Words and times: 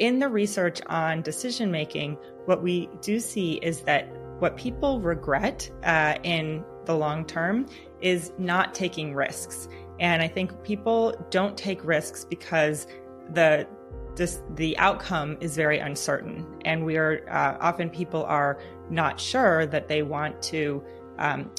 in 0.00 0.18
the 0.18 0.28
research 0.28 0.80
on 0.86 1.22
decision 1.22 1.70
making, 1.70 2.16
what 2.46 2.62
we 2.62 2.88
do 3.02 3.20
see 3.20 3.54
is 3.62 3.82
that 3.82 4.08
what 4.40 4.56
people 4.56 4.98
regret 5.00 5.70
uh, 5.84 6.16
in 6.24 6.64
the 6.86 6.94
long 6.96 7.24
term 7.26 7.66
is 8.00 8.32
not 8.38 8.74
taking 8.74 9.14
risks. 9.14 9.68
And 10.00 10.22
I 10.22 10.28
think 10.28 10.64
people 10.64 11.14
don't 11.28 11.56
take 11.56 11.84
risks 11.84 12.24
because 12.24 12.86
the 13.34 13.68
this, 14.16 14.42
the 14.56 14.76
outcome 14.78 15.36
is 15.40 15.54
very 15.54 15.78
uncertain, 15.78 16.44
and 16.64 16.84
we 16.84 16.96
are 16.96 17.22
uh, 17.30 17.56
often 17.60 17.88
people 17.88 18.24
are 18.24 18.58
not 18.90 19.20
sure 19.20 19.66
that 19.66 19.86
they 19.86 20.02
want 20.02 20.42
to 20.42 20.82
um, 21.18 21.50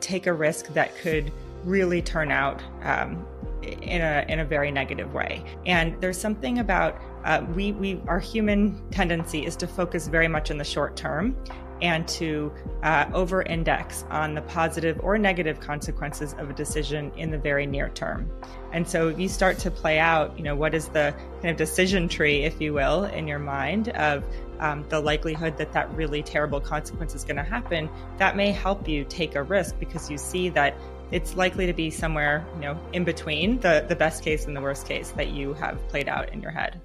take 0.00 0.26
a 0.26 0.32
risk 0.32 0.68
that 0.68 0.96
could 0.96 1.30
really 1.64 2.00
turn 2.00 2.30
out 2.30 2.62
um, 2.82 3.26
in 3.62 4.00
a 4.00 4.24
in 4.28 4.38
a 4.38 4.44
very 4.44 4.70
negative 4.70 5.12
way. 5.12 5.44
And 5.66 6.00
there's 6.00 6.18
something 6.18 6.60
about 6.60 6.98
uh, 7.24 7.44
we 7.54 7.72
we 7.72 8.00
our 8.06 8.20
human 8.20 8.80
tendency 8.90 9.44
is 9.44 9.56
to 9.56 9.66
focus 9.66 10.08
very 10.08 10.28
much 10.28 10.50
in 10.50 10.58
the 10.58 10.64
short 10.64 10.96
term 10.96 11.36
and 11.80 12.08
to 12.08 12.52
uh, 12.82 13.04
over 13.12 13.42
index 13.42 14.04
on 14.10 14.34
the 14.34 14.42
positive 14.42 14.98
or 15.02 15.18
negative 15.18 15.60
consequences 15.60 16.34
of 16.38 16.50
a 16.50 16.52
decision 16.52 17.12
in 17.16 17.30
the 17.30 17.38
very 17.38 17.66
near 17.66 17.88
term. 17.90 18.30
And 18.72 18.88
so 18.88 19.08
if 19.08 19.18
you 19.18 19.28
start 19.28 19.58
to 19.60 19.70
play 19.70 19.98
out, 19.98 20.36
you 20.36 20.44
know, 20.44 20.56
what 20.56 20.74
is 20.74 20.88
the 20.88 21.14
kind 21.40 21.50
of 21.50 21.56
decision 21.56 22.08
tree, 22.08 22.44
if 22.44 22.60
you 22.60 22.72
will, 22.72 23.04
in 23.04 23.28
your 23.28 23.38
mind 23.38 23.90
of 23.90 24.24
um, 24.58 24.84
the 24.88 25.00
likelihood 25.00 25.56
that 25.58 25.72
that 25.72 25.92
really 25.94 26.22
terrible 26.22 26.60
consequence 26.60 27.14
is 27.14 27.24
going 27.24 27.36
to 27.36 27.44
happen. 27.44 27.88
That 28.18 28.36
may 28.36 28.50
help 28.50 28.88
you 28.88 29.04
take 29.04 29.36
a 29.36 29.42
risk 29.42 29.78
because 29.78 30.10
you 30.10 30.18
see 30.18 30.48
that 30.50 30.76
it's 31.10 31.36
likely 31.36 31.66
to 31.66 31.72
be 31.72 31.90
somewhere, 31.90 32.46
you 32.56 32.60
know, 32.60 32.78
in 32.92 33.04
between 33.04 33.60
the, 33.60 33.84
the 33.88 33.96
best 33.96 34.22
case 34.22 34.46
and 34.46 34.56
the 34.56 34.60
worst 34.60 34.86
case 34.86 35.10
that 35.12 35.28
you 35.28 35.54
have 35.54 35.78
played 35.88 36.08
out 36.08 36.32
in 36.32 36.42
your 36.42 36.50
head. 36.50 36.80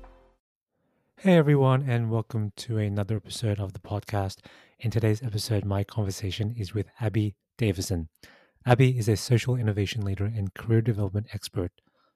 Hey 1.24 1.38
everyone, 1.38 1.90
and 1.90 2.12
welcome 2.12 2.52
to 2.58 2.80
another 2.80 3.16
episode 3.16 3.58
of 3.58 3.72
the 3.72 3.80
podcast. 3.80 4.40
In 4.80 4.92
today's 4.92 5.24
episode, 5.24 5.64
my 5.64 5.86
conversation 5.86 6.54
is 6.58 6.74
with 6.74 6.88
Abby 7.00 7.34
Davisson. 7.58 8.10
Abby 8.66 8.98
is 8.98 9.08
a 9.08 9.16
social 9.16 9.56
innovation 9.56 10.04
leader 10.04 10.26
and 10.26 10.54
career 10.54 10.82
development 10.82 11.28
expert. 11.32 11.72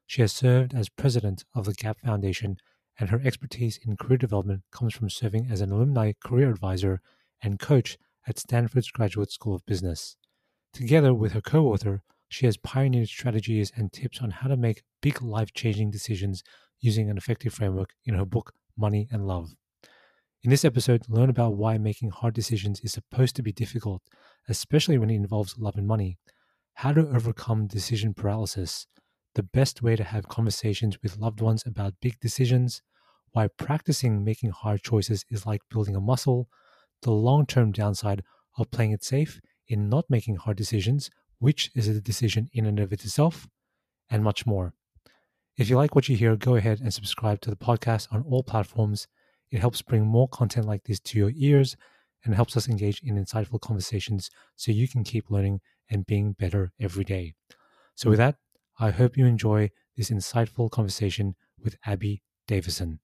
She 0.06 0.20
has 0.20 0.30
served 0.32 0.74
as 0.74 0.90
president 0.90 1.42
of 1.54 1.64
the 1.64 1.72
GAP 1.72 2.00
Foundation, 2.00 2.58
and 3.00 3.08
her 3.08 3.18
expertise 3.24 3.78
in 3.82 3.96
career 3.96 4.18
development 4.18 4.64
comes 4.70 4.92
from 4.92 5.08
serving 5.08 5.48
as 5.50 5.62
an 5.62 5.72
alumni 5.72 6.12
career 6.22 6.50
advisor 6.50 7.00
and 7.42 7.58
coach 7.58 7.96
at 8.26 8.38
Stanford's 8.38 8.90
Graduate 8.90 9.32
School 9.32 9.54
of 9.54 9.64
Business. 9.64 10.18
Together 10.74 11.14
with 11.14 11.32
her 11.32 11.40
co 11.40 11.68
author, 11.68 12.02
she 12.28 12.44
has 12.44 12.58
pioneered 12.58 13.08
strategies 13.08 13.72
and 13.74 13.90
tips 13.90 14.20
on 14.20 14.32
how 14.32 14.48
to 14.48 14.56
make 14.58 14.82
big 15.00 15.22
life 15.22 15.54
changing 15.54 15.90
decisions 15.90 16.42
using 16.78 17.08
an 17.08 17.16
effective 17.16 17.54
framework 17.54 17.94
in 18.04 18.12
her 18.12 18.26
book, 18.26 18.52
Money 18.78 19.08
and 19.10 19.26
Love. 19.26 19.50
In 20.42 20.50
this 20.50 20.64
episode, 20.64 21.02
learn 21.08 21.30
about 21.30 21.56
why 21.56 21.78
making 21.78 22.10
hard 22.10 22.32
decisions 22.32 22.80
is 22.80 22.92
supposed 22.92 23.34
to 23.36 23.42
be 23.42 23.52
difficult, 23.52 24.02
especially 24.48 24.96
when 24.96 25.10
it 25.10 25.16
involves 25.16 25.58
love 25.58 25.76
and 25.76 25.86
money, 25.86 26.16
how 26.74 26.92
to 26.92 27.08
overcome 27.08 27.66
decision 27.66 28.14
paralysis, 28.14 28.86
the 29.34 29.42
best 29.42 29.82
way 29.82 29.96
to 29.96 30.04
have 30.04 30.28
conversations 30.28 30.96
with 31.02 31.18
loved 31.18 31.40
ones 31.40 31.64
about 31.66 31.94
big 32.00 32.20
decisions, 32.20 32.82
why 33.32 33.48
practicing 33.58 34.24
making 34.24 34.50
hard 34.50 34.82
choices 34.82 35.24
is 35.28 35.44
like 35.44 35.60
building 35.70 35.96
a 35.96 36.00
muscle, 36.00 36.48
the 37.02 37.10
long 37.10 37.46
term 37.46 37.72
downside 37.72 38.22
of 38.56 38.70
playing 38.70 38.92
it 38.92 39.02
safe, 39.02 39.40
in 39.66 39.88
not 39.88 40.04
making 40.08 40.36
hard 40.36 40.56
decisions, 40.56 41.10
which 41.40 41.70
is 41.74 41.88
a 41.88 42.00
decision 42.00 42.48
in 42.52 42.64
and 42.64 42.80
of 42.80 42.92
itself, 42.92 43.48
and 44.08 44.24
much 44.24 44.46
more. 44.46 44.72
If 45.58 45.68
you 45.68 45.74
like 45.74 45.96
what 45.96 46.08
you 46.08 46.16
hear, 46.16 46.36
go 46.36 46.54
ahead 46.54 46.80
and 46.80 46.94
subscribe 46.94 47.40
to 47.40 47.50
the 47.50 47.56
podcast 47.56 48.06
on 48.12 48.22
all 48.22 48.44
platforms. 48.44 49.08
It 49.50 49.58
helps 49.58 49.82
bring 49.82 50.06
more 50.06 50.28
content 50.28 50.66
like 50.66 50.84
this 50.84 51.00
to 51.00 51.18
your 51.18 51.32
ears 51.34 51.76
and 52.24 52.32
helps 52.32 52.56
us 52.56 52.68
engage 52.68 53.02
in 53.02 53.16
insightful 53.16 53.60
conversations 53.60 54.30
so 54.54 54.70
you 54.70 54.86
can 54.86 55.02
keep 55.02 55.32
learning 55.32 55.60
and 55.90 56.06
being 56.06 56.34
better 56.34 56.70
every 56.78 57.02
day. 57.02 57.34
So, 57.96 58.08
with 58.08 58.20
that, 58.20 58.36
I 58.78 58.92
hope 58.92 59.16
you 59.16 59.26
enjoy 59.26 59.72
this 59.96 60.10
insightful 60.10 60.70
conversation 60.70 61.34
with 61.60 61.74
Abby 61.84 62.22
Davisson. 62.46 63.00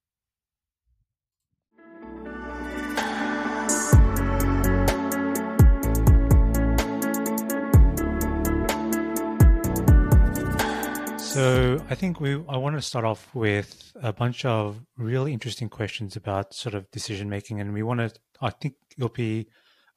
So 11.34 11.84
I 11.90 11.96
think 11.96 12.20
we 12.20 12.34
I 12.48 12.56
want 12.56 12.76
to 12.76 12.80
start 12.80 13.04
off 13.04 13.34
with 13.34 13.92
a 14.00 14.12
bunch 14.12 14.44
of 14.44 14.80
really 14.96 15.32
interesting 15.32 15.68
questions 15.68 16.14
about 16.14 16.54
sort 16.54 16.76
of 16.76 16.88
decision 16.92 17.28
making, 17.28 17.60
and 17.60 17.74
we 17.74 17.82
want 17.82 17.98
to. 17.98 18.12
I 18.40 18.50
think 18.50 18.76
it'll 18.96 19.08
be 19.08 19.48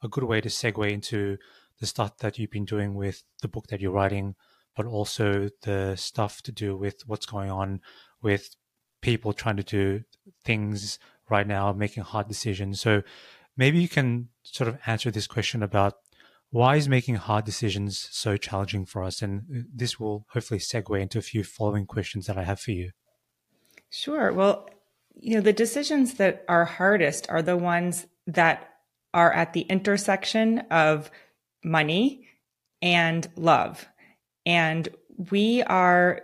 a 0.02 0.08
good 0.08 0.24
way 0.24 0.40
to 0.40 0.48
segue 0.48 0.90
into 0.90 1.38
the 1.78 1.86
stuff 1.86 2.18
that 2.18 2.40
you've 2.40 2.50
been 2.50 2.64
doing 2.64 2.94
with 2.94 3.22
the 3.40 3.46
book 3.46 3.68
that 3.68 3.80
you're 3.80 3.92
writing, 3.92 4.34
but 4.74 4.84
also 4.84 5.48
the 5.62 5.94
stuff 5.94 6.42
to 6.42 6.50
do 6.50 6.76
with 6.76 7.02
what's 7.06 7.26
going 7.26 7.52
on 7.52 7.82
with 8.20 8.56
people 9.00 9.32
trying 9.32 9.58
to 9.58 9.62
do 9.62 10.02
things 10.44 10.98
right 11.30 11.46
now, 11.46 11.72
making 11.72 12.02
hard 12.02 12.26
decisions. 12.26 12.80
So 12.80 13.02
maybe 13.56 13.78
you 13.78 13.88
can 13.88 14.30
sort 14.42 14.66
of 14.66 14.78
answer 14.86 15.12
this 15.12 15.28
question 15.28 15.62
about 15.62 15.98
why 16.50 16.76
is 16.76 16.88
making 16.88 17.16
hard 17.16 17.44
decisions 17.44 18.08
so 18.10 18.36
challenging 18.36 18.86
for 18.86 19.02
us? 19.02 19.22
And 19.22 19.66
this 19.74 20.00
will 20.00 20.26
hopefully 20.30 20.60
segue 20.60 21.00
into 21.00 21.18
a 21.18 21.22
few 21.22 21.44
following 21.44 21.86
questions 21.86 22.26
that 22.26 22.38
I 22.38 22.44
have 22.44 22.60
for 22.60 22.72
you. 22.72 22.90
Sure. 23.90 24.32
Well, 24.32 24.68
you 25.14 25.34
know, 25.34 25.40
the 25.40 25.52
decisions 25.52 26.14
that 26.14 26.44
are 26.48 26.64
hardest 26.64 27.28
are 27.28 27.42
the 27.42 27.56
ones 27.56 28.06
that 28.26 28.68
are 29.12 29.32
at 29.32 29.52
the 29.52 29.62
intersection 29.62 30.60
of 30.70 31.10
money 31.64 32.28
and 32.80 33.26
love. 33.36 33.86
And 34.46 34.88
we 35.30 35.62
are 35.64 36.22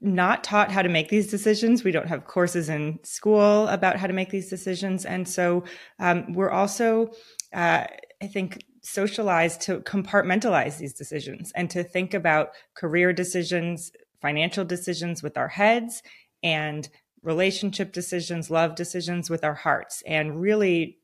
not 0.00 0.44
taught 0.44 0.70
how 0.70 0.82
to 0.82 0.88
make 0.88 1.08
these 1.08 1.28
decisions. 1.28 1.82
We 1.82 1.90
don't 1.90 2.08
have 2.08 2.26
courses 2.26 2.68
in 2.68 3.00
school 3.02 3.66
about 3.68 3.96
how 3.96 4.06
to 4.06 4.12
make 4.12 4.30
these 4.30 4.48
decisions. 4.48 5.04
And 5.04 5.26
so 5.26 5.64
um, 5.98 6.32
we're 6.34 6.50
also, 6.50 7.10
uh, 7.52 7.86
I 8.22 8.26
think, 8.26 8.62
socialized 8.82 9.60
to 9.62 9.80
compartmentalize 9.80 10.78
these 10.78 10.92
decisions 10.92 11.52
and 11.54 11.70
to 11.70 11.82
think 11.82 12.14
about 12.14 12.50
career 12.74 13.12
decisions, 13.12 13.92
financial 14.20 14.64
decisions 14.64 15.22
with 15.22 15.36
our 15.36 15.48
heads, 15.48 16.02
and 16.42 16.88
relationship 17.22 17.92
decisions, 17.92 18.50
love 18.50 18.74
decisions 18.74 19.28
with 19.28 19.44
our 19.44 19.54
hearts, 19.54 20.02
and 20.06 20.40
really 20.40 20.98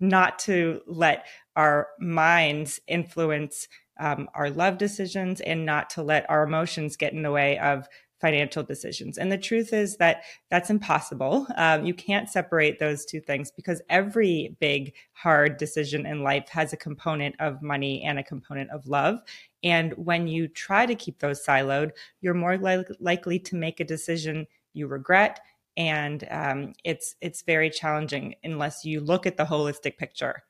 not 0.00 0.38
to 0.38 0.80
let 0.86 1.26
our 1.56 1.88
minds 1.98 2.80
influence 2.86 3.68
um, 4.00 4.28
our 4.34 4.50
love 4.50 4.78
decisions 4.78 5.40
and 5.40 5.64
not 5.64 5.90
to 5.90 6.02
let 6.02 6.28
our 6.28 6.42
emotions 6.42 6.96
get 6.96 7.12
in 7.12 7.22
the 7.22 7.30
way 7.30 7.58
of 7.58 7.88
financial 8.24 8.62
decisions. 8.62 9.18
And 9.18 9.30
the 9.30 9.36
truth 9.36 9.74
is 9.74 9.98
that 9.98 10.22
that's 10.48 10.70
impossible. 10.70 11.46
Um, 11.56 11.84
you 11.84 11.92
can't 11.92 12.26
separate 12.26 12.78
those 12.78 13.04
two 13.04 13.20
things 13.20 13.50
because 13.50 13.82
every 13.90 14.56
big, 14.60 14.94
hard 15.12 15.58
decision 15.58 16.06
in 16.06 16.22
life 16.22 16.48
has 16.48 16.72
a 16.72 16.78
component 16.78 17.34
of 17.38 17.60
money 17.60 18.02
and 18.02 18.18
a 18.18 18.22
component 18.22 18.70
of 18.70 18.86
love. 18.86 19.18
And 19.62 19.92
when 19.98 20.26
you 20.26 20.48
try 20.48 20.86
to 20.86 20.94
keep 20.94 21.18
those 21.18 21.44
siloed, 21.44 21.90
you're 22.22 22.32
more 22.32 22.56
li- 22.56 22.86
likely 22.98 23.38
to 23.40 23.56
make 23.56 23.80
a 23.80 23.84
decision 23.84 24.46
you 24.72 24.86
regret. 24.86 25.40
And 25.76 26.26
um, 26.30 26.72
it's 26.82 27.16
it's 27.20 27.42
very 27.42 27.68
challenging 27.68 28.36
unless 28.42 28.86
you 28.86 29.02
look 29.02 29.26
at 29.26 29.36
the 29.36 29.44
holistic 29.44 29.98
picture. 29.98 30.44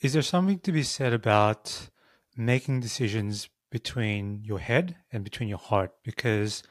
Is 0.00 0.14
there 0.14 0.22
something 0.22 0.60
to 0.60 0.72
be 0.72 0.84
said 0.84 1.12
about 1.12 1.90
making 2.34 2.80
decisions 2.80 3.50
between 3.70 4.42
your 4.44 4.58
head 4.58 4.96
and 5.12 5.24
between 5.24 5.48
your 5.48 5.58
heart 5.58 5.92
because 6.04 6.62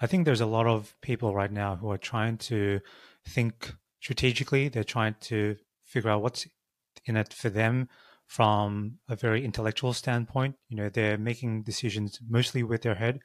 I 0.00 0.06
think 0.06 0.24
there's 0.24 0.40
a 0.40 0.46
lot 0.46 0.66
of 0.66 0.94
people 1.02 1.34
right 1.34 1.52
now 1.52 1.76
who 1.76 1.90
are 1.90 1.98
trying 1.98 2.38
to 2.38 2.80
think 3.28 3.74
strategically. 4.00 4.68
They're 4.68 4.84
trying 4.84 5.16
to 5.22 5.56
figure 5.84 6.10
out 6.10 6.22
what's 6.22 6.46
in 7.04 7.16
it 7.16 7.32
for 7.32 7.50
them 7.50 7.88
from 8.26 8.98
a 9.08 9.16
very 9.16 9.44
intellectual 9.44 9.92
standpoint. 9.92 10.54
You 10.68 10.76
know, 10.76 10.88
they're 10.88 11.18
making 11.18 11.64
decisions 11.64 12.20
mostly 12.28 12.62
with 12.62 12.82
their 12.82 12.94
head. 12.94 13.20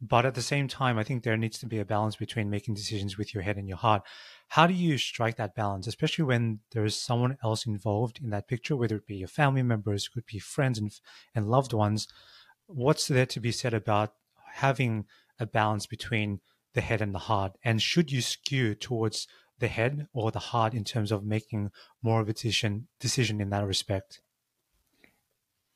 But 0.00 0.26
at 0.26 0.34
the 0.34 0.42
same 0.42 0.68
time, 0.68 0.98
I 0.98 1.04
think 1.04 1.22
there 1.22 1.36
needs 1.36 1.58
to 1.60 1.66
be 1.66 1.78
a 1.78 1.84
balance 1.84 2.16
between 2.16 2.50
making 2.50 2.74
decisions 2.74 3.16
with 3.16 3.32
your 3.32 3.42
head 3.42 3.56
and 3.56 3.68
your 3.68 3.78
heart. 3.78 4.02
How 4.48 4.66
do 4.66 4.74
you 4.74 4.98
strike 4.98 5.36
that 5.36 5.54
balance, 5.54 5.86
especially 5.86 6.24
when 6.24 6.58
there 6.72 6.84
is 6.84 7.00
someone 7.00 7.38
else 7.42 7.64
involved 7.64 8.20
in 8.22 8.30
that 8.30 8.48
picture, 8.48 8.76
whether 8.76 8.96
it 8.96 9.06
be 9.06 9.16
your 9.16 9.28
family 9.28 9.62
members, 9.62 10.08
could 10.08 10.26
be 10.26 10.38
friends 10.38 10.78
and, 10.78 10.92
and 11.34 11.48
loved 11.48 11.72
ones? 11.72 12.08
What's 12.66 13.08
there 13.08 13.26
to 13.26 13.40
be 13.40 13.52
said 13.52 13.74
about 13.74 14.12
having 14.54 15.06
a 15.38 15.46
balance 15.46 15.86
between 15.86 16.40
the 16.74 16.80
head 16.80 17.00
and 17.00 17.14
the 17.14 17.20
heart? 17.20 17.52
And 17.64 17.80
should 17.80 18.12
you 18.12 18.20
skew 18.20 18.74
towards 18.74 19.26
the 19.58 19.68
head 19.68 20.08
or 20.12 20.30
the 20.30 20.38
heart 20.38 20.74
in 20.74 20.84
terms 20.84 21.12
of 21.12 21.24
making 21.24 21.70
more 22.02 22.20
of 22.20 22.28
a 22.28 22.32
decision 22.32 22.88
decision 23.00 23.40
in 23.40 23.50
that 23.50 23.66
respect? 23.66 24.20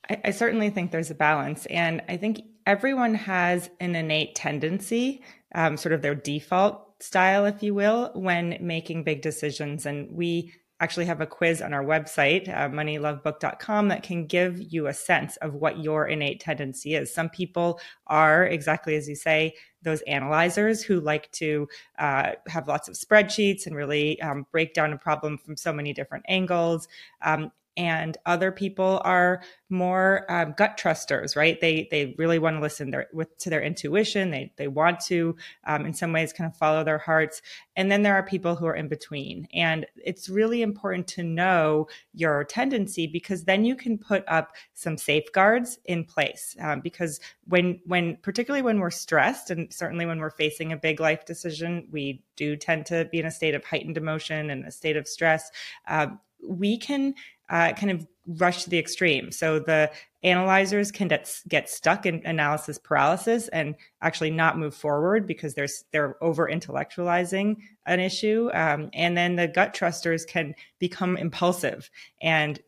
I, 0.09 0.21
I 0.27 0.31
certainly 0.31 0.71
think 0.71 0.91
there's 0.91 1.11
a 1.11 1.15
balance, 1.15 1.67
and 1.67 2.03
I 2.09 2.17
think 2.17 2.43
everyone 2.67 3.15
has 3.15 3.71
an 3.81 3.95
innate 3.95 4.35
tendency, 4.35 5.23
um, 5.55 5.77
sort 5.77 5.93
of 5.93 6.03
their 6.03 6.15
default 6.15 7.03
style, 7.03 7.47
if 7.47 7.63
you 7.63 7.75
will, 7.75 8.11
when 8.15 8.59
making 8.61 9.05
big 9.05 9.23
decisions. 9.23 9.87
And 9.87 10.11
we 10.13 10.53
actually 10.81 11.07
have 11.07 11.21
a 11.21 11.27
quiz 11.27 11.61
on 11.61 11.73
our 11.73 11.85
website, 11.85 12.49
uh, 12.49 12.69
moneylovebook.com, 12.69 13.89
that 13.89 14.03
can 14.03 14.27
give 14.27 14.73
you 14.73 14.87
a 14.87 14.95
sense 14.95 15.37
of 15.39 15.55
what 15.55 15.83
your 15.83 16.07
innate 16.07 16.41
tendency 16.41 16.95
is. 16.95 17.13
Some 17.13 17.29
people 17.29 17.81
are, 18.07 18.47
exactly 18.47 18.95
as 18.95 19.09
you 19.09 19.17
say, 19.17 19.55
those 19.83 20.03
analyzers 20.03 20.83
who 20.83 21.01
like 21.01 21.31
to 21.33 21.69
uh, 21.99 22.33
have 22.47 22.69
lots 22.69 22.89
of 22.89 22.95
spreadsheets 22.95 23.67
and 23.67 23.75
really 23.75 24.21
um, 24.23 24.47
break 24.51 24.75
down 24.75 24.93
a 24.93 24.99
problem 24.99 25.39
from 25.39 25.57
so 25.57 25.73
many 25.73 25.93
different 25.93 26.25
angles. 26.29 26.89
Um, 27.23 27.51
and 27.79 28.19
other 28.27 28.51
people 28.51 29.01
are 29.05 29.41
more 29.71 30.27
um, 30.29 30.53
gut 30.59 30.77
trusters, 30.77 31.37
right? 31.37 31.61
They 31.61 31.87
they 31.93 32.15
really 32.19 32.41
want 32.41 32.57
to 32.57 32.61
listen 32.61 32.91
their, 32.91 33.07
with, 33.13 33.39
to 33.39 33.51
their 33.51 33.63
intuition. 33.63 34.31
They 34.31 34.53
they 34.57 34.67
want 34.67 34.99
to, 35.07 35.37
um, 35.65 35.87
in 35.87 35.95
some 35.95 36.13
ways, 36.13 36.33
kind 36.33 36.51
of 36.51 36.57
follow 36.57 36.83
their 36.83 36.99
hearts. 36.99 37.41
And 37.77 37.91
then 37.91 38.03
there 38.03 38.15
are 38.15 38.23
people 38.25 38.57
who 38.57 38.67
are 38.67 38.75
in 38.75 38.89
between. 38.89 39.47
And 39.55 39.87
it's 39.97 40.29
really 40.29 40.63
important 40.63 41.07
to 41.09 41.23
know 41.23 41.87
your 42.13 42.43
tendency 42.45 43.07
because 43.07 43.45
then 43.45 43.65
you 43.65 43.77
can 43.77 43.97
put 43.97 44.25
up 44.27 44.57
some 44.75 44.99
safeguards 44.99 45.79
in 45.85 46.05
place. 46.05 46.57
Um, 46.61 46.81
because 46.81 47.21
when 47.47 47.79
when 47.87 48.17
particularly 48.23 48.63
when 48.63 48.81
we're 48.81 48.91
stressed, 48.91 49.51
and 49.51 49.73
certainly 49.73 50.05
when 50.05 50.19
we're 50.19 50.31
facing 50.31 50.73
a 50.73 50.77
big 50.77 50.99
life 50.99 51.25
decision, 51.25 51.87
we 51.93 52.25
do 52.35 52.57
tend 52.57 52.87
to 52.87 53.05
be 53.13 53.21
in 53.21 53.27
a 53.27 53.31
state 53.31 53.55
of 53.55 53.65
heightened 53.65 53.97
emotion 53.97 54.51
and 54.51 54.65
a 54.65 54.73
state 54.73 54.97
of 54.97 55.07
stress. 55.07 55.51
Uh, 55.87 56.09
we 56.47 56.79
can 56.79 57.15
uh, 57.51 57.73
kind 57.73 57.91
of 57.91 58.07
rush 58.37 58.65
to 58.65 58.71
the 58.71 58.79
extreme. 58.79 59.33
So 59.33 59.59
the 59.59 59.91
analyzers 60.23 60.91
can 60.91 61.09
get, 61.09 61.33
get 61.49 61.71
stuck 61.71 62.05
in 62.05 62.23
analysis 62.27 62.79
paralysis 62.79 63.49
and 63.49 63.75
actually 64.03 64.31
not 64.31 64.59
move 64.59 64.75
forward 64.75 65.27
because 65.27 65.55
they're 65.55 65.69
they're 65.93 66.23
over 66.23 66.49
intellectualizing 66.49 67.57
an 67.87 68.01
issue. 68.01 68.51
Um, 68.53 68.91
and 68.93 69.17
then 69.17 69.37
the 69.37 69.49
gut 69.49 69.75
trusters 69.75 70.25
can 70.25 70.55
become 70.79 71.17
impulsive 71.17 71.91
and 72.21 72.61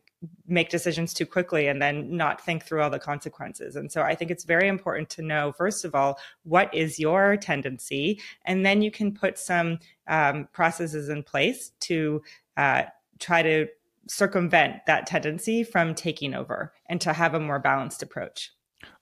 make 0.47 0.69
decisions 0.69 1.13
too 1.13 1.25
quickly 1.25 1.67
and 1.67 1.81
then 1.81 2.15
not 2.15 2.43
think 2.43 2.63
through 2.63 2.81
all 2.81 2.89
the 2.89 2.99
consequences. 2.99 3.75
And 3.75 3.91
so 3.91 4.03
I 4.03 4.13
think 4.13 4.29
it's 4.29 4.43
very 4.43 4.67
important 4.67 5.09
to 5.11 5.23
know, 5.23 5.51
first 5.51 5.83
of 5.83 5.95
all, 5.95 6.19
what 6.43 6.73
is 6.73 6.99
your 6.99 7.37
tendency? 7.37 8.19
And 8.45 8.65
then 8.65 8.81
you 8.81 8.91
can 8.91 9.13
put 9.13 9.39
some 9.39 9.79
um, 10.07 10.47
processes 10.53 11.09
in 11.09 11.23
place 11.23 11.71
to 11.81 12.21
uh, 12.55 12.83
try 13.17 13.41
to 13.41 13.67
circumvent 14.11 14.75
that 14.87 15.07
tendency 15.07 15.63
from 15.63 15.95
taking 15.95 16.33
over 16.33 16.73
and 16.89 16.99
to 16.99 17.13
have 17.13 17.33
a 17.33 17.39
more 17.39 17.59
balanced 17.59 18.03
approach. 18.03 18.51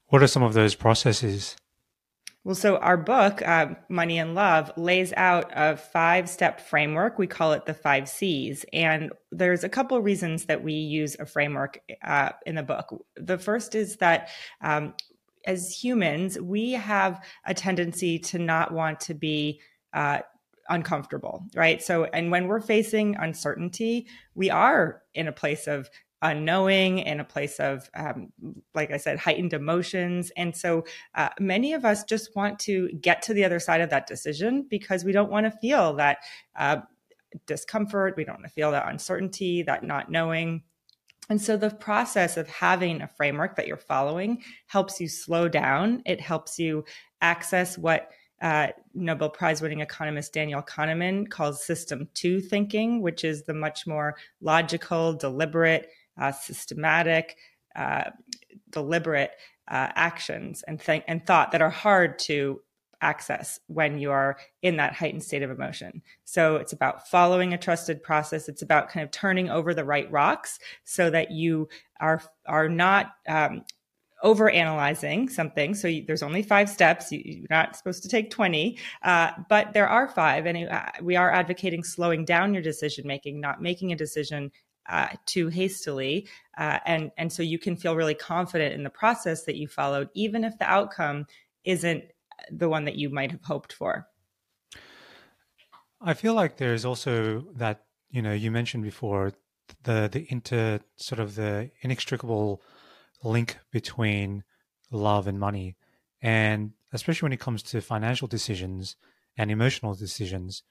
What 0.08 0.22
are 0.22 0.28
some 0.28 0.44
of 0.44 0.54
those 0.54 0.76
processes? 0.76 1.56
Well, 2.44 2.56
so 2.56 2.78
our 2.78 2.96
book, 2.96 3.42
uh, 3.42 3.76
Money 3.90 4.20
and 4.20 4.34
Love, 4.34 4.72
lays 4.78 5.12
out 5.18 5.52
a 5.54 5.76
five 5.78 6.30
step 6.30 6.62
framework. 6.62 7.18
We 7.18 7.28
call 7.28 7.54
it 7.54 7.66
the 7.66 7.74
five 7.74 8.08
C's. 8.08 8.66
And 8.72 9.12
there's 9.32 9.64
a 9.64 9.70
couple 9.70 9.98
of 9.98 10.04
reasons 10.04 10.46
that 10.46 10.64
we 10.64 10.74
use 10.74 11.18
a 11.20 11.26
framework 11.26 11.80
uh, 12.04 12.30
in 12.46 12.56
the 12.56 12.64
book. 12.64 13.04
The 13.18 13.38
first 13.38 13.76
is 13.76 13.98
that 13.98 14.30
um, 14.62 14.94
as 15.46 15.72
humans, 15.72 16.40
we 16.40 16.74
have 16.74 17.24
a 17.46 17.54
tendency 17.54 18.20
to 18.20 18.40
not 18.40 18.72
want 18.72 19.00
to 19.02 19.16
be 19.16 19.60
uh, 19.94 20.20
uncomfortable, 20.70 21.46
right? 21.56 21.82
So, 21.82 22.06
and 22.06 22.32
when 22.32 22.48
we're 22.48 22.62
facing 22.62 23.16
uncertainty, 23.16 24.08
we 24.36 24.50
are 24.50 25.02
in 25.14 25.28
a 25.28 25.32
place 25.32 25.68
of 25.68 25.90
unknowing 26.22 27.00
in 27.00 27.20
a 27.20 27.24
place 27.24 27.60
of 27.60 27.90
um, 27.96 28.32
like 28.76 28.92
i 28.92 28.98
said 28.98 29.18
heightened 29.18 29.54
emotions. 29.54 30.32
And 30.36 30.56
so 30.56 30.84
uh, 31.16 31.30
many 31.40 31.74
of 31.74 31.86
us 31.86 32.04
just 32.04 32.36
want 32.36 32.60
to 32.60 32.90
get 33.00 33.22
to 33.24 33.34
the 33.34 33.46
other 33.46 33.60
side 33.60 33.82
of 33.82 33.90
that 33.92 34.08
decision 34.08 34.66
because 34.70 35.04
we 35.04 35.12
don't 35.12 35.32
want 35.32 35.46
to 35.46 35.52
feel 35.60 35.94
that 35.96 36.18
uh, 36.58 36.78
discomfort. 37.46 38.16
We 38.18 38.26
don't 38.26 38.36
want 38.36 38.48
to 38.48 38.54
feel 38.54 38.72
that 38.72 38.90
uncertainty 38.90 39.64
that 39.64 39.84
not 39.84 40.12
knowing. 40.12 40.64
And 41.30 41.42
so 41.42 41.56
the 41.56 41.70
process 41.70 42.38
of 42.38 42.50
having 42.50 43.02
a 43.02 43.08
framework 43.08 43.56
that 43.56 43.68
you're 43.68 43.78
following 43.78 44.44
helps 44.66 45.00
you 45.00 45.08
slow 45.08 45.48
down. 45.48 46.02
It 46.06 46.20
helps 46.20 46.58
you 46.58 46.86
access 47.22 47.78
what 47.78 48.10
uh, 48.42 48.68
Nobel 48.94 49.30
Prize 49.30 49.62
winning 49.62 49.82
economist 49.82 50.34
Daniel 50.34 50.62
Kahneman 50.62 51.30
calls 51.30 51.64
system 51.64 52.08
two 52.14 52.40
thinking, 52.40 53.02
which 53.02 53.24
is 53.24 53.44
the 53.44 53.54
much 53.54 53.86
more 53.86 54.16
logical, 54.42 55.14
deliberate, 55.14 55.90
uh, 56.18 56.32
systematic, 56.32 57.38
uh, 57.76 58.12
deliberate 58.72 59.32
uh, 59.68 59.90
actions 59.96 60.64
and, 60.68 60.80
th- 60.80 61.04
and 61.08 61.26
thought 61.26 61.52
that 61.52 61.62
are 61.62 61.70
hard 61.70 62.20
to 62.20 62.62
access 63.02 63.60
when 63.68 63.98
you 63.98 64.12
are 64.12 64.38
in 64.62 64.76
that 64.78 64.94
heightened 64.94 65.24
state 65.24 65.42
of 65.42 65.50
emotion. 65.50 66.02
So 66.26 66.58
it's 66.58 66.74
about 66.74 67.08
following 67.08 67.54
a 67.54 67.58
trusted 67.58 68.04
process. 68.04 68.50
It's 68.50 68.62
about 68.62 68.90
kind 68.90 69.04
of 69.04 69.12
turning 69.12 69.50
over 69.50 69.74
the 69.74 69.86
right 69.86 70.12
rocks 70.12 70.60
so 70.84 71.10
that 71.10 71.32
you 71.32 71.70
are 72.02 72.22
are 72.46 72.68
not 72.68 73.12
um, 73.28 73.64
over 74.22 74.50
analyzing 74.50 75.30
something. 75.30 75.74
So 75.74 75.88
you, 75.88 76.04
there's 76.06 76.24
only 76.24 76.44
five 76.44 76.70
steps. 76.70 77.12
You, 77.12 77.46
are 77.50 77.56
not 77.56 77.76
supposed 77.76 78.04
to 78.04 78.10
take 78.10 78.30
20, 78.30 78.78
uh, 79.04 79.32
but 79.48 79.74
there 79.74 79.88
are 79.88 80.08
five. 80.08 80.46
And 80.46 80.70
uh, 80.70 80.86
we 81.02 81.16
are 81.16 81.32
advocating 81.32 81.84
slowing 81.84 82.26
down 82.26 82.54
your 82.54 82.64
decision 82.64 83.08
making, 83.08 83.40
not 83.40 83.62
making 83.62 83.92
a 83.92 83.96
decision 83.96 84.52
uh, 84.90 85.10
too 85.26 85.48
hastily. 85.48 86.28
Uh, 86.58 86.80
and, 86.86 87.12
and 87.18 87.32
so 87.32 87.44
you 87.44 87.60
can 87.60 87.76
feel 87.76 87.96
really 87.96 88.16
confident 88.16 88.74
in 88.74 88.84
the 88.84 88.90
process 88.90 89.44
that 89.44 89.56
you 89.56 89.68
followed, 89.68 90.10
even 90.14 90.44
if 90.44 90.58
the 90.58 90.70
outcome 90.70 91.26
isn't 91.64 92.04
the 92.52 92.70
one 92.70 92.86
that 92.86 92.96
you 92.96 93.10
might 93.10 93.32
have 93.32 93.44
hoped 93.44 93.74
for. 93.74 94.08
I 96.02 96.14
feel 96.14 96.34
like 96.34 96.58
there's 96.58 96.86
also 96.86 97.46
that, 97.56 97.84
you 98.10 98.22
know, 98.22 98.34
you 98.34 98.52
mentioned 98.52 98.84
before 98.84 99.34
the, 99.84 100.10
the 100.12 100.26
inter 100.30 100.80
sort 100.96 101.20
of 101.20 101.36
the 101.36 101.72
inextricable 101.82 102.62
link 103.24 103.58
between 103.72 104.44
love 104.92 105.28
and 105.28 105.40
money. 105.40 105.76
And 106.22 106.74
especially 106.92 107.26
when 107.28 107.34
it 107.34 107.40
comes 107.40 107.64
to 107.64 107.82
financial 107.82 108.28
decisions 108.28 108.96
and 109.38 109.52
emotional 109.52 109.94
decisions, 109.96 110.64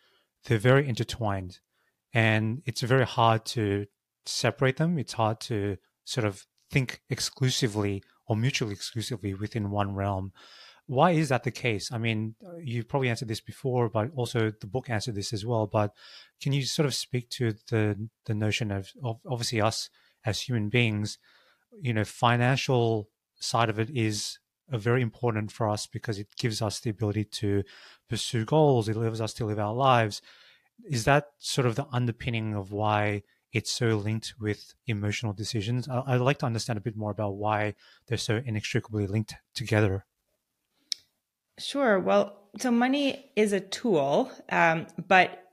they're 0.44 0.58
very 0.58 0.88
intertwined. 0.88 1.60
And 2.12 2.62
it's 2.64 2.82
very 2.82 3.06
hard 3.06 3.44
to 3.46 3.86
separate 4.26 4.76
them. 4.76 4.98
It's 4.98 5.14
hard 5.14 5.40
to 5.40 5.78
sort 6.04 6.26
of 6.26 6.46
think 6.70 7.00
exclusively 7.08 8.02
or 8.26 8.36
mutually 8.36 8.72
exclusively 8.72 9.34
within 9.34 9.70
one 9.70 9.94
realm. 9.94 10.32
Why 10.86 11.10
is 11.10 11.28
that 11.28 11.44
the 11.44 11.50
case? 11.50 11.92
I 11.92 11.98
mean, 11.98 12.34
uh, 12.46 12.56
you've 12.62 12.88
probably 12.88 13.10
answered 13.10 13.28
this 13.28 13.42
before, 13.42 13.90
but 13.90 14.10
also 14.14 14.50
the 14.50 14.66
book 14.66 14.88
answered 14.88 15.14
this 15.14 15.34
as 15.34 15.44
well. 15.44 15.66
But 15.66 15.92
can 16.40 16.54
you 16.54 16.62
sort 16.62 16.86
of 16.86 16.94
speak 16.94 17.28
to 17.30 17.54
the 17.70 18.08
the 18.24 18.34
notion 18.34 18.70
of, 18.70 18.90
of 19.02 19.20
obviously 19.26 19.60
us 19.60 19.90
as 20.24 20.40
human 20.40 20.70
beings 20.70 21.18
you 21.72 21.92
know, 21.92 22.04
financial 22.04 23.08
side 23.40 23.68
of 23.70 23.78
it 23.78 23.90
is 23.90 24.38
very 24.70 25.00
important 25.00 25.50
for 25.50 25.68
us 25.68 25.86
because 25.86 26.18
it 26.18 26.28
gives 26.36 26.60
us 26.60 26.80
the 26.80 26.90
ability 26.90 27.24
to 27.24 27.62
pursue 28.08 28.44
goals. 28.44 28.88
It 28.88 28.96
allows 28.96 29.20
us 29.20 29.32
to 29.34 29.46
live 29.46 29.58
our 29.58 29.74
lives. 29.74 30.20
Is 30.84 31.04
that 31.04 31.28
sort 31.38 31.66
of 31.66 31.74
the 31.74 31.86
underpinning 31.92 32.54
of 32.54 32.70
why 32.70 33.22
it's 33.52 33.72
so 33.72 33.96
linked 33.96 34.34
with 34.38 34.74
emotional 34.86 35.32
decisions? 35.32 35.88
I'd 35.88 36.16
like 36.16 36.38
to 36.38 36.46
understand 36.46 36.76
a 36.76 36.82
bit 36.82 36.96
more 36.96 37.10
about 37.10 37.36
why 37.36 37.74
they're 38.06 38.18
so 38.18 38.42
inextricably 38.44 39.06
linked 39.06 39.34
together. 39.54 40.04
Sure. 41.58 41.98
Well, 41.98 42.50
so 42.58 42.70
money 42.70 43.32
is 43.34 43.52
a 43.52 43.60
tool, 43.60 44.30
um, 44.50 44.86
but 45.08 45.47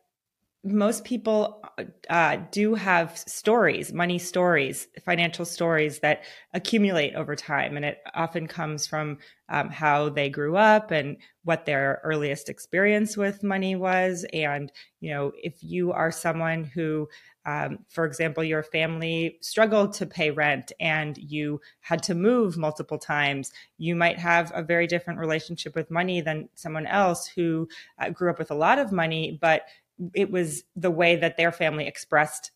most 0.66 1.04
people 1.04 1.64
uh, 2.10 2.38
do 2.52 2.74
have 2.74 3.18
stories, 3.20 3.94
money 3.94 4.18
stories, 4.18 4.88
financial 5.06 5.46
stories 5.46 6.00
that 6.00 6.24
accumulate 6.54 7.14
over 7.14 7.36
time. 7.36 7.76
And 7.76 7.86
it 7.86 8.00
often 8.16 8.48
comes 8.48 8.88
from 8.88 9.20
um, 9.48 9.70
how 9.70 10.10
they 10.10 10.28
grew 10.28 10.58
up 10.58 10.90
and 10.90 11.18
what 11.44 11.66
their 11.66 12.02
earliest 12.04 12.50
experience 12.50 13.16
with 13.16 13.44
money 13.44 13.76
was. 13.76 14.26
And, 14.34 14.72
you 15.02 15.14
know, 15.14 15.34
if 15.36 15.64
you 15.64 15.92
are 15.92 16.12
someone 16.12 16.64
who, 16.64 17.08
um, 17.46 17.78
for 17.88 18.06
example, 18.06 18.44
your 18.44 18.64
family 18.64 19.38
struggled 19.42 19.94
to 19.94 20.08
pay 20.08 20.32
rent 20.32 20.72
and 20.80 21.16
you 21.16 21.62
had 21.82 22.02
to 22.04 22.16
move 22.16 22.58
multiple 22.58 22.98
times, 22.98 23.52
you 23.78 23.96
might 23.96 24.18
have 24.18 24.52
a 24.56 24.64
very 24.64 24.88
different 24.88 25.20
relationship 25.20 25.76
with 25.76 25.92
money 25.92 26.22
than 26.22 26.50
someone 26.56 26.88
else 26.88 27.28
who 27.28 27.68
uh, 28.00 28.10
grew 28.10 28.32
up 28.32 28.40
with 28.40 28.50
a 28.50 28.56
lot 28.56 28.80
of 28.80 28.92
money, 28.92 29.38
but 29.40 29.68
it 30.14 30.32
was 30.32 30.64
the 30.76 30.92
way 30.92 31.16
that 31.16 31.38
their 31.38 31.52
family 31.52 31.88
expressed 31.88 32.52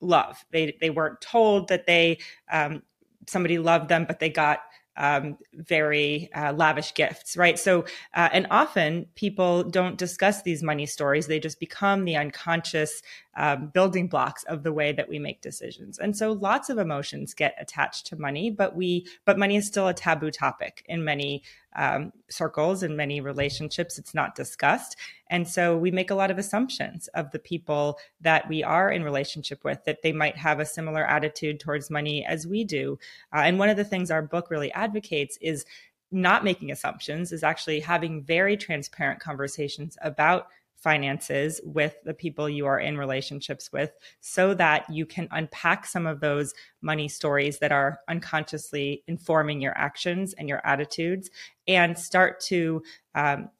love. 0.00 0.44
They 0.50 0.76
they 0.80 0.90
weren't 0.90 1.20
told 1.20 1.68
that 1.68 1.86
they 1.86 2.18
um, 2.50 2.82
somebody 3.26 3.58
loved 3.58 3.88
them, 3.88 4.04
but 4.06 4.18
they 4.18 4.30
got 4.30 4.60
um, 4.96 5.38
very 5.54 6.28
uh, 6.34 6.52
lavish 6.52 6.92
gifts, 6.94 7.36
right? 7.36 7.58
So, 7.58 7.84
uh, 8.14 8.28
and 8.32 8.46
often 8.50 9.06
people 9.14 9.62
don't 9.62 9.96
discuss 9.96 10.42
these 10.42 10.62
money 10.62 10.86
stories; 10.86 11.26
they 11.26 11.40
just 11.40 11.60
become 11.60 12.04
the 12.04 12.16
unconscious 12.16 13.02
um, 13.36 13.68
building 13.72 14.08
blocks 14.08 14.42
of 14.44 14.62
the 14.62 14.72
way 14.72 14.92
that 14.92 15.08
we 15.08 15.18
make 15.18 15.40
decisions. 15.40 15.98
And 15.98 16.16
so, 16.16 16.32
lots 16.32 16.68
of 16.70 16.78
emotions 16.78 17.34
get 17.34 17.54
attached 17.58 18.06
to 18.06 18.16
money, 18.16 18.50
but 18.50 18.76
we, 18.76 19.06
but 19.24 19.38
money 19.38 19.56
is 19.56 19.66
still 19.66 19.88
a 19.88 19.94
taboo 19.94 20.30
topic 20.30 20.84
in 20.86 21.04
many 21.04 21.42
um, 21.76 22.12
circles 22.28 22.82
in 22.82 22.96
many 22.96 23.20
relationships 23.20 23.98
it's 23.98 24.14
not 24.14 24.34
discussed. 24.34 24.96
And 25.28 25.46
so 25.46 25.76
we 25.76 25.90
make 25.90 26.10
a 26.10 26.14
lot 26.14 26.30
of 26.30 26.38
assumptions 26.38 27.08
of 27.08 27.30
the 27.30 27.38
people 27.38 27.98
that 28.20 28.48
we 28.48 28.64
are 28.64 28.90
in 28.90 29.04
relationship 29.04 29.62
with 29.64 29.84
that 29.84 30.02
they 30.02 30.12
might 30.12 30.36
have 30.36 30.58
a 30.58 30.66
similar 30.66 31.06
attitude 31.06 31.60
towards 31.60 31.90
money 31.90 32.24
as 32.26 32.46
we 32.46 32.64
do. 32.64 32.98
Uh, 33.32 33.40
and 33.40 33.58
one 33.58 33.68
of 33.68 33.76
the 33.76 33.84
things 33.84 34.10
our 34.10 34.22
book 34.22 34.50
really 34.50 34.72
advocates 34.72 35.38
is 35.40 35.64
not 36.12 36.44
making 36.44 36.70
assumptions 36.70 37.32
is 37.32 37.44
actually 37.44 37.80
having 37.80 38.22
very 38.22 38.56
transparent 38.56 39.20
conversations 39.20 39.96
about 40.02 40.48
finances 40.82 41.60
with 41.64 41.96
the 42.04 42.14
people 42.14 42.48
you 42.48 42.66
are 42.66 42.80
in 42.80 42.96
relationships 42.96 43.70
with 43.72 43.92
so 44.20 44.54
that 44.54 44.88
you 44.90 45.04
can 45.04 45.28
unpack 45.30 45.86
some 45.86 46.06
of 46.06 46.20
those 46.20 46.54
money 46.80 47.08
stories 47.08 47.58
that 47.58 47.72
are 47.72 48.00
unconsciously 48.08 49.02
informing 49.06 49.60
your 49.60 49.76
actions 49.76 50.32
and 50.34 50.48
your 50.48 50.60
attitudes 50.64 51.30
and 51.68 51.98
start 51.98 52.40
to 52.40 52.82
um, 53.14 53.50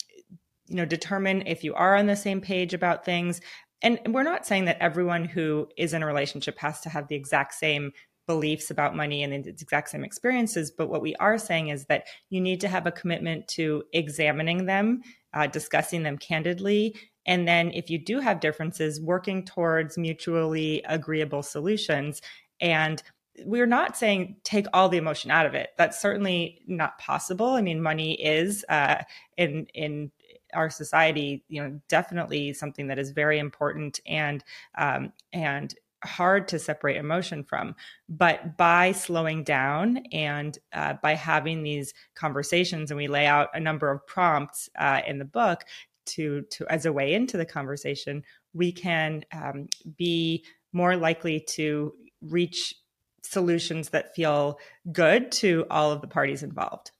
you 0.66 0.76
know 0.76 0.84
determine 0.84 1.42
if 1.46 1.62
you 1.62 1.74
are 1.74 1.96
on 1.96 2.06
the 2.06 2.16
same 2.16 2.40
page 2.40 2.72
about 2.72 3.04
things 3.04 3.40
and 3.82 3.98
we're 4.08 4.22
not 4.22 4.46
saying 4.46 4.66
that 4.66 4.76
everyone 4.80 5.24
who 5.24 5.68
is 5.76 5.94
in 5.94 6.02
a 6.02 6.06
relationship 6.06 6.58
has 6.58 6.80
to 6.82 6.90
have 6.90 7.08
the 7.08 7.16
exact 7.16 7.54
same 7.54 7.92
beliefs 8.26 8.70
about 8.70 8.94
money 8.94 9.24
and 9.24 9.44
the 9.44 9.50
exact 9.50 9.88
same 9.88 10.04
experiences. 10.04 10.70
But 10.70 10.88
what 10.88 11.02
we 11.02 11.16
are 11.16 11.36
saying 11.36 11.68
is 11.68 11.86
that 11.86 12.04
you 12.28 12.40
need 12.40 12.60
to 12.60 12.68
have 12.68 12.86
a 12.86 12.92
commitment 12.92 13.48
to 13.48 13.82
examining 13.92 14.66
them, 14.66 15.02
uh, 15.34 15.48
discussing 15.48 16.04
them 16.04 16.16
candidly. 16.16 16.94
And 17.26 17.46
then, 17.46 17.70
if 17.72 17.90
you 17.90 17.98
do 17.98 18.20
have 18.20 18.40
differences, 18.40 19.00
working 19.00 19.44
towards 19.44 19.98
mutually 19.98 20.82
agreeable 20.88 21.42
solutions. 21.42 22.22
And 22.60 23.02
we're 23.44 23.66
not 23.66 23.96
saying 23.96 24.36
take 24.44 24.66
all 24.72 24.88
the 24.88 24.98
emotion 24.98 25.30
out 25.30 25.46
of 25.46 25.54
it. 25.54 25.70
That's 25.78 26.00
certainly 26.00 26.62
not 26.66 26.98
possible. 26.98 27.50
I 27.50 27.62
mean, 27.62 27.82
money 27.82 28.14
is 28.14 28.64
uh, 28.68 29.02
in 29.36 29.66
in 29.74 30.10
our 30.54 30.70
society, 30.70 31.44
you 31.48 31.62
know, 31.62 31.80
definitely 31.88 32.52
something 32.52 32.88
that 32.88 32.98
is 32.98 33.10
very 33.10 33.38
important 33.38 34.00
and 34.06 34.44
um, 34.76 35.12
and 35.32 35.74
hard 36.02 36.48
to 36.48 36.58
separate 36.58 36.96
emotion 36.96 37.44
from. 37.44 37.74
But 38.08 38.56
by 38.56 38.92
slowing 38.92 39.44
down 39.44 39.98
and 40.12 40.58
uh, 40.72 40.94
by 41.02 41.14
having 41.14 41.62
these 41.62 41.92
conversations, 42.14 42.90
and 42.90 42.98
we 42.98 43.06
lay 43.06 43.26
out 43.26 43.48
a 43.54 43.60
number 43.60 43.90
of 43.90 44.06
prompts 44.06 44.68
uh, 44.78 45.02
in 45.06 45.18
the 45.18 45.24
book 45.24 45.64
to 46.10 46.42
to 46.50 46.66
as 46.68 46.86
a 46.86 46.92
way 46.92 47.14
into 47.14 47.36
the 47.36 47.46
conversation, 47.46 48.22
we 48.52 48.72
can 48.72 49.24
um, 49.32 49.68
be 49.96 50.44
more 50.72 50.96
likely 50.96 51.40
to 51.40 51.92
reach 52.22 52.74
solutions 53.22 53.90
that 53.90 54.14
feel 54.14 54.58
good 54.92 55.30
to 55.32 55.66
all 55.70 55.90
of 55.90 56.00
the 56.00 56.06
parties 56.06 56.42
involved. 56.42 56.90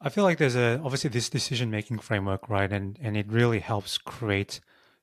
I 0.00 0.10
feel 0.10 0.24
like 0.24 0.38
there's 0.38 0.56
a 0.56 0.80
obviously 0.84 1.10
this 1.10 1.28
decision 1.28 1.70
making 1.70 1.98
framework, 1.98 2.48
right? 2.48 2.72
And 2.72 2.98
and 3.02 3.16
it 3.16 3.30
really 3.30 3.60
helps 3.60 3.98
create 3.98 4.60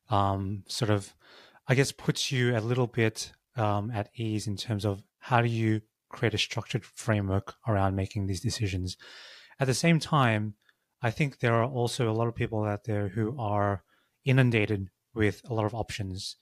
um, 0.09 0.63
sort 0.67 0.91
of 0.91 1.13
I 1.67 1.75
guess 1.75 1.91
puts 1.91 2.31
you 2.31 2.55
a 2.55 2.59
little 2.59 2.87
bit 2.87 3.31
um, 3.55 3.91
at 3.91 4.09
ease 4.15 4.47
in 4.47 4.55
terms 4.55 4.85
of 4.85 5.03
how 5.19 5.41
do 5.41 5.47
you 5.47 5.81
create 6.09 6.33
a 6.33 6.37
structured 6.37 6.85
framework 6.85 7.55
around 7.67 7.95
making 7.95 8.27
these 8.27 8.41
decisions. 8.41 8.95
At 9.59 9.67
the 9.67 9.73
same 9.73 9.99
time, 9.99 10.53
I 11.05 11.11
think 11.11 11.37
there 11.37 11.53
are 11.53 11.69
also 11.69 12.09
a 12.09 12.17
lot 12.19 12.27
of 12.27 12.33
people 12.33 12.63
out 12.63 12.85
there 12.85 13.09
who 13.09 13.35
are 13.37 13.83
inundated 14.23 14.89
with 15.13 15.39
a 15.47 15.53
lot 15.53 15.67
of 15.67 15.75
options 15.75 16.35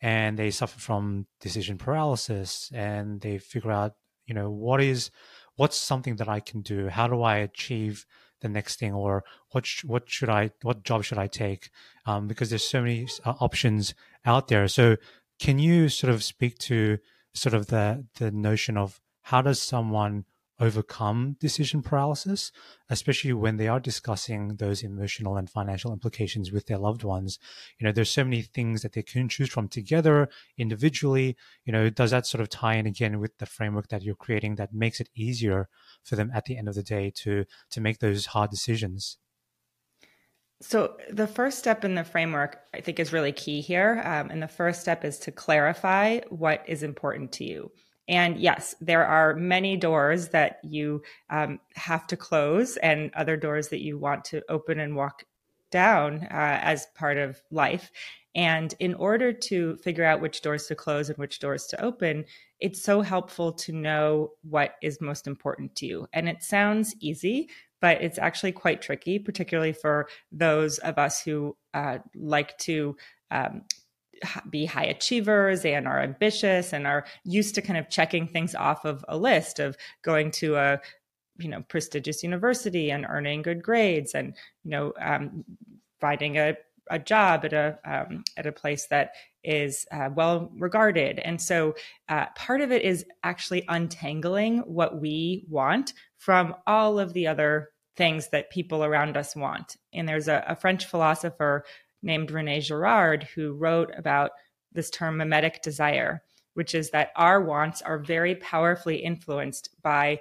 and 0.00 0.36
they 0.36 0.50
suffer 0.50 0.80
from 0.80 1.28
decision 1.40 1.78
paralysis 1.78 2.68
and 2.74 3.20
they 3.20 3.38
figure 3.38 3.70
out, 3.70 3.92
you 4.26 4.34
know, 4.34 4.50
what 4.50 4.80
is 4.82 5.12
what's 5.54 5.76
something 5.76 6.16
that 6.16 6.28
I 6.28 6.40
can 6.40 6.62
do? 6.62 6.88
How 6.88 7.06
do 7.06 7.22
I 7.22 7.36
achieve 7.36 8.06
the 8.40 8.48
next 8.48 8.80
thing? 8.80 8.92
Or 8.92 9.22
what 9.52 9.64
sh- 9.66 9.84
what 9.84 10.10
should 10.10 10.28
I 10.28 10.50
what 10.62 10.82
job 10.82 11.04
should 11.04 11.18
I 11.18 11.28
take? 11.28 11.70
Um, 12.04 12.26
because 12.26 12.50
there's 12.50 12.68
so 12.68 12.82
many 12.82 13.06
uh, 13.24 13.34
options 13.38 13.94
out 14.24 14.48
there. 14.48 14.66
So 14.66 14.96
can 15.38 15.60
you 15.60 15.88
sort 15.88 16.12
of 16.12 16.24
speak 16.24 16.58
to 16.70 16.98
sort 17.34 17.54
of 17.54 17.68
the 17.68 18.04
the 18.18 18.32
notion 18.32 18.76
of 18.76 19.00
how 19.22 19.42
does 19.42 19.62
someone 19.62 20.24
overcome 20.60 21.36
decision 21.40 21.82
paralysis, 21.82 22.50
especially 22.90 23.32
when 23.32 23.56
they 23.56 23.68
are 23.68 23.80
discussing 23.80 24.56
those 24.56 24.82
emotional 24.82 25.36
and 25.36 25.48
financial 25.48 25.92
implications 25.92 26.50
with 26.50 26.66
their 26.66 26.78
loved 26.78 27.04
ones. 27.04 27.38
You 27.78 27.86
know, 27.86 27.92
there's 27.92 28.10
so 28.10 28.24
many 28.24 28.42
things 28.42 28.82
that 28.82 28.92
they 28.92 29.02
can 29.02 29.28
choose 29.28 29.50
from 29.50 29.68
together, 29.68 30.28
individually. 30.56 31.36
You 31.64 31.72
know, 31.72 31.90
does 31.90 32.10
that 32.10 32.26
sort 32.26 32.40
of 32.40 32.48
tie 32.48 32.74
in 32.74 32.86
again 32.86 33.20
with 33.20 33.38
the 33.38 33.46
framework 33.46 33.88
that 33.88 34.02
you're 34.02 34.14
creating 34.14 34.56
that 34.56 34.74
makes 34.74 35.00
it 35.00 35.10
easier 35.14 35.68
for 36.02 36.16
them 36.16 36.30
at 36.34 36.44
the 36.46 36.56
end 36.56 36.68
of 36.68 36.74
the 36.74 36.82
day 36.82 37.12
to 37.16 37.44
to 37.70 37.80
make 37.80 37.98
those 37.98 38.26
hard 38.26 38.50
decisions? 38.50 39.18
So, 40.60 40.96
the 41.08 41.28
first 41.28 41.60
step 41.60 41.84
in 41.84 41.94
the 41.94 42.02
framework, 42.02 42.58
I 42.74 42.80
think, 42.80 42.98
is 42.98 43.12
really 43.12 43.30
key 43.30 43.60
here. 43.60 44.02
Um, 44.04 44.28
and 44.30 44.42
the 44.42 44.48
first 44.48 44.80
step 44.80 45.04
is 45.04 45.18
to 45.20 45.30
clarify 45.30 46.18
what 46.30 46.64
is 46.66 46.82
important 46.82 47.30
to 47.32 47.44
you. 47.44 47.70
And 48.08 48.38
yes, 48.38 48.74
there 48.80 49.06
are 49.06 49.34
many 49.34 49.76
doors 49.76 50.28
that 50.28 50.60
you 50.62 51.02
um, 51.30 51.60
have 51.74 52.06
to 52.08 52.16
close 52.16 52.76
and 52.78 53.10
other 53.14 53.36
doors 53.36 53.68
that 53.68 53.82
you 53.82 53.98
want 53.98 54.24
to 54.26 54.42
open 54.48 54.80
and 54.80 54.96
walk 54.96 55.24
down 55.70 56.26
uh, 56.30 56.58
as 56.62 56.86
part 56.94 57.18
of 57.18 57.40
life. 57.50 57.90
And 58.34 58.74
in 58.78 58.94
order 58.94 59.32
to 59.32 59.76
figure 59.76 60.04
out 60.04 60.20
which 60.20 60.42
doors 60.42 60.66
to 60.66 60.74
close 60.74 61.08
and 61.08 61.18
which 61.18 61.38
doors 61.40 61.66
to 61.66 61.82
open, 61.82 62.24
it's 62.60 62.82
so 62.82 63.00
helpful 63.02 63.52
to 63.52 63.72
know 63.72 64.32
what 64.42 64.76
is 64.82 65.00
most 65.00 65.26
important 65.26 65.74
to 65.76 65.86
you. 65.86 66.06
And 66.12 66.28
it 66.28 66.42
sounds 66.42 66.94
easy, 67.00 67.50
but 67.80 68.00
it's 68.00 68.18
actually 68.18 68.52
quite 68.52 68.80
tricky, 68.80 69.18
particularly 69.18 69.72
for 69.72 70.08
those 70.32 70.78
of 70.78 70.98
us 70.98 71.22
who 71.22 71.56
uh, 71.74 71.98
like 72.14 72.56
to 72.58 72.96
um, 73.30 73.62
be 74.50 74.64
high 74.64 74.84
achievers 74.84 75.64
and 75.64 75.86
are 75.86 76.00
ambitious 76.00 76.72
and 76.72 76.86
are 76.86 77.04
used 77.24 77.54
to 77.54 77.62
kind 77.62 77.78
of 77.78 77.88
checking 77.88 78.26
things 78.26 78.54
off 78.54 78.84
of 78.84 79.04
a 79.08 79.16
list 79.16 79.58
of 79.58 79.76
going 80.02 80.30
to 80.30 80.56
a 80.56 80.80
you 81.38 81.48
know 81.48 81.62
prestigious 81.68 82.22
university 82.22 82.90
and 82.90 83.06
earning 83.08 83.42
good 83.42 83.62
grades 83.62 84.14
and 84.14 84.34
you 84.64 84.70
know 84.70 84.92
um, 85.00 85.44
finding 86.00 86.36
a, 86.36 86.56
a 86.90 86.98
job 86.98 87.44
at 87.44 87.52
a 87.52 87.78
um, 87.84 88.24
at 88.36 88.46
a 88.46 88.52
place 88.52 88.86
that 88.86 89.12
is 89.44 89.86
uh, 89.92 90.10
well 90.14 90.50
regarded. 90.58 91.20
And 91.20 91.40
so 91.40 91.74
uh, 92.08 92.26
part 92.36 92.60
of 92.60 92.72
it 92.72 92.82
is 92.82 93.04
actually 93.22 93.64
untangling 93.68 94.58
what 94.58 95.00
we 95.00 95.46
want 95.48 95.94
from 96.18 96.54
all 96.66 96.98
of 96.98 97.12
the 97.12 97.26
other 97.26 97.70
things 97.96 98.28
that 98.28 98.50
people 98.50 98.84
around 98.84 99.16
us 99.16 99.34
want. 99.34 99.76
And 99.92 100.08
there's 100.08 100.28
a, 100.28 100.44
a 100.46 100.56
french 100.56 100.86
philosopher 100.86 101.64
named 102.02 102.30
Rene 102.30 102.60
Girard 102.60 103.24
who 103.34 103.52
wrote 103.52 103.90
about 103.96 104.32
this 104.72 104.90
term 104.90 105.16
mimetic 105.16 105.62
desire, 105.62 106.22
which 106.54 106.74
is 106.74 106.90
that 106.90 107.10
our 107.16 107.42
wants 107.42 107.82
are 107.82 107.98
very 107.98 108.34
powerfully 108.34 108.96
influenced 108.96 109.70
by 109.82 110.20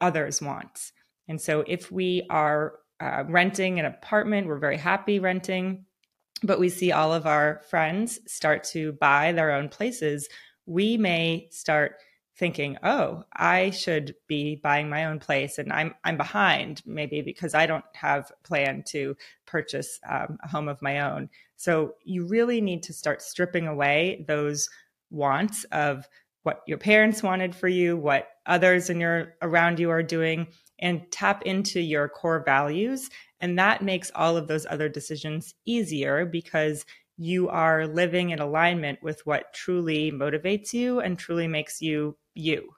others' 0.00 0.42
wants. 0.42 0.92
And 1.28 1.40
so 1.40 1.64
if 1.66 1.90
we 1.90 2.26
are 2.30 2.74
uh, 3.00 3.24
renting 3.28 3.78
an 3.78 3.86
apartment, 3.86 4.46
we're 4.46 4.58
very 4.58 4.76
happy 4.76 5.18
renting, 5.18 5.86
but 6.42 6.60
we 6.60 6.68
see 6.68 6.92
all 6.92 7.12
of 7.12 7.26
our 7.26 7.62
friends 7.70 8.20
start 8.26 8.64
to 8.64 8.92
buy 8.92 9.32
their 9.32 9.52
own 9.52 9.68
places, 9.68 10.28
we 10.66 10.96
may 10.96 11.48
start 11.50 11.96
thinking, 12.36 12.76
"Oh, 12.82 13.24
I 13.32 13.70
should 13.70 14.14
be 14.26 14.56
buying 14.56 14.88
my 14.88 15.04
own 15.06 15.18
place, 15.20 15.58
and 15.58 15.72
I'm 15.72 15.94
I'm 16.04 16.16
behind 16.16 16.82
maybe 16.86 17.22
because 17.22 17.54
I 17.54 17.66
don't 17.66 17.84
have 17.94 18.32
plan 18.42 18.82
to 18.88 19.16
purchase 19.46 20.00
um, 20.08 20.38
a 20.42 20.48
home 20.48 20.68
of 20.68 20.82
my 20.82 21.00
own." 21.00 21.30
So 21.56 21.94
you 22.04 22.26
really 22.26 22.60
need 22.60 22.82
to 22.84 22.92
start 22.92 23.22
stripping 23.22 23.66
away 23.66 24.24
those 24.28 24.68
wants 25.10 25.64
of 25.64 26.08
what 26.42 26.62
your 26.66 26.78
parents 26.78 27.22
wanted 27.22 27.54
for 27.54 27.68
you, 27.68 27.96
what 27.96 28.28
others 28.46 28.90
in 28.90 29.00
your 29.00 29.34
around 29.40 29.80
you 29.80 29.90
are 29.90 30.02
doing, 30.02 30.46
and 30.78 31.10
tap 31.10 31.42
into 31.44 31.80
your 31.80 32.08
core 32.08 32.42
values. 32.44 33.10
And 33.40 33.58
that 33.58 33.82
makes 33.82 34.10
all 34.14 34.36
of 34.36 34.48
those 34.48 34.66
other 34.68 34.88
decisions 34.88 35.54
easier 35.64 36.26
because 36.26 36.84
you 37.16 37.48
are 37.48 37.86
living 37.86 38.30
in 38.30 38.40
alignment 38.40 39.02
with 39.02 39.24
what 39.24 39.52
truly 39.54 40.10
motivates 40.10 40.72
you 40.72 41.00
and 41.00 41.18
truly 41.18 41.46
makes 41.46 41.80
you 41.80 42.16
you. 42.34 42.74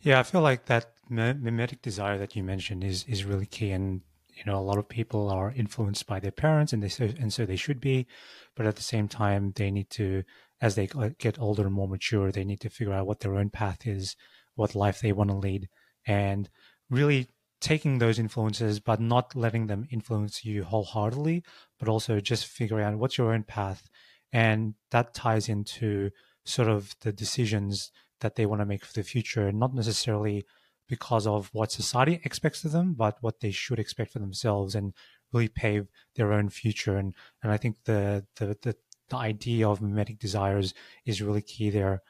Yeah, 0.00 0.20
I 0.20 0.22
feel 0.22 0.42
like 0.42 0.66
that 0.66 0.92
mimetic 1.08 1.82
desire 1.82 2.18
that 2.18 2.36
you 2.36 2.42
mentioned 2.42 2.84
is 2.84 3.04
is 3.04 3.24
really 3.24 3.46
key, 3.46 3.70
and 3.70 4.02
you 4.34 4.42
know 4.46 4.58
a 4.58 4.60
lot 4.68 4.78
of 4.78 4.88
people 4.88 5.30
are 5.30 5.52
influenced 5.52 6.06
by 6.06 6.20
their 6.20 6.30
parents, 6.30 6.72
and 6.72 6.82
they 6.82 6.88
so 6.88 7.04
and 7.18 7.32
so 7.32 7.46
they 7.46 7.56
should 7.56 7.80
be, 7.80 8.06
but 8.54 8.66
at 8.66 8.76
the 8.76 8.82
same 8.82 9.08
time 9.08 9.52
they 9.56 9.70
need 9.70 9.90
to, 9.90 10.22
as 10.60 10.74
they 10.74 10.88
get 11.18 11.38
older 11.38 11.64
and 11.64 11.74
more 11.74 11.88
mature, 11.88 12.30
they 12.30 12.44
need 12.44 12.60
to 12.60 12.70
figure 12.70 12.92
out 12.92 13.06
what 13.06 13.20
their 13.20 13.36
own 13.36 13.50
path 13.50 13.86
is, 13.86 14.16
what 14.54 14.74
life 14.74 15.00
they 15.00 15.12
want 15.12 15.30
to 15.30 15.36
lead, 15.36 15.68
and 16.06 16.50
really 16.90 17.28
taking 17.60 17.98
those 17.98 18.18
influences, 18.18 18.80
but 18.80 19.00
not 19.00 19.34
letting 19.34 19.68
them 19.68 19.86
influence 19.90 20.44
you 20.44 20.64
wholeheartedly, 20.64 21.42
but 21.78 21.88
also 21.88 22.20
just 22.20 22.46
figuring 22.46 22.84
out 22.84 22.98
what's 22.98 23.16
your 23.16 23.32
own 23.32 23.42
path, 23.42 23.88
and 24.32 24.74
that 24.90 25.14
ties 25.14 25.48
into 25.48 26.10
sort 26.44 26.68
of 26.68 26.94
the 27.00 27.12
decisions 27.12 27.90
that 28.24 28.36
they 28.36 28.46
want 28.46 28.62
to 28.62 28.64
make 28.64 28.86
for 28.86 28.94
the 28.94 29.02
future, 29.02 29.52
not 29.52 29.74
necessarily 29.74 30.46
because 30.88 31.26
of 31.26 31.50
what 31.52 31.70
society 31.70 32.22
expects 32.24 32.64
of 32.64 32.72
them, 32.72 32.94
but 32.94 33.18
what 33.20 33.40
they 33.40 33.50
should 33.50 33.78
expect 33.78 34.12
for 34.12 34.18
themselves 34.18 34.74
and 34.74 34.94
really 35.30 35.48
pave 35.48 35.88
their 36.16 36.32
own 36.32 36.48
future. 36.48 36.96
And 36.96 37.14
and 37.42 37.52
I 37.52 37.58
think 37.58 37.84
the 37.84 38.24
the 38.36 38.56
the, 38.62 38.76
the 39.10 39.16
idea 39.16 39.68
of 39.68 39.82
mimetic 39.82 40.18
desires 40.18 40.72
is 41.04 41.20
really 41.20 41.42
key 41.42 41.68
there. 41.68 42.00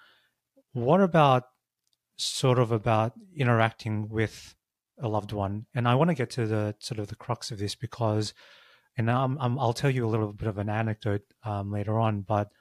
What 0.73 1.01
about 1.01 1.45
sort 2.17 2.61
of 2.61 2.71
about 2.71 3.15
interacting 3.37 4.09
with 4.09 4.55
a 5.01 5.09
loved 5.09 5.33
one? 5.33 5.67
And 5.75 5.89
I 5.89 5.97
want 5.97 6.11
to 6.11 6.15
get 6.15 6.31
to 6.31 6.47
the 6.47 6.77
sort 6.79 7.01
of 7.01 7.09
the 7.09 7.17
crux 7.17 7.51
of 7.51 7.59
this 7.59 7.75
because, 7.75 8.35
and 8.97 9.11
I'm, 9.11 9.37
i 9.41 9.49
will 9.49 9.73
tell 9.73 9.91
you 9.91 10.07
a 10.07 10.13
little 10.15 10.33
bit 10.33 10.47
of 10.47 10.59
an 10.59 10.69
anecdote 10.69 11.27
um, 11.43 11.73
later 11.73 11.99
on, 11.99 12.21
but 12.21 12.53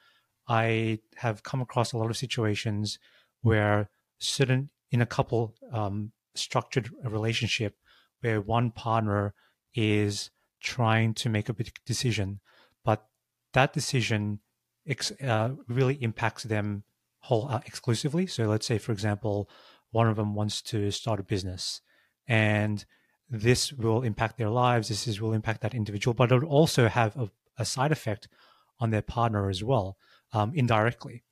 I 0.48 1.00
have 1.18 1.44
come 1.44 1.62
across 1.62 1.94
a 1.94 1.98
lot 2.00 2.10
of 2.10 2.18
situations 2.18 2.98
where 3.44 3.90
certain 4.18 4.70
in 4.90 5.02
a 5.02 5.06
couple 5.06 5.54
um, 5.72 6.12
structured 6.34 6.90
relationship 7.04 7.76
where 8.22 8.42
one 8.42 8.72
partner 8.72 9.34
is 9.76 10.32
trying 10.62 11.14
to 11.14 11.30
make 11.30 11.50
a 11.50 11.54
big 11.54 11.72
decision, 11.86 12.40
but 12.84 13.06
that 13.54 13.74
decision 13.74 14.40
ex- 14.88 15.12
uh, 15.22 15.50
really 15.68 15.96
impacts 15.96 16.44
them 16.44 16.84
whole 17.20 17.48
uh, 17.50 17.60
exclusively. 17.66 18.26
So 18.26 18.46
let's 18.46 18.66
say, 18.66 18.78
for 18.78 18.92
example, 18.92 19.50
one 19.92 20.08
of 20.08 20.16
them 20.16 20.34
wants 20.36 20.62
to 20.64 20.90
start 20.92 21.20
a 21.20 21.24
business, 21.24 21.82
and 22.28 22.86
this 23.30 23.74
will 23.74 24.04
impact 24.04 24.38
their 24.38 24.50
lives. 24.50 24.88
This 24.88 25.08
is, 25.08 25.22
will 25.22 25.34
impact 25.34 25.62
that 25.62 25.74
individual, 25.74 26.14
but 26.14 26.32
it 26.32 26.40
will 26.40 26.48
also 26.50 26.88
have 26.88 27.16
a, 27.18 27.30
a 27.58 27.66
side 27.66 27.92
effect 27.92 28.28
on 28.80 28.90
their 28.90 29.02
partner 29.02 29.50
as 29.50 29.64
well, 29.64 29.98
um, 30.32 30.54
indirectly. 30.56 31.24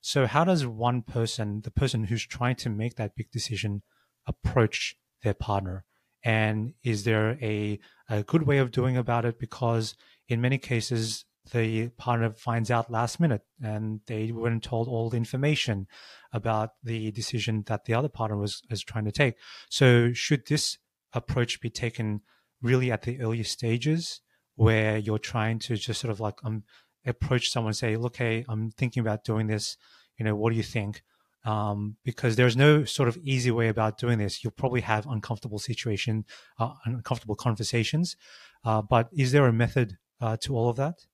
So, 0.00 0.26
how 0.26 0.44
does 0.44 0.66
one 0.66 1.02
person, 1.02 1.62
the 1.62 1.70
person 1.70 2.04
who's 2.04 2.26
trying 2.26 2.56
to 2.56 2.70
make 2.70 2.96
that 2.96 3.16
big 3.16 3.30
decision, 3.30 3.82
approach 4.26 4.96
their 5.22 5.34
partner? 5.34 5.84
And 6.24 6.74
is 6.82 7.04
there 7.04 7.38
a, 7.42 7.78
a 8.08 8.22
good 8.22 8.42
way 8.42 8.58
of 8.58 8.70
doing 8.70 8.96
about 8.96 9.24
it? 9.24 9.38
Because 9.38 9.94
in 10.28 10.40
many 10.40 10.58
cases, 10.58 11.24
the 11.52 11.88
partner 11.90 12.30
finds 12.30 12.70
out 12.70 12.90
last 12.90 13.20
minute 13.20 13.42
and 13.62 14.00
they 14.06 14.32
weren't 14.32 14.62
told 14.62 14.86
all 14.86 15.08
the 15.08 15.16
information 15.16 15.86
about 16.32 16.70
the 16.82 17.10
decision 17.12 17.64
that 17.66 17.86
the 17.86 17.94
other 17.94 18.08
partner 18.08 18.36
was, 18.36 18.62
was 18.68 18.82
trying 18.82 19.04
to 19.06 19.12
take. 19.12 19.34
So, 19.70 20.12
should 20.12 20.46
this 20.46 20.78
approach 21.12 21.60
be 21.60 21.70
taken 21.70 22.20
really 22.60 22.92
at 22.92 23.02
the 23.02 23.20
early 23.20 23.42
stages 23.42 24.20
where 24.56 24.98
you're 24.98 25.18
trying 25.18 25.58
to 25.60 25.76
just 25.76 26.00
sort 26.00 26.10
of 26.10 26.20
like 26.20 26.34
um, 26.44 26.64
approach 27.06 27.50
someone 27.50 27.72
say, 27.74 27.96
look, 27.96 28.16
hey, 28.16 28.44
I'm 28.48 28.70
thinking 28.70 29.00
about 29.00 29.24
doing 29.24 29.46
this. 29.46 29.76
You 30.18 30.24
know, 30.24 30.34
what 30.34 30.50
do 30.50 30.56
you 30.56 30.62
think? 30.62 31.02
Um, 31.44 31.96
because 32.04 32.36
there's 32.36 32.56
no 32.56 32.84
sort 32.84 33.08
of 33.08 33.16
easy 33.18 33.50
way 33.50 33.68
about 33.68 33.98
doing 33.98 34.18
this. 34.18 34.42
You'll 34.42 34.50
probably 34.50 34.80
have 34.82 35.06
uncomfortable 35.06 35.58
situation, 35.58 36.24
uh, 36.58 36.72
uncomfortable 36.84 37.36
conversations. 37.36 38.16
Uh, 38.64 38.82
but 38.82 39.08
is 39.12 39.32
there 39.32 39.46
a 39.46 39.52
method 39.52 39.96
uh, 40.20 40.36
to 40.38 40.56
all 40.56 40.68
of 40.68 40.76
that? 40.76 41.06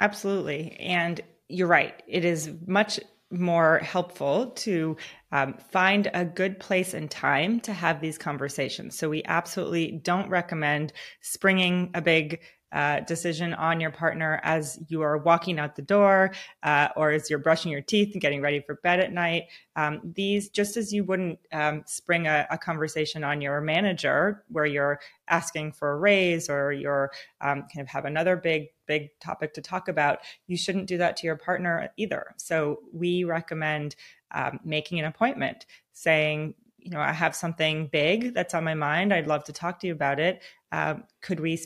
Absolutely. 0.00 0.76
And 0.78 1.20
you're 1.48 1.66
right. 1.66 2.02
It 2.06 2.24
is 2.24 2.50
much 2.66 3.00
more 3.30 3.78
helpful 3.78 4.50
to 4.50 4.96
um, 5.32 5.54
find 5.72 6.08
a 6.14 6.24
good 6.24 6.60
place 6.60 6.94
and 6.94 7.10
time 7.10 7.58
to 7.60 7.72
have 7.72 8.00
these 8.00 8.18
conversations. 8.18 8.96
So 8.96 9.08
we 9.08 9.24
absolutely 9.24 10.00
don't 10.02 10.28
recommend 10.28 10.92
springing 11.20 11.90
a 11.94 12.00
big 12.00 12.40
uh, 12.76 13.00
decision 13.00 13.54
on 13.54 13.80
your 13.80 13.90
partner 13.90 14.38
as 14.42 14.78
you 14.88 15.00
are 15.00 15.16
walking 15.16 15.58
out 15.58 15.76
the 15.76 15.82
door 15.82 16.30
uh, 16.62 16.88
or 16.94 17.10
as 17.10 17.30
you're 17.30 17.38
brushing 17.38 17.72
your 17.72 17.80
teeth 17.80 18.12
and 18.12 18.20
getting 18.20 18.42
ready 18.42 18.60
for 18.60 18.74
bed 18.82 19.00
at 19.00 19.14
night. 19.14 19.44
Um, 19.76 20.12
these, 20.14 20.50
just 20.50 20.76
as 20.76 20.92
you 20.92 21.02
wouldn't 21.02 21.38
um, 21.52 21.84
spring 21.86 22.26
a, 22.26 22.46
a, 22.50 22.58
conversation 22.58 23.24
on 23.24 23.40
your 23.40 23.62
manager 23.62 24.44
where 24.48 24.66
you're 24.66 25.00
asking 25.26 25.72
for 25.72 25.92
a 25.92 25.96
raise 25.96 26.50
or 26.50 26.70
you're 26.70 27.10
um, 27.40 27.62
kind 27.62 27.80
of 27.80 27.88
have 27.88 28.04
another 28.04 28.36
big, 28.36 28.66
big 28.84 29.08
topic 29.20 29.54
to 29.54 29.62
talk 29.62 29.88
about, 29.88 30.18
you 30.46 30.58
shouldn't 30.58 30.86
do 30.86 30.98
that 30.98 31.16
to 31.16 31.26
your 31.26 31.36
partner 31.36 31.88
either. 31.96 32.34
So 32.36 32.80
we 32.92 33.24
recommend 33.24 33.96
um, 34.32 34.60
making 34.64 34.98
an 34.98 35.06
appointment 35.06 35.64
saying, 35.92 36.54
you 36.78 36.90
know, 36.90 37.00
I 37.00 37.12
have 37.12 37.34
something 37.34 37.86
big 37.86 38.34
that's 38.34 38.52
on 38.52 38.64
my 38.64 38.74
mind. 38.74 39.14
I'd 39.14 39.26
love 39.26 39.44
to 39.44 39.52
talk 39.54 39.80
to 39.80 39.86
you 39.86 39.94
about 39.94 40.20
it. 40.20 40.42
Um, 40.72 41.04
could 41.22 41.40
we 41.40 41.58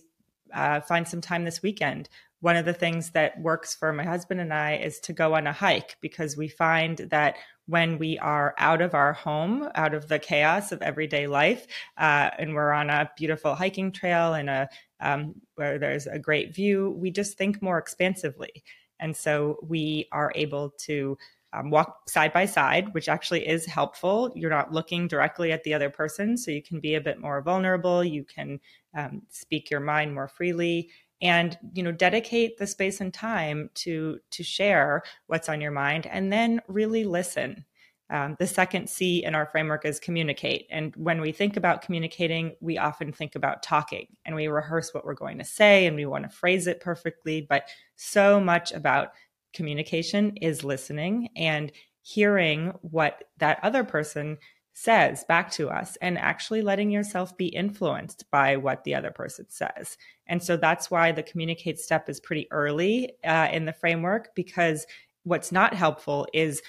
uh, 0.53 0.81
find 0.81 1.07
some 1.07 1.21
time 1.21 1.45
this 1.45 1.63
weekend. 1.63 2.09
One 2.41 2.57
of 2.57 2.65
the 2.65 2.73
things 2.73 3.11
that 3.11 3.39
works 3.41 3.75
for 3.75 3.93
my 3.93 4.05
husband 4.05 4.41
and 4.41 4.53
I 4.53 4.77
is 4.77 4.99
to 5.01 5.13
go 5.13 5.35
on 5.35 5.47
a 5.47 5.53
hike 5.53 5.97
because 6.01 6.37
we 6.37 6.49
find 6.49 6.97
that 7.11 7.37
when 7.67 7.99
we 7.99 8.19
are 8.19 8.55
out 8.59 8.81
of 8.81 8.95
our 8.95 9.13
home, 9.13 9.69
out 9.75 9.95
of 9.95 10.09
the 10.09 10.19
chaos 10.19 10.73
of 10.73 10.83
everyday 10.83 11.27
life, 11.27 11.67
uh, 11.99 12.31
and 12.39 12.55
we're 12.55 12.73
on 12.73 12.91
a 12.91 13.11
beautiful 13.17 13.55
hiking 13.55 13.93
trail 13.93 14.35
and 14.35 14.51
a 14.51 14.69
um, 15.01 15.35
where 15.55 15.79
there's 15.79 16.07
a 16.07 16.19
great 16.19 16.55
view, 16.55 16.91
we 16.99 17.11
just 17.11 17.39
think 17.39 17.63
more 17.63 17.79
expansively, 17.79 18.65
and 18.99 19.17
so 19.17 19.59
we 19.63 20.09
are 20.13 20.33
able 20.35 20.71
to 20.79 21.17
um, 21.53 21.71
walk 21.71 22.09
side 22.09 22.33
by 22.33 22.47
side, 22.47 22.93
which 22.95 23.09
actually 23.09 23.47
is 23.47 23.67
helpful. 23.67 24.33
You're 24.35 24.51
not 24.51 24.73
looking 24.73 25.09
directly 25.09 25.53
at 25.53 25.65
the 25.65 25.75
other 25.75 25.91
person, 25.91 26.37
so 26.37 26.51
you 26.51 26.63
can 26.63 26.81
be 26.81 26.95
a 26.95 27.01
bit 27.01 27.21
more 27.21 27.43
vulnerable. 27.43 28.05
You 28.05 28.25
can 28.25 28.61
um, 28.97 29.23
speak 29.31 29.71
your 29.71 29.81
mind 29.81 30.15
more 30.15 30.29
freely, 30.29 30.91
and 31.23 31.59
you 31.73 31.83
know, 31.83 31.93
dedicate 31.93 32.59
the 32.59 32.67
space 32.67 33.01
and 33.01 33.13
time 33.13 33.71
to 33.75 34.19
to 34.31 34.43
share 34.43 35.03
what's 35.27 35.49
on 35.49 35.61
your 35.61 35.73
mind, 35.73 36.07
and 36.07 36.33
then 36.33 36.61
really 36.69 37.05
listen. 37.05 37.65
Um, 38.11 38.35
the 38.41 38.47
second 38.47 38.91
C 38.91 39.23
in 39.25 39.37
our 39.37 39.47
framework 39.47 39.85
is 39.85 40.01
communicate. 40.01 40.67
And 40.69 40.93
when 40.97 41.21
we 41.21 41.31
think 41.31 41.57
about 41.57 41.83
communicating, 41.83 42.57
we 42.61 42.77
often 42.77 43.13
think 43.13 43.37
about 43.37 43.63
talking 43.63 44.09
and 44.25 44.35
we 44.35 44.49
rehearse 44.49 44.93
what 44.93 45.05
we're 45.05 45.15
going 45.15 45.39
to 45.39 45.45
say 45.45 45.87
and 45.87 45.95
we 45.95 46.07
want 46.07 46.25
to 46.25 46.37
phrase 46.37 46.67
it 46.67 46.81
perfectly. 46.81 47.47
But 47.49 47.69
so 47.95 48.41
much 48.41 48.73
about 48.73 49.11
communication 49.53 50.37
is 50.37 50.65
listening 50.65 51.29
and 51.37 51.73
hearing 52.03 52.73
what 52.83 53.25
that 53.39 53.59
other 53.63 53.85
person 53.85 54.39
says 54.73 55.25
back 55.25 55.51
to 55.51 55.69
us 55.69 55.99
and 56.01 56.17
actually 56.17 56.63
letting 56.63 56.91
yourself 56.91 57.37
be 57.37 57.49
influenced 57.49 58.25
by 58.31 58.57
what 58.57 58.85
the 58.85 58.95
other 58.95 59.11
person 59.11 59.45
says. 59.49 59.99
And 60.27 60.43
so 60.43 60.57
that's 60.57 60.91
why 60.91 61.13
the 61.13 61.23
communicate 61.23 61.79
step 61.79 62.09
is 62.09 62.21
pretty 62.21 62.47
early 62.51 63.13
uh, 63.25 63.49
in 63.53 63.67
the 63.67 63.73
framework 63.73 64.35
because 64.35 64.87
what's 65.25 65.53
not 65.53 65.75
helpful 65.75 66.27
is 66.33 66.63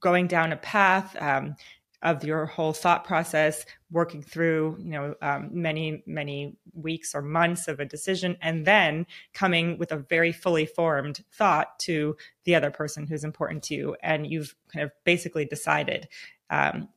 going 0.00 0.26
down 0.26 0.52
a 0.52 0.56
path, 0.56 1.16
um, 1.20 1.56
of 2.02 2.22
your 2.22 2.46
whole 2.46 2.72
thought 2.72 3.04
process 3.04 3.64
working 3.90 4.22
through 4.22 4.76
you 4.78 4.90
know 4.90 5.14
um, 5.20 5.50
many 5.52 6.02
many 6.06 6.56
weeks 6.72 7.14
or 7.14 7.22
months 7.22 7.66
of 7.66 7.80
a 7.80 7.84
decision 7.84 8.36
and 8.40 8.64
then 8.64 9.06
coming 9.34 9.76
with 9.78 9.90
a 9.90 9.96
very 9.96 10.32
fully 10.32 10.64
formed 10.64 11.24
thought 11.32 11.78
to 11.78 12.16
the 12.44 12.54
other 12.54 12.70
person 12.70 13.06
who's 13.06 13.24
important 13.24 13.62
to 13.62 13.74
you 13.74 13.96
and 14.02 14.26
you've 14.26 14.54
kind 14.72 14.84
of 14.84 14.92
basically 15.04 15.44
decided 15.44 16.08
um, 16.50 16.88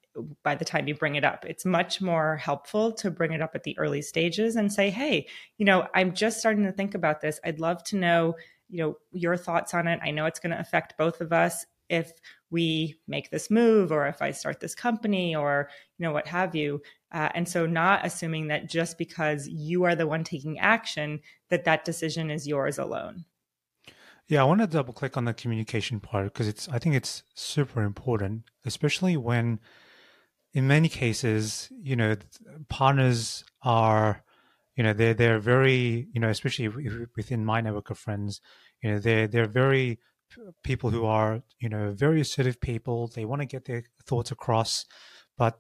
by 0.43 0.55
the 0.55 0.65
time 0.65 0.87
you 0.87 0.93
bring 0.93 1.15
it 1.15 1.23
up. 1.23 1.45
It's 1.47 1.65
much 1.65 2.01
more 2.01 2.35
helpful 2.35 2.91
to 2.93 3.09
bring 3.09 3.31
it 3.31 3.41
up 3.41 3.55
at 3.55 3.63
the 3.63 3.77
early 3.77 4.01
stages 4.01 4.55
and 4.55 4.71
say 4.71 4.89
hey 4.89 5.27
you 5.57 5.65
know 5.65 5.87
i'm 5.95 6.13
just 6.13 6.39
starting 6.39 6.63
to 6.65 6.71
think 6.71 6.93
about 6.93 7.21
this. 7.21 7.39
I'd 7.43 7.59
love 7.59 7.83
to 7.85 7.97
know 7.97 8.35
you 8.69 8.77
know 8.83 8.97
your 9.11 9.35
thoughts 9.35 9.73
on 9.73 9.87
it. 9.87 9.99
I 10.03 10.11
know 10.11 10.25
it's 10.25 10.39
going 10.39 10.51
to 10.51 10.59
affect 10.59 10.97
both 10.97 11.21
of 11.21 11.33
us 11.33 11.65
if 11.91 12.13
we 12.49 12.95
make 13.07 13.29
this 13.29 13.51
move 13.51 13.91
or 13.91 14.07
if 14.07 14.21
I 14.21 14.31
start 14.31 14.59
this 14.59 14.73
company 14.73 15.35
or 15.35 15.69
you 15.97 16.05
know 16.05 16.13
what 16.13 16.27
have 16.27 16.55
you. 16.55 16.81
Uh, 17.11 17.29
and 17.35 17.47
so 17.47 17.65
not 17.65 18.05
assuming 18.05 18.47
that 18.47 18.69
just 18.69 18.97
because 18.97 19.47
you 19.47 19.83
are 19.83 19.95
the 19.95 20.07
one 20.07 20.23
taking 20.23 20.57
action 20.57 21.19
that 21.49 21.65
that 21.65 21.85
decision 21.85 22.31
is 22.31 22.47
yours 22.47 22.77
alone. 22.77 23.25
Yeah, 24.27 24.41
I 24.41 24.45
want 24.45 24.61
to 24.61 24.67
double 24.67 24.93
click 24.93 25.17
on 25.17 25.25
the 25.25 25.33
communication 25.33 25.99
part 25.99 26.25
because 26.25 26.47
it's 26.47 26.69
I 26.69 26.79
think 26.79 26.95
it's 26.95 27.23
super 27.35 27.83
important, 27.83 28.43
especially 28.65 29.17
when 29.17 29.59
in 30.53 30.67
many 30.67 30.89
cases, 30.89 31.69
you 31.81 31.95
know, 31.95 32.15
partners 32.69 33.43
are 33.61 34.23
you 34.75 34.83
know 34.83 34.93
they're 34.93 35.13
they're 35.13 35.39
very 35.39 36.07
you 36.13 36.21
know 36.21 36.29
especially 36.29 36.69
within 37.17 37.43
my 37.43 37.59
network 37.59 37.89
of 37.89 37.97
friends 37.97 38.41
you 38.81 38.89
know 38.89 38.99
they're 38.99 39.27
they're 39.27 39.45
very 39.45 39.99
people 40.63 40.89
who 40.89 41.05
are 41.05 41.43
you 41.59 41.69
know 41.69 41.91
very 41.91 42.21
assertive 42.21 42.59
people. 42.59 43.07
They 43.07 43.25
want 43.25 43.41
to 43.41 43.45
get 43.45 43.65
their 43.65 43.83
thoughts 44.05 44.31
across 44.31 44.85
but 45.37 45.59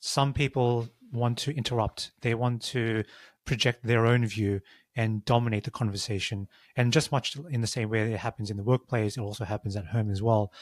some 0.00 0.32
people 0.32 0.88
want 1.12 1.38
to 1.38 1.56
interrupt. 1.56 2.10
They 2.20 2.34
want 2.34 2.62
to 2.74 3.04
project 3.44 3.84
their 3.84 4.06
own 4.06 4.26
view 4.26 4.60
and 4.96 5.24
dominate 5.24 5.62
the 5.62 5.70
conversation. 5.70 6.48
And 6.74 6.92
just 6.92 7.12
much 7.12 7.36
in 7.50 7.60
the 7.60 7.66
same 7.66 7.90
way 7.90 8.04
that 8.04 8.12
it 8.12 8.18
happens 8.18 8.50
in 8.50 8.56
the 8.56 8.64
workplace 8.64 9.16
it 9.16 9.20
also 9.20 9.44
happens 9.44 9.76
at 9.76 9.86
home 9.86 10.10
as 10.10 10.20
well. 10.20 10.52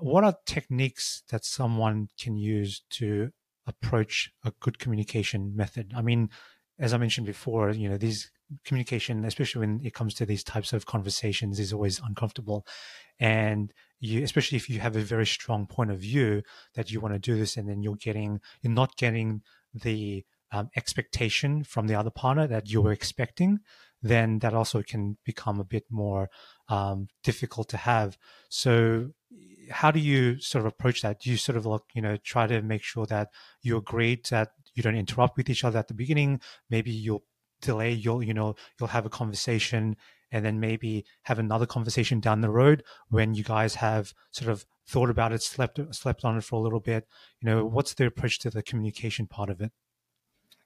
What 0.00 0.24
are 0.24 0.36
techniques 0.44 1.22
that 1.30 1.44
someone 1.44 2.08
can 2.18 2.36
use 2.36 2.82
to 2.98 3.30
approach 3.66 4.32
a 4.44 4.52
good 4.58 4.80
communication 4.80 5.54
method? 5.54 5.92
I 5.96 6.02
mean 6.02 6.30
as 6.76 6.92
i 6.92 6.96
mentioned 6.96 7.24
before 7.24 7.70
you 7.70 7.88
know 7.88 7.96
these 7.96 8.32
communication, 8.64 9.24
especially 9.24 9.60
when 9.60 9.80
it 9.84 9.94
comes 9.94 10.14
to 10.14 10.26
these 10.26 10.44
types 10.44 10.72
of 10.72 10.86
conversations, 10.86 11.58
is 11.58 11.72
always 11.72 12.00
uncomfortable. 12.00 12.66
And 13.18 13.72
you, 14.00 14.22
especially 14.22 14.56
if 14.56 14.68
you 14.68 14.80
have 14.80 14.96
a 14.96 15.00
very 15.00 15.26
strong 15.26 15.66
point 15.66 15.90
of 15.90 15.98
view 15.98 16.42
that 16.74 16.90
you 16.90 17.00
want 17.00 17.14
to 17.14 17.18
do 17.18 17.36
this, 17.36 17.56
and 17.56 17.68
then 17.68 17.82
you're 17.82 17.96
getting, 17.96 18.40
you're 18.62 18.72
not 18.72 18.96
getting 18.96 19.42
the 19.72 20.24
um, 20.52 20.70
expectation 20.76 21.64
from 21.64 21.88
the 21.88 21.94
other 21.94 22.10
partner 22.10 22.46
that 22.46 22.70
you 22.70 22.80
were 22.80 22.92
expecting, 22.92 23.60
then 24.02 24.38
that 24.40 24.54
also 24.54 24.82
can 24.82 25.16
become 25.24 25.58
a 25.58 25.64
bit 25.64 25.84
more 25.90 26.28
um, 26.68 27.08
difficult 27.22 27.68
to 27.70 27.76
have. 27.76 28.18
So, 28.48 29.10
how 29.70 29.90
do 29.90 29.98
you 29.98 30.38
sort 30.40 30.60
of 30.60 30.66
approach 30.66 31.02
that? 31.02 31.20
Do 31.20 31.30
you 31.30 31.38
sort 31.38 31.56
of 31.56 31.64
like, 31.66 31.80
you 31.94 32.02
know, 32.02 32.16
try 32.18 32.46
to 32.46 32.60
make 32.60 32.82
sure 32.82 33.06
that 33.06 33.30
you 33.62 33.76
agree 33.76 34.20
that 34.30 34.50
you 34.74 34.82
don't 34.82 34.94
interrupt 34.94 35.36
with 35.36 35.48
each 35.48 35.64
other 35.64 35.78
at 35.78 35.88
the 35.88 35.94
beginning? 35.94 36.40
Maybe 36.68 36.90
you'll 36.90 37.24
delay, 37.64 37.92
you'll, 37.92 38.22
you 38.22 38.34
know, 38.34 38.54
you'll 38.78 38.88
have 38.88 39.06
a 39.06 39.10
conversation 39.10 39.96
and 40.30 40.44
then 40.44 40.58
maybe 40.60 41.04
have 41.22 41.38
another 41.38 41.66
conversation 41.66 42.20
down 42.20 42.40
the 42.40 42.50
road 42.50 42.82
when 43.08 43.34
you 43.34 43.44
guys 43.44 43.76
have 43.76 44.12
sort 44.32 44.50
of 44.50 44.66
thought 44.86 45.10
about 45.10 45.32
it, 45.32 45.42
slept 45.42 45.78
slept 45.94 46.24
on 46.24 46.36
it 46.36 46.44
for 46.44 46.56
a 46.56 46.62
little 46.62 46.80
bit. 46.80 47.06
You 47.40 47.46
know, 47.46 47.64
what's 47.64 47.94
the 47.94 48.06
approach 48.06 48.38
to 48.40 48.50
the 48.50 48.62
communication 48.62 49.26
part 49.26 49.48
of 49.48 49.60
it? 49.60 49.72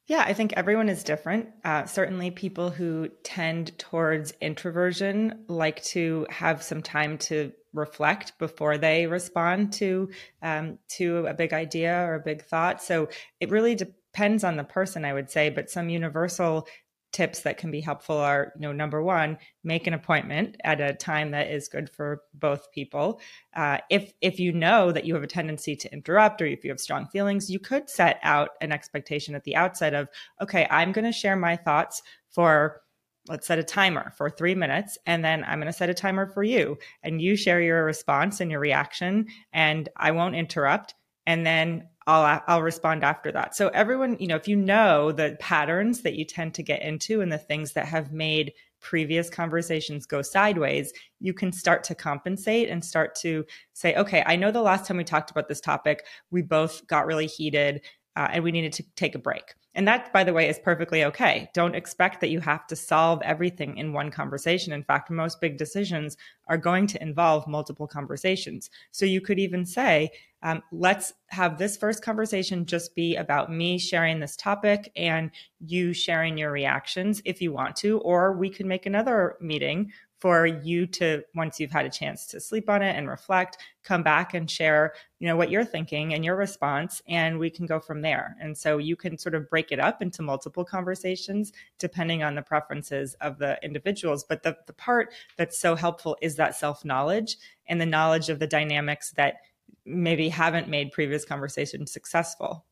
Yeah, 0.06 0.24
I 0.26 0.32
think 0.32 0.54
everyone 0.56 0.88
is 0.88 1.04
different. 1.04 1.50
Uh, 1.64 1.84
certainly, 1.84 2.30
people 2.30 2.70
who 2.70 3.10
tend 3.24 3.78
towards 3.78 4.32
introversion 4.40 5.44
like 5.48 5.82
to 5.84 6.26
have 6.30 6.62
some 6.62 6.80
time 6.80 7.18
to 7.18 7.52
reflect 7.74 8.38
before 8.38 8.78
they 8.78 9.06
respond 9.06 9.74
to 9.74 10.08
um, 10.40 10.78
to 10.88 11.26
a 11.26 11.34
big 11.34 11.52
idea 11.52 11.94
or 12.06 12.14
a 12.14 12.20
big 12.20 12.42
thought. 12.42 12.82
So 12.82 13.10
it 13.38 13.50
really 13.50 13.74
depends 13.74 14.44
on 14.44 14.56
the 14.56 14.64
person, 14.64 15.04
I 15.04 15.12
would 15.12 15.30
say. 15.30 15.50
But 15.50 15.68
some 15.68 15.90
universal 15.90 16.66
tips 17.12 17.40
that 17.40 17.56
can 17.56 17.70
be 17.70 17.80
helpful 17.80 18.16
are 18.16 18.52
you 18.56 18.62
know 18.62 18.72
number 18.72 19.02
one 19.02 19.38
make 19.64 19.86
an 19.86 19.94
appointment 19.94 20.56
at 20.64 20.80
a 20.80 20.92
time 20.92 21.30
that 21.30 21.48
is 21.48 21.68
good 21.68 21.88
for 21.88 22.22
both 22.34 22.70
people. 22.72 23.20
Uh, 23.56 23.78
if 23.90 24.12
if 24.20 24.38
you 24.38 24.52
know 24.52 24.92
that 24.92 25.04
you 25.04 25.14
have 25.14 25.22
a 25.22 25.28
tendency 25.28 25.74
to 25.74 25.92
interrupt 25.92 26.42
or 26.42 26.46
if 26.46 26.64
you 26.64 26.70
have 26.70 26.80
strong 26.80 27.06
feelings 27.06 27.50
you 27.50 27.58
could 27.58 27.88
set 27.88 28.18
out 28.22 28.50
an 28.60 28.72
expectation 28.72 29.34
at 29.34 29.44
the 29.44 29.56
outset 29.56 29.94
of 29.94 30.08
okay 30.42 30.66
i'm 30.70 30.92
going 30.92 31.04
to 31.04 31.12
share 31.12 31.36
my 31.36 31.56
thoughts 31.56 32.02
for 32.30 32.82
let's 33.28 33.46
set 33.46 33.58
a 33.58 33.64
timer 33.64 34.12
for 34.16 34.28
three 34.30 34.54
minutes 34.54 34.98
and 35.06 35.24
then 35.24 35.44
i'm 35.44 35.58
going 35.58 35.66
to 35.66 35.72
set 35.72 35.90
a 35.90 35.94
timer 35.94 36.26
for 36.26 36.42
you. 36.42 36.76
And 37.02 37.22
you 37.22 37.36
share 37.36 37.60
your 37.60 37.84
response 37.84 38.40
and 38.40 38.50
your 38.50 38.60
reaction 38.60 39.26
and 39.52 39.88
i 39.96 40.10
won't 40.10 40.36
interrupt. 40.36 40.94
And 41.26 41.44
then 41.44 41.88
I'll 42.08 42.42
I'll 42.48 42.62
respond 42.62 43.04
after 43.04 43.30
that. 43.32 43.54
So 43.54 43.68
everyone, 43.68 44.16
you 44.18 44.26
know, 44.26 44.36
if 44.36 44.48
you 44.48 44.56
know 44.56 45.12
the 45.12 45.36
patterns 45.40 46.00
that 46.02 46.14
you 46.14 46.24
tend 46.24 46.54
to 46.54 46.62
get 46.62 46.80
into 46.82 47.20
and 47.20 47.30
the 47.30 47.38
things 47.38 47.74
that 47.74 47.86
have 47.86 48.12
made 48.12 48.54
previous 48.80 49.28
conversations 49.28 50.06
go 50.06 50.22
sideways, 50.22 50.90
you 51.20 51.34
can 51.34 51.52
start 51.52 51.84
to 51.84 51.94
compensate 51.94 52.70
and 52.70 52.82
start 52.82 53.14
to 53.16 53.44
say, 53.74 53.94
okay, 53.96 54.22
I 54.26 54.36
know 54.36 54.50
the 54.50 54.62
last 54.62 54.86
time 54.86 54.96
we 54.96 55.04
talked 55.04 55.30
about 55.30 55.48
this 55.48 55.60
topic, 55.60 56.06
we 56.30 56.40
both 56.40 56.86
got 56.86 57.06
really 57.06 57.26
heated 57.26 57.82
uh, 58.16 58.28
and 58.32 58.42
we 58.42 58.52
needed 58.52 58.72
to 58.74 58.84
take 58.96 59.14
a 59.14 59.18
break. 59.18 59.54
And 59.74 59.86
that, 59.86 60.12
by 60.12 60.24
the 60.24 60.32
way, 60.32 60.48
is 60.48 60.58
perfectly 60.58 61.04
okay. 61.04 61.50
Don't 61.54 61.74
expect 61.74 62.20
that 62.20 62.30
you 62.30 62.40
have 62.40 62.66
to 62.66 62.76
solve 62.76 63.20
everything 63.22 63.76
in 63.76 63.92
one 63.92 64.10
conversation. 64.10 64.72
In 64.72 64.82
fact, 64.82 65.10
most 65.10 65.40
big 65.40 65.56
decisions 65.56 66.16
are 66.48 66.58
going 66.58 66.86
to 66.88 67.02
involve 67.02 67.46
multiple 67.46 67.86
conversations. 67.86 68.70
So 68.90 69.06
you 69.06 69.20
could 69.20 69.38
even 69.38 69.64
say, 69.64 70.10
um, 70.42 70.62
let's 70.72 71.12
have 71.28 71.58
this 71.58 71.76
first 71.76 72.02
conversation 72.02 72.64
just 72.64 72.94
be 72.94 73.16
about 73.16 73.52
me 73.52 73.78
sharing 73.78 74.20
this 74.20 74.36
topic 74.36 74.90
and 74.96 75.30
you 75.60 75.92
sharing 75.92 76.38
your 76.38 76.52
reactions 76.52 77.20
if 77.24 77.42
you 77.42 77.52
want 77.52 77.76
to. 77.76 77.98
Or 77.98 78.32
we 78.32 78.50
could 78.50 78.66
make 78.66 78.86
another 78.86 79.36
meeting 79.40 79.92
for 80.18 80.46
you 80.46 80.86
to 80.86 81.22
once 81.34 81.60
you've 81.60 81.70
had 81.70 81.86
a 81.86 81.90
chance 81.90 82.26
to 82.26 82.40
sleep 82.40 82.68
on 82.68 82.82
it 82.82 82.96
and 82.96 83.08
reflect 83.08 83.58
come 83.84 84.02
back 84.02 84.34
and 84.34 84.50
share 84.50 84.92
you 85.18 85.26
know 85.26 85.36
what 85.36 85.50
you're 85.50 85.64
thinking 85.64 86.14
and 86.14 86.24
your 86.24 86.36
response 86.36 87.02
and 87.08 87.38
we 87.38 87.50
can 87.50 87.66
go 87.66 87.80
from 87.80 88.02
there. 88.02 88.36
And 88.40 88.56
so 88.56 88.78
you 88.78 88.96
can 88.96 89.18
sort 89.18 89.34
of 89.34 89.48
break 89.48 89.72
it 89.72 89.80
up 89.80 90.02
into 90.02 90.22
multiple 90.22 90.64
conversations 90.64 91.52
depending 91.78 92.22
on 92.22 92.34
the 92.34 92.42
preferences 92.42 93.14
of 93.20 93.38
the 93.38 93.58
individuals. 93.62 94.24
But 94.24 94.42
the, 94.42 94.56
the 94.66 94.72
part 94.72 95.12
that's 95.36 95.58
so 95.58 95.74
helpful 95.74 96.16
is 96.22 96.36
that 96.36 96.56
self-knowledge 96.56 97.36
and 97.66 97.80
the 97.80 97.86
knowledge 97.86 98.28
of 98.28 98.38
the 98.38 98.46
dynamics 98.46 99.10
that 99.12 99.38
maybe 99.84 100.28
haven't 100.28 100.68
made 100.68 100.92
previous 100.92 101.24
conversations 101.24 101.90
successful 101.90 102.64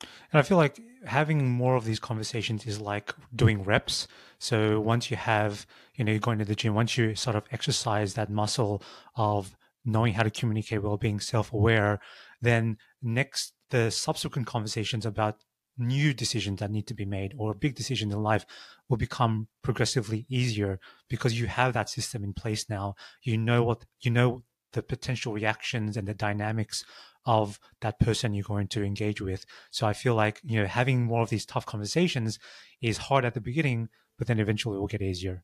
and 0.00 0.38
I 0.38 0.42
feel 0.42 0.56
like 0.56 0.78
having 1.04 1.48
more 1.48 1.76
of 1.76 1.84
these 1.84 2.00
conversations 2.00 2.66
is 2.66 2.80
like 2.80 3.14
doing 3.34 3.62
reps. 3.62 4.08
So 4.38 4.80
once 4.80 5.10
you 5.10 5.16
have, 5.16 5.66
you 5.94 6.04
know, 6.04 6.12
you're 6.12 6.20
going 6.20 6.38
to 6.38 6.44
the 6.44 6.54
gym, 6.54 6.74
once 6.74 6.98
you 6.98 7.14
sort 7.14 7.36
of 7.36 7.44
exercise 7.50 8.14
that 8.14 8.30
muscle 8.30 8.82
of 9.16 9.56
knowing 9.84 10.14
how 10.14 10.22
to 10.22 10.30
communicate 10.30 10.82
well, 10.82 10.96
being 10.96 11.20
self 11.20 11.52
aware, 11.52 12.00
then 12.40 12.76
next, 13.02 13.54
the 13.70 13.90
subsequent 13.90 14.46
conversations 14.46 15.06
about 15.06 15.42
new 15.78 16.14
decisions 16.14 16.60
that 16.60 16.70
need 16.70 16.86
to 16.86 16.94
be 16.94 17.04
made 17.04 17.34
or 17.38 17.52
big 17.54 17.74
decision 17.74 18.10
in 18.10 18.22
life 18.22 18.46
will 18.88 18.96
become 18.96 19.48
progressively 19.62 20.24
easier 20.28 20.78
because 21.08 21.38
you 21.38 21.46
have 21.46 21.72
that 21.74 21.90
system 21.90 22.24
in 22.24 22.32
place 22.32 22.68
now. 22.68 22.94
You 23.22 23.36
know 23.36 23.62
what, 23.62 23.84
you 24.00 24.10
know, 24.10 24.42
the 24.76 24.82
potential 24.82 25.32
reactions 25.32 25.96
and 25.96 26.06
the 26.06 26.14
dynamics 26.14 26.84
of 27.24 27.58
that 27.80 27.98
person 27.98 28.34
you're 28.34 28.44
going 28.44 28.68
to 28.68 28.84
engage 28.84 29.20
with. 29.20 29.44
So 29.72 29.86
I 29.86 29.92
feel 29.92 30.14
like, 30.14 30.40
you 30.44 30.60
know, 30.60 30.66
having 30.66 31.02
more 31.02 31.22
of 31.22 31.30
these 31.30 31.44
tough 31.44 31.66
conversations 31.66 32.38
is 32.80 32.98
hard 32.98 33.24
at 33.24 33.34
the 33.34 33.40
beginning, 33.40 33.88
but 34.16 34.28
then 34.28 34.38
eventually 34.38 34.76
it 34.76 34.80
will 34.80 34.86
get 34.86 35.02
easier. 35.02 35.42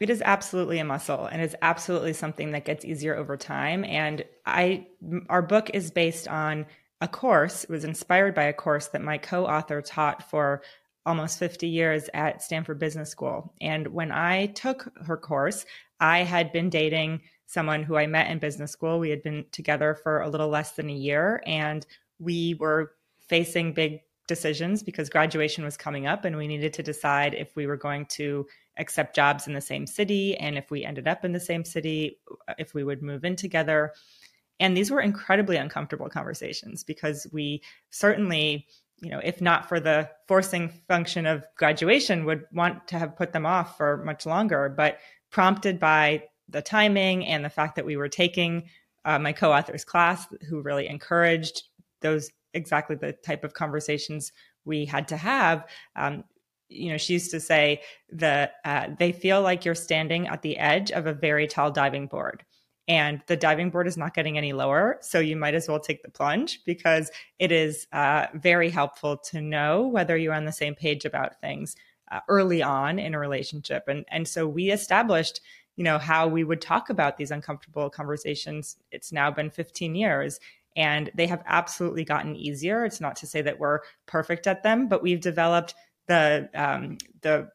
It 0.00 0.08
is 0.08 0.22
absolutely 0.24 0.78
a 0.78 0.84
muscle 0.84 1.26
and 1.26 1.42
it's 1.42 1.54
absolutely 1.60 2.14
something 2.14 2.52
that 2.52 2.64
gets 2.64 2.86
easier 2.86 3.14
over 3.14 3.36
time. 3.36 3.84
And 3.84 4.24
I, 4.46 4.86
our 5.28 5.42
book 5.42 5.70
is 5.74 5.90
based 5.90 6.26
on 6.26 6.64
a 7.02 7.08
course. 7.08 7.64
It 7.64 7.70
was 7.70 7.84
inspired 7.84 8.34
by 8.34 8.44
a 8.44 8.54
course 8.54 8.88
that 8.88 9.02
my 9.02 9.18
co-author 9.18 9.82
taught 9.82 10.30
for 10.30 10.62
almost 11.04 11.38
50 11.38 11.66
years 11.66 12.08
at 12.14 12.42
Stanford 12.42 12.78
Business 12.78 13.10
School. 13.10 13.52
And 13.60 13.88
when 13.88 14.10
I 14.10 14.46
took 14.46 14.90
her 15.06 15.18
course, 15.18 15.66
I 15.98 16.20
had 16.20 16.52
been 16.52 16.70
dating 16.70 17.20
someone 17.50 17.82
who 17.82 17.96
I 17.96 18.06
met 18.06 18.30
in 18.30 18.38
business 18.38 18.70
school. 18.70 19.00
We 19.00 19.10
had 19.10 19.24
been 19.24 19.44
together 19.50 19.98
for 20.00 20.20
a 20.20 20.28
little 20.28 20.48
less 20.48 20.72
than 20.72 20.88
a 20.88 20.94
year 20.94 21.42
and 21.46 21.84
we 22.20 22.54
were 22.60 22.92
facing 23.18 23.72
big 23.72 24.02
decisions 24.28 24.84
because 24.84 25.10
graduation 25.10 25.64
was 25.64 25.76
coming 25.76 26.06
up 26.06 26.24
and 26.24 26.36
we 26.36 26.46
needed 26.46 26.72
to 26.74 26.82
decide 26.84 27.34
if 27.34 27.56
we 27.56 27.66
were 27.66 27.76
going 27.76 28.06
to 28.06 28.46
accept 28.78 29.16
jobs 29.16 29.48
in 29.48 29.52
the 29.52 29.60
same 29.60 29.84
city 29.84 30.36
and 30.36 30.56
if 30.56 30.70
we 30.70 30.84
ended 30.84 31.08
up 31.08 31.24
in 31.24 31.32
the 31.32 31.40
same 31.40 31.64
city, 31.64 32.20
if 32.56 32.72
we 32.72 32.84
would 32.84 33.02
move 33.02 33.24
in 33.24 33.34
together. 33.34 33.92
And 34.60 34.76
these 34.76 34.92
were 34.92 35.00
incredibly 35.00 35.56
uncomfortable 35.56 36.08
conversations 36.08 36.84
because 36.84 37.26
we 37.32 37.62
certainly, 37.90 38.68
you 39.00 39.10
know, 39.10 39.20
if 39.24 39.40
not 39.40 39.68
for 39.68 39.80
the 39.80 40.08
forcing 40.28 40.68
function 40.86 41.26
of 41.26 41.44
graduation, 41.56 42.24
would 42.26 42.44
want 42.52 42.86
to 42.86 42.98
have 42.98 43.16
put 43.16 43.32
them 43.32 43.44
off 43.44 43.76
for 43.76 44.04
much 44.04 44.24
longer. 44.24 44.68
But 44.68 45.00
prompted 45.30 45.80
by 45.80 46.22
the 46.50 46.62
timing 46.62 47.26
and 47.26 47.44
the 47.44 47.50
fact 47.50 47.76
that 47.76 47.86
we 47.86 47.96
were 47.96 48.08
taking 48.08 48.68
uh, 49.04 49.18
my 49.18 49.32
co-author's 49.32 49.84
class 49.84 50.26
who 50.48 50.60
really 50.60 50.86
encouraged 50.86 51.62
those 52.00 52.30
exactly 52.54 52.96
the 52.96 53.12
type 53.12 53.44
of 53.44 53.54
conversations 53.54 54.32
we 54.64 54.84
had 54.84 55.08
to 55.08 55.16
have 55.16 55.66
um, 55.96 56.24
you 56.68 56.90
know 56.90 56.96
she 56.96 57.14
used 57.14 57.30
to 57.30 57.40
say 57.40 57.80
that 58.10 58.54
uh, 58.64 58.88
they 58.98 59.12
feel 59.12 59.42
like 59.42 59.64
you're 59.64 59.74
standing 59.74 60.26
at 60.28 60.42
the 60.42 60.56
edge 60.58 60.90
of 60.90 61.06
a 61.06 61.12
very 61.12 61.46
tall 61.46 61.70
diving 61.70 62.06
board 62.06 62.44
and 62.88 63.20
the 63.26 63.36
diving 63.36 63.70
board 63.70 63.86
is 63.86 63.96
not 63.96 64.14
getting 64.14 64.36
any 64.38 64.52
lower 64.52 64.98
so 65.00 65.18
you 65.18 65.36
might 65.36 65.54
as 65.54 65.68
well 65.68 65.80
take 65.80 66.02
the 66.02 66.10
plunge 66.10 66.60
because 66.64 67.10
it 67.38 67.52
is 67.52 67.86
uh, 67.92 68.26
very 68.34 68.70
helpful 68.70 69.16
to 69.16 69.40
know 69.40 69.86
whether 69.86 70.16
you're 70.16 70.34
on 70.34 70.44
the 70.44 70.52
same 70.52 70.74
page 70.74 71.04
about 71.04 71.40
things 71.40 71.76
uh, 72.10 72.20
early 72.28 72.62
on 72.62 72.98
in 72.98 73.14
a 73.14 73.18
relationship 73.18 73.84
and 73.88 74.04
and 74.08 74.26
so 74.26 74.46
we 74.46 74.70
established 74.70 75.40
you 75.80 75.84
know 75.84 75.96
how 75.96 76.28
we 76.28 76.44
would 76.44 76.60
talk 76.60 76.90
about 76.90 77.16
these 77.16 77.30
uncomfortable 77.30 77.88
conversations. 77.88 78.76
It's 78.92 79.12
now 79.12 79.30
been 79.30 79.48
15 79.48 79.94
years 79.94 80.38
and 80.76 81.10
they 81.14 81.26
have 81.26 81.42
absolutely 81.46 82.04
gotten 82.04 82.36
easier. 82.36 82.84
It's 82.84 83.00
not 83.00 83.16
to 83.16 83.26
say 83.26 83.40
that 83.40 83.58
we're 83.58 83.78
perfect 84.04 84.46
at 84.46 84.62
them 84.62 84.88
but 84.88 85.02
we've 85.02 85.22
developed 85.22 85.74
the 86.06 86.50
um, 86.54 86.98
the 87.22 87.48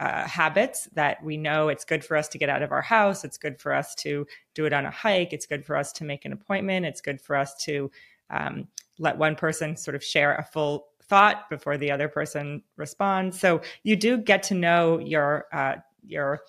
uh, 0.00 0.26
habits 0.26 0.88
that 0.94 1.22
we 1.22 1.36
know 1.36 1.68
it's 1.68 1.84
good 1.84 2.04
for 2.04 2.16
us 2.16 2.26
to 2.30 2.38
get 2.38 2.48
out 2.48 2.62
of 2.62 2.72
our 2.72 2.82
house. 2.82 3.22
It's 3.22 3.38
good 3.38 3.60
for 3.60 3.72
us 3.72 3.94
to 3.96 4.26
do 4.54 4.64
it 4.64 4.72
on 4.72 4.84
a 4.84 4.90
hike. 4.90 5.32
It's 5.32 5.46
good 5.46 5.64
for 5.64 5.76
us 5.76 5.92
to 5.92 6.04
make 6.04 6.24
an 6.24 6.32
appointment. 6.32 6.86
It's 6.86 7.00
good 7.00 7.20
for 7.20 7.36
us 7.36 7.54
to 7.66 7.88
um, 8.30 8.66
let 8.98 9.16
one 9.16 9.36
person 9.36 9.76
sort 9.76 9.94
of 9.94 10.02
share 10.02 10.34
a 10.34 10.42
full 10.42 10.88
thought 11.04 11.48
before 11.48 11.76
the 11.76 11.92
other 11.92 12.08
person 12.08 12.64
responds. 12.76 13.38
So 13.38 13.60
you 13.84 13.94
do 13.94 14.16
get 14.16 14.42
to 14.44 14.54
know 14.54 14.98
your 14.98 15.44
uh, 15.52 15.76
your 16.02 16.40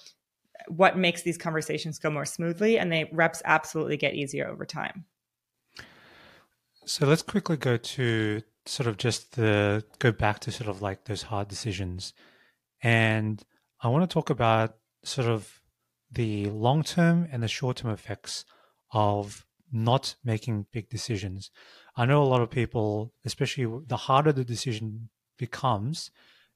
what 0.68 0.98
makes 0.98 1.22
these 1.22 1.38
conversations 1.38 2.00
go 2.00 2.10
more 2.10 2.26
smoothly 2.26 2.78
and 2.78 2.92
they 2.92 3.10
reps 3.12 3.42
absolutely 3.46 3.98
get 3.98 4.14
easier 4.14 4.48
over 4.48 4.66
time 4.66 5.06
so 6.86 7.06
let's 7.06 7.22
quickly 7.22 7.58
go 7.58 7.78
to 7.78 8.42
sort 8.66 8.88
of 8.88 8.98
just 8.98 9.36
the 9.36 9.84
go 10.00 10.12
back 10.12 10.40
to 10.40 10.52
sort 10.52 10.70
of 10.70 10.82
like 10.82 11.06
those 11.06 11.24
hard 11.24 11.48
decisions 11.48 12.14
and 12.82 13.44
i 13.82 13.88
want 13.88 14.08
to 14.08 14.14
talk 14.14 14.30
about 14.30 14.76
sort 15.04 15.28
of 15.28 15.62
the 16.12 16.46
long 16.48 16.84
term 16.84 17.28
and 17.32 17.42
the 17.42 17.48
short 17.48 17.78
term 17.78 17.92
effects 17.92 18.46
of 18.92 19.46
not 19.72 20.16
making 20.24 20.66
big 20.72 20.90
decisions. 20.90 21.50
I 21.96 22.06
know 22.06 22.22
a 22.22 22.26
lot 22.26 22.42
of 22.42 22.50
people, 22.50 23.14
especially 23.26 23.68
the 23.88 23.98
harder 23.98 24.32
the 24.32 24.44
decision 24.44 25.10
becomes, 25.38 26.12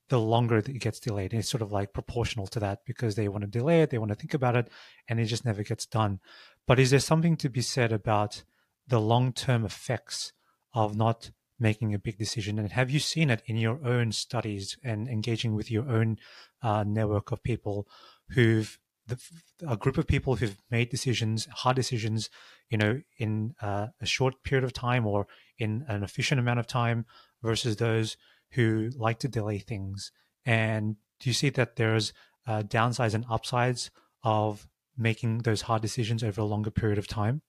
the 0.10 0.20
longer 0.20 0.62
that 0.62 0.76
it 0.76 0.80
gets 0.80 1.00
delayed. 1.00 1.32
And 1.32 1.40
it's 1.40 1.50
sort 1.50 1.62
of 1.62 1.72
like 1.72 1.94
proportional 1.94 2.48
to 2.48 2.60
that 2.60 2.80
because 2.86 3.16
they 3.16 3.28
want 3.28 3.44
to 3.44 3.50
delay 3.50 3.82
it, 3.82 3.90
they 3.90 3.98
want 3.98 4.10
to 4.10 4.16
think 4.16 4.34
about 4.34 4.56
it, 4.56 4.70
and 5.08 5.20
it 5.20 5.26
just 5.26 5.46
never 5.46 5.64
gets 5.64 5.86
done. 5.86 6.20
But 6.68 6.80
is 6.80 6.92
there 6.92 7.00
something 7.00 7.38
to 7.38 7.50
be 7.50 7.62
said 7.62 7.92
about 7.92 8.44
the 8.88 9.02
long 9.02 9.34
term 9.34 9.66
effects 9.66 10.32
of 10.74 10.96
not 10.96 11.32
making 11.60 11.94
a 11.94 12.00
big 12.00 12.18
decision? 12.18 12.60
And 12.60 12.72
have 12.72 12.90
you 12.90 13.00
seen 13.00 13.30
it 13.30 13.42
in 13.46 13.58
your 13.58 13.80
own 13.86 14.12
studies 14.12 14.78
and 14.84 15.08
engaging 15.08 15.56
with 15.56 15.72
your 15.72 15.90
own 15.90 16.18
uh, 16.62 16.84
network 16.84 17.32
of 17.32 17.44
people 17.44 17.88
who've 18.30 18.78
the, 19.08 19.20
a 19.68 19.78
group 19.78 19.98
of 19.98 20.08
people 20.08 20.36
who've 20.36 20.58
made 20.72 20.90
decisions, 20.90 21.48
hard 21.52 21.76
decisions, 21.76 22.30
you 22.70 22.78
know, 22.78 23.02
in 23.18 23.54
uh, 23.62 23.88
a 24.02 24.06
short 24.06 24.44
period 24.44 24.64
of 24.64 24.74
time 24.74 25.06
or 25.06 25.28
in 25.60 25.86
an 25.88 26.04
efficient 26.04 26.40
amount 26.40 26.60
of 26.60 26.68
time 26.68 27.06
versus 27.44 27.78
those 27.78 28.18
who 28.52 28.90
like 28.96 29.20
to 29.20 29.28
delay 29.28 29.60
things? 29.60 30.12
And 30.46 30.96
do 31.20 31.30
you 31.30 31.34
see 31.34 31.50
that 31.52 31.76
there's 31.76 32.14
uh, 32.48 32.64
downsides 32.64 33.14
and 33.14 33.26
upsides 33.30 33.92
of 34.24 34.68
making 34.98 35.40
those 35.40 35.62
hard 35.62 35.82
decisions 35.82 36.24
over 36.24 36.42
a 36.42 36.46
longer 36.46 36.72
period 36.72 36.98
of 36.98 37.08
time? 37.08 37.42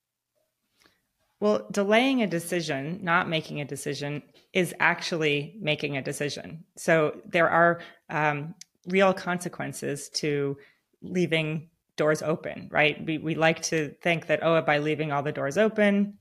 Well, 1.39 1.67
delaying 1.71 2.23
a 2.23 2.27
decision, 2.27 3.01
not 3.03 3.29
making 3.29 3.61
a 3.61 3.65
decision, 3.65 4.23
is 4.55 4.75
actually 4.81 5.57
making 5.61 5.97
a 5.97 6.03
decision. 6.03 6.65
So 6.77 7.21
there 7.27 7.51
are 7.51 7.81
um, 8.09 8.55
real 8.87 9.13
consequences 9.13 10.09
to 10.15 10.57
leaving 11.03 11.69
doors 11.97 12.23
open, 12.23 12.69
right? 12.71 13.05
We, 13.05 13.19
we 13.19 13.35
like 13.35 13.61
to 13.63 13.91
think 14.03 14.27
that, 14.29 14.41
oh, 14.43 14.61
by 14.63 14.79
leaving 14.79 15.13
all 15.13 15.23
the 15.23 15.33
doors 15.33 15.59
open, 15.59 16.19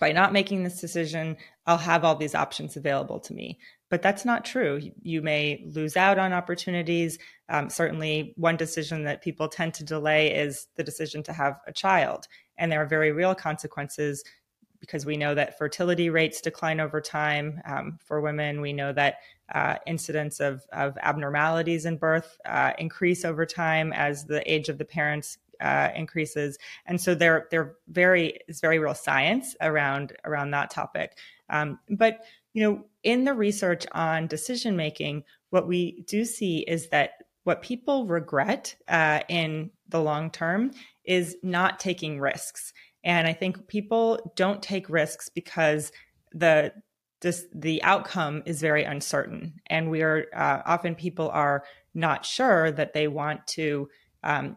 by 0.00 0.12
not 0.12 0.32
making 0.32 0.62
this 0.62 0.80
decision, 0.80 1.36
I'll 1.66 1.78
have 1.78 2.04
all 2.04 2.16
these 2.16 2.34
options 2.34 2.76
available 2.76 3.20
to 3.20 3.34
me. 3.34 3.58
But 3.88 4.02
that's 4.02 4.24
not 4.24 4.44
true. 4.44 4.80
You 5.02 5.22
may 5.22 5.64
lose 5.64 5.96
out 5.96 6.18
on 6.18 6.32
opportunities. 6.32 7.18
Um, 7.48 7.70
certainly, 7.70 8.34
one 8.36 8.56
decision 8.56 9.04
that 9.04 9.22
people 9.22 9.48
tend 9.48 9.74
to 9.74 9.84
delay 9.84 10.34
is 10.34 10.66
the 10.76 10.82
decision 10.82 11.22
to 11.24 11.32
have 11.32 11.60
a 11.66 11.72
child. 11.72 12.26
And 12.58 12.72
there 12.72 12.82
are 12.82 12.86
very 12.86 13.12
real 13.12 13.34
consequences 13.34 14.24
because 14.80 15.06
we 15.06 15.16
know 15.16 15.34
that 15.34 15.58
fertility 15.58 16.10
rates 16.10 16.40
decline 16.40 16.80
over 16.80 17.00
time 17.00 17.60
um, 17.64 17.98
for 18.04 18.20
women. 18.20 18.60
We 18.60 18.72
know 18.72 18.92
that 18.92 19.16
uh, 19.54 19.76
incidence 19.86 20.40
of, 20.40 20.66
of 20.72 20.96
abnormalities 21.02 21.86
in 21.86 21.96
birth 21.96 22.38
uh, 22.44 22.72
increase 22.78 23.24
over 23.24 23.46
time 23.46 23.92
as 23.92 24.24
the 24.24 24.50
age 24.50 24.68
of 24.68 24.78
the 24.78 24.84
parents 24.84 25.38
uh, 25.60 25.88
increases, 25.96 26.58
and 26.84 27.00
so 27.00 27.14
there 27.14 27.46
there 27.50 27.76
very 27.88 28.38
is 28.46 28.60
very 28.60 28.78
real 28.78 28.94
science 28.94 29.56
around 29.62 30.12
around 30.24 30.50
that 30.50 30.70
topic. 30.70 31.16
Um, 31.48 31.78
but 31.88 32.26
you 32.56 32.62
know, 32.62 32.82
in 33.02 33.24
the 33.24 33.34
research 33.34 33.84
on 33.92 34.26
decision 34.28 34.76
making, 34.76 35.24
what 35.50 35.68
we 35.68 36.02
do 36.08 36.24
see 36.24 36.60
is 36.60 36.88
that 36.88 37.10
what 37.44 37.60
people 37.60 38.06
regret 38.06 38.74
uh, 38.88 39.20
in 39.28 39.70
the 39.90 40.00
long 40.00 40.30
term 40.30 40.70
is 41.04 41.36
not 41.42 41.78
taking 41.78 42.18
risks. 42.18 42.72
And 43.04 43.28
I 43.28 43.34
think 43.34 43.68
people 43.68 44.32
don't 44.36 44.62
take 44.62 44.88
risks 44.88 45.28
because 45.28 45.92
the 46.32 46.72
this, 47.20 47.44
the 47.54 47.82
outcome 47.82 48.42
is 48.46 48.62
very 48.62 48.84
uncertain, 48.84 49.60
and 49.66 49.90
we 49.90 50.00
are 50.00 50.24
uh, 50.34 50.62
often 50.64 50.94
people 50.94 51.28
are 51.28 51.62
not 51.92 52.24
sure 52.24 52.72
that 52.72 52.94
they 52.94 53.06
want 53.06 53.46
to 53.48 53.90
um, 54.24 54.56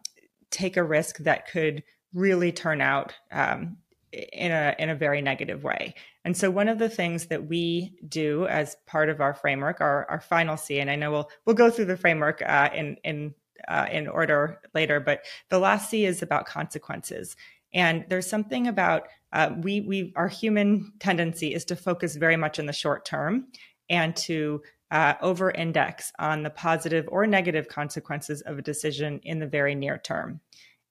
take 0.51 0.77
a 0.77 0.83
risk 0.83 1.17
that 1.17 1.49
could 1.49 1.83
really 2.13 2.53
turn 2.53 2.79
out 2.79 3.13
um, 3.33 3.75
in 4.11 4.51
a 4.51 4.75
in 4.79 4.89
a 4.89 4.95
very 4.95 5.21
negative 5.21 5.63
way. 5.63 5.93
And 6.25 6.35
so 6.35 6.49
one 6.49 6.67
of 6.67 6.79
the 6.79 6.89
things 6.89 7.27
that 7.27 7.47
we 7.47 7.93
do 8.07 8.47
as 8.47 8.75
part 8.85 9.09
of 9.09 9.21
our 9.21 9.33
framework, 9.33 9.81
our, 9.81 10.05
our 10.09 10.21
final 10.21 10.57
C, 10.57 10.79
and 10.79 10.89
I 10.89 10.95
know 10.95 11.11
we'll 11.11 11.29
we'll 11.45 11.55
go 11.55 11.69
through 11.69 11.85
the 11.85 11.97
framework 11.97 12.41
uh, 12.45 12.69
in 12.73 12.97
in 13.03 13.33
uh, 13.67 13.87
in 13.91 14.07
order 14.07 14.61
later, 14.73 14.99
but 14.99 15.21
the 15.49 15.59
last 15.59 15.89
C 15.89 16.05
is 16.05 16.21
about 16.21 16.45
consequences. 16.45 17.35
And 17.73 18.05
there's 18.09 18.27
something 18.27 18.67
about 18.67 19.07
uh, 19.31 19.51
we 19.61 19.81
we 19.81 20.13
our 20.15 20.27
human 20.27 20.91
tendency 20.99 21.53
is 21.53 21.65
to 21.65 21.75
focus 21.75 22.15
very 22.15 22.37
much 22.37 22.57
in 22.57 22.65
the 22.65 22.73
short 22.73 23.05
term 23.05 23.47
and 23.89 24.15
to 24.15 24.61
uh, 24.91 25.13
over 25.21 25.51
index 25.51 26.11
on 26.17 26.41
the 26.41 26.49
positive 26.49 27.07
or 27.11 27.27
negative 27.27 27.67
consequences 27.67 28.41
of 28.41 28.57
a 28.57 28.63
decision 28.63 29.19
in 29.23 29.39
the 29.39 29.47
very 29.47 29.75
near 29.75 29.99
term. 29.99 30.39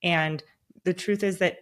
And 0.05 0.43
the 0.85 0.95
truth 0.95 1.25
is 1.25 1.39
that 1.39 1.59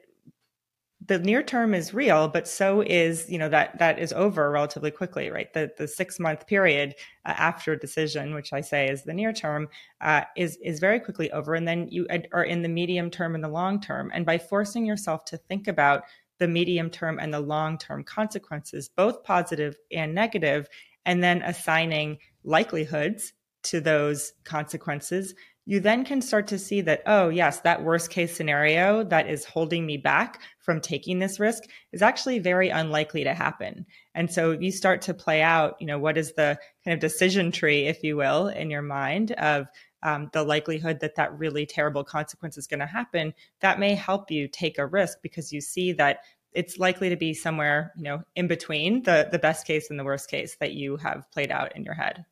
the 1.06 1.18
near 1.18 1.42
term 1.42 1.74
is 1.74 1.94
real, 1.94 2.28
but 2.28 2.48
so 2.48 2.80
is 2.80 3.30
you 3.30 3.38
know 3.38 3.48
that 3.48 3.78
that 3.78 3.98
is 3.98 4.12
over 4.12 4.50
relatively 4.50 4.90
quickly, 4.90 5.30
right? 5.30 5.52
The 5.52 5.70
the 5.76 5.86
six 5.86 6.18
month 6.18 6.46
period 6.46 6.94
uh, 7.24 7.34
after 7.36 7.76
decision, 7.76 8.34
which 8.34 8.52
I 8.52 8.60
say 8.60 8.88
is 8.88 9.02
the 9.02 9.14
near 9.14 9.32
term, 9.32 9.68
uh, 10.00 10.22
is 10.36 10.58
is 10.62 10.80
very 10.80 10.98
quickly 10.98 11.30
over, 11.32 11.54
and 11.54 11.66
then 11.66 11.88
you 11.88 12.06
are 12.32 12.44
in 12.44 12.62
the 12.62 12.68
medium 12.68 13.10
term 13.10 13.34
and 13.34 13.44
the 13.44 13.48
long 13.48 13.80
term. 13.80 14.10
And 14.14 14.26
by 14.26 14.38
forcing 14.38 14.84
yourself 14.84 15.24
to 15.26 15.36
think 15.36 15.68
about 15.68 16.04
the 16.38 16.48
medium 16.48 16.90
term 16.90 17.18
and 17.18 17.32
the 17.32 17.40
long 17.40 17.78
term 17.78 18.02
consequences, 18.02 18.88
both 18.88 19.22
positive 19.22 19.76
and 19.92 20.14
negative, 20.14 20.68
and 21.04 21.22
then 21.22 21.42
assigning 21.42 22.18
likelihoods 22.44 23.32
to 23.64 23.80
those 23.80 24.32
consequences, 24.44 25.34
you 25.68 25.80
then 25.80 26.04
can 26.04 26.22
start 26.22 26.46
to 26.46 26.58
see 26.58 26.80
that, 26.82 27.02
oh, 27.06 27.28
yes, 27.28 27.60
that 27.60 27.82
worst 27.82 28.08
case 28.10 28.34
scenario 28.34 29.02
that 29.02 29.28
is 29.28 29.44
holding 29.44 29.84
me 29.84 29.96
back 29.96 30.40
from 30.60 30.80
taking 30.80 31.18
this 31.18 31.40
risk 31.40 31.64
is 31.92 32.02
actually 32.02 32.38
very 32.38 32.68
unlikely 32.68 33.24
to 33.24 33.34
happen. 33.34 33.84
And 34.14 34.30
so 34.32 34.52
if 34.52 34.62
you 34.62 34.70
start 34.70 35.02
to 35.02 35.14
play 35.14 35.42
out, 35.42 35.74
you 35.80 35.86
know, 35.86 35.98
what 35.98 36.16
is 36.16 36.32
the 36.34 36.56
kind 36.84 36.94
of 36.94 37.00
decision 37.00 37.50
tree, 37.50 37.86
if 37.86 38.04
you 38.04 38.16
will, 38.16 38.46
in 38.46 38.70
your 38.70 38.82
mind 38.82 39.32
of 39.32 39.66
um, 40.04 40.30
the 40.32 40.44
likelihood 40.44 41.00
that 41.00 41.16
that 41.16 41.36
really 41.36 41.66
terrible 41.66 42.04
consequence 42.04 42.56
is 42.56 42.68
going 42.68 42.80
to 42.80 42.86
happen, 42.86 43.34
that 43.60 43.80
may 43.80 43.96
help 43.96 44.30
you 44.30 44.46
take 44.46 44.78
a 44.78 44.86
risk 44.86 45.18
because 45.20 45.52
you 45.52 45.60
see 45.60 45.92
that 45.94 46.20
it's 46.52 46.78
likely 46.78 47.08
to 47.08 47.16
be 47.16 47.34
somewhere, 47.34 47.92
you 47.96 48.04
know, 48.04 48.22
in 48.36 48.46
between 48.46 49.02
the 49.02 49.28
the 49.32 49.38
best 49.38 49.66
case 49.66 49.90
and 49.90 49.98
the 49.98 50.04
worst 50.04 50.30
case 50.30 50.56
that 50.60 50.72
you 50.72 50.96
have 50.96 51.30
played 51.32 51.50
out 51.50 51.74
in 51.76 51.82
your 51.82 51.94
head. 51.94 52.24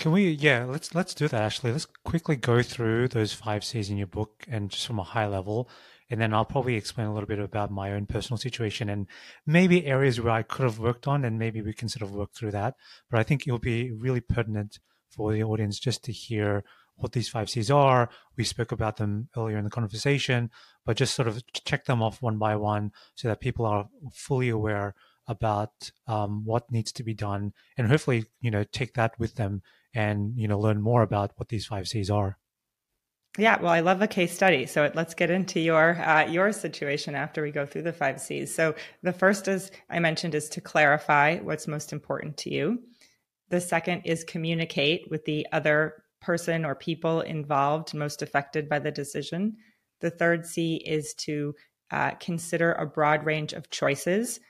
Can 0.00 0.12
we? 0.12 0.30
Yeah, 0.30 0.64
let's 0.64 0.94
let's 0.94 1.12
do 1.12 1.28
that. 1.28 1.42
Actually, 1.42 1.72
let's 1.72 1.84
quickly 1.84 2.34
go 2.34 2.62
through 2.62 3.08
those 3.08 3.34
five 3.34 3.62
C's 3.62 3.90
in 3.90 3.98
your 3.98 4.06
book, 4.06 4.46
and 4.48 4.70
just 4.70 4.86
from 4.86 4.98
a 4.98 5.02
high 5.02 5.26
level, 5.26 5.68
and 6.08 6.18
then 6.18 6.32
I'll 6.32 6.46
probably 6.46 6.74
explain 6.76 7.06
a 7.06 7.12
little 7.12 7.26
bit 7.26 7.38
about 7.38 7.70
my 7.70 7.92
own 7.92 8.06
personal 8.06 8.38
situation 8.38 8.88
and 8.88 9.06
maybe 9.44 9.84
areas 9.84 10.18
where 10.18 10.32
I 10.32 10.42
could 10.42 10.62
have 10.62 10.78
worked 10.78 11.06
on, 11.06 11.22
and 11.22 11.38
maybe 11.38 11.60
we 11.60 11.74
can 11.74 11.90
sort 11.90 12.00
of 12.00 12.14
work 12.14 12.32
through 12.32 12.52
that. 12.52 12.76
But 13.10 13.20
I 13.20 13.24
think 13.24 13.46
it'll 13.46 13.58
be 13.58 13.92
really 13.92 14.22
pertinent 14.22 14.78
for 15.10 15.34
the 15.34 15.42
audience 15.42 15.78
just 15.78 16.02
to 16.04 16.12
hear 16.12 16.64
what 16.96 17.12
these 17.12 17.28
five 17.28 17.50
C's 17.50 17.70
are. 17.70 18.08
We 18.38 18.44
spoke 18.44 18.72
about 18.72 18.96
them 18.96 19.28
earlier 19.36 19.58
in 19.58 19.64
the 19.64 19.70
conversation, 19.70 20.50
but 20.86 20.96
just 20.96 21.14
sort 21.14 21.28
of 21.28 21.42
check 21.52 21.84
them 21.84 22.02
off 22.02 22.22
one 22.22 22.38
by 22.38 22.56
one 22.56 22.92
so 23.16 23.28
that 23.28 23.42
people 23.42 23.66
are 23.66 23.90
fully 24.14 24.48
aware 24.48 24.94
about 25.26 25.90
um, 26.06 26.46
what 26.46 26.72
needs 26.72 26.90
to 26.92 27.04
be 27.04 27.12
done, 27.12 27.52
and 27.76 27.86
hopefully, 27.86 28.24
you 28.40 28.50
know, 28.50 28.64
take 28.64 28.94
that 28.94 29.12
with 29.18 29.34
them 29.34 29.60
and 29.94 30.36
you 30.36 30.48
know 30.48 30.58
learn 30.58 30.80
more 30.80 31.02
about 31.02 31.32
what 31.36 31.48
these 31.48 31.66
five 31.66 31.88
C's 31.88 32.10
are. 32.10 32.38
Yeah, 33.38 33.60
well, 33.60 33.72
I 33.72 33.80
love 33.80 34.02
a 34.02 34.08
case 34.08 34.34
study. 34.34 34.66
So 34.66 34.90
let's 34.94 35.14
get 35.14 35.30
into 35.30 35.60
your 35.60 36.00
uh, 36.00 36.26
your 36.26 36.52
situation 36.52 37.14
after 37.14 37.42
we 37.42 37.52
go 37.52 37.64
through 37.64 37.82
the 37.82 37.92
five 37.92 38.20
C's. 38.20 38.52
So 38.54 38.74
the 39.02 39.12
first, 39.12 39.46
as 39.46 39.70
I 39.88 40.00
mentioned, 40.00 40.34
is 40.34 40.48
to 40.50 40.60
clarify 40.60 41.38
what's 41.38 41.68
most 41.68 41.92
important 41.92 42.36
to 42.38 42.52
you. 42.52 42.82
The 43.50 43.60
second 43.60 44.02
is 44.04 44.24
communicate 44.24 45.10
with 45.10 45.24
the 45.24 45.46
other 45.52 46.02
person 46.20 46.64
or 46.64 46.74
people 46.74 47.20
involved 47.20 47.94
most 47.94 48.22
affected 48.22 48.68
by 48.68 48.78
the 48.78 48.90
decision. 48.90 49.56
The 50.00 50.10
third 50.10 50.46
C 50.46 50.76
is 50.86 51.14
to 51.14 51.54
uh, 51.90 52.12
consider 52.20 52.72
a 52.72 52.86
broad 52.86 53.24
range 53.24 53.52
of 53.52 53.70
choices. 53.70 54.40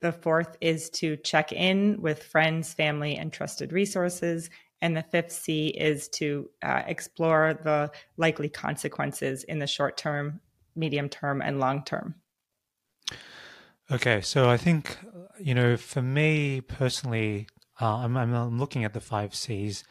The 0.00 0.12
fourth 0.12 0.56
is 0.60 0.90
to 0.90 1.16
check 1.16 1.52
in 1.52 2.00
with 2.00 2.22
friends, 2.22 2.72
family, 2.72 3.16
and 3.16 3.32
trusted 3.32 3.72
resources. 3.72 4.50
And 4.80 4.96
the 4.96 5.02
fifth 5.02 5.32
C 5.32 5.68
is 5.68 6.08
to 6.10 6.48
uh, 6.62 6.82
explore 6.86 7.58
the 7.64 7.90
likely 8.16 8.48
consequences 8.48 9.44
in 9.44 9.58
the 9.58 9.66
short 9.66 9.96
term, 9.96 10.40
medium 10.76 11.08
term, 11.08 11.42
and 11.42 11.58
long 11.58 11.84
term. 11.84 12.14
Okay, 13.90 14.20
so 14.20 14.50
I 14.50 14.56
think, 14.56 14.98
you 15.40 15.54
know, 15.54 15.76
for 15.76 16.02
me 16.02 16.60
personally, 16.60 17.48
uh, 17.80 17.96
I'm, 17.96 18.16
I'm 18.16 18.58
looking 18.58 18.84
at 18.84 18.92
the 18.92 19.00
five 19.00 19.34
C's 19.34 19.82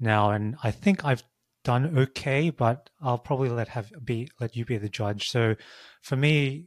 now, 0.00 0.30
and 0.30 0.56
I 0.62 0.70
think 0.72 1.04
I've 1.04 1.22
done 1.62 1.98
okay, 1.98 2.50
but 2.50 2.90
I'll 3.00 3.18
probably 3.18 3.48
let 3.48 3.68
have 3.68 3.90
be 4.04 4.28
let 4.40 4.56
you 4.56 4.64
be 4.64 4.76
the 4.76 4.88
judge. 4.88 5.30
So, 5.30 5.54
for 6.02 6.16
me, 6.16 6.66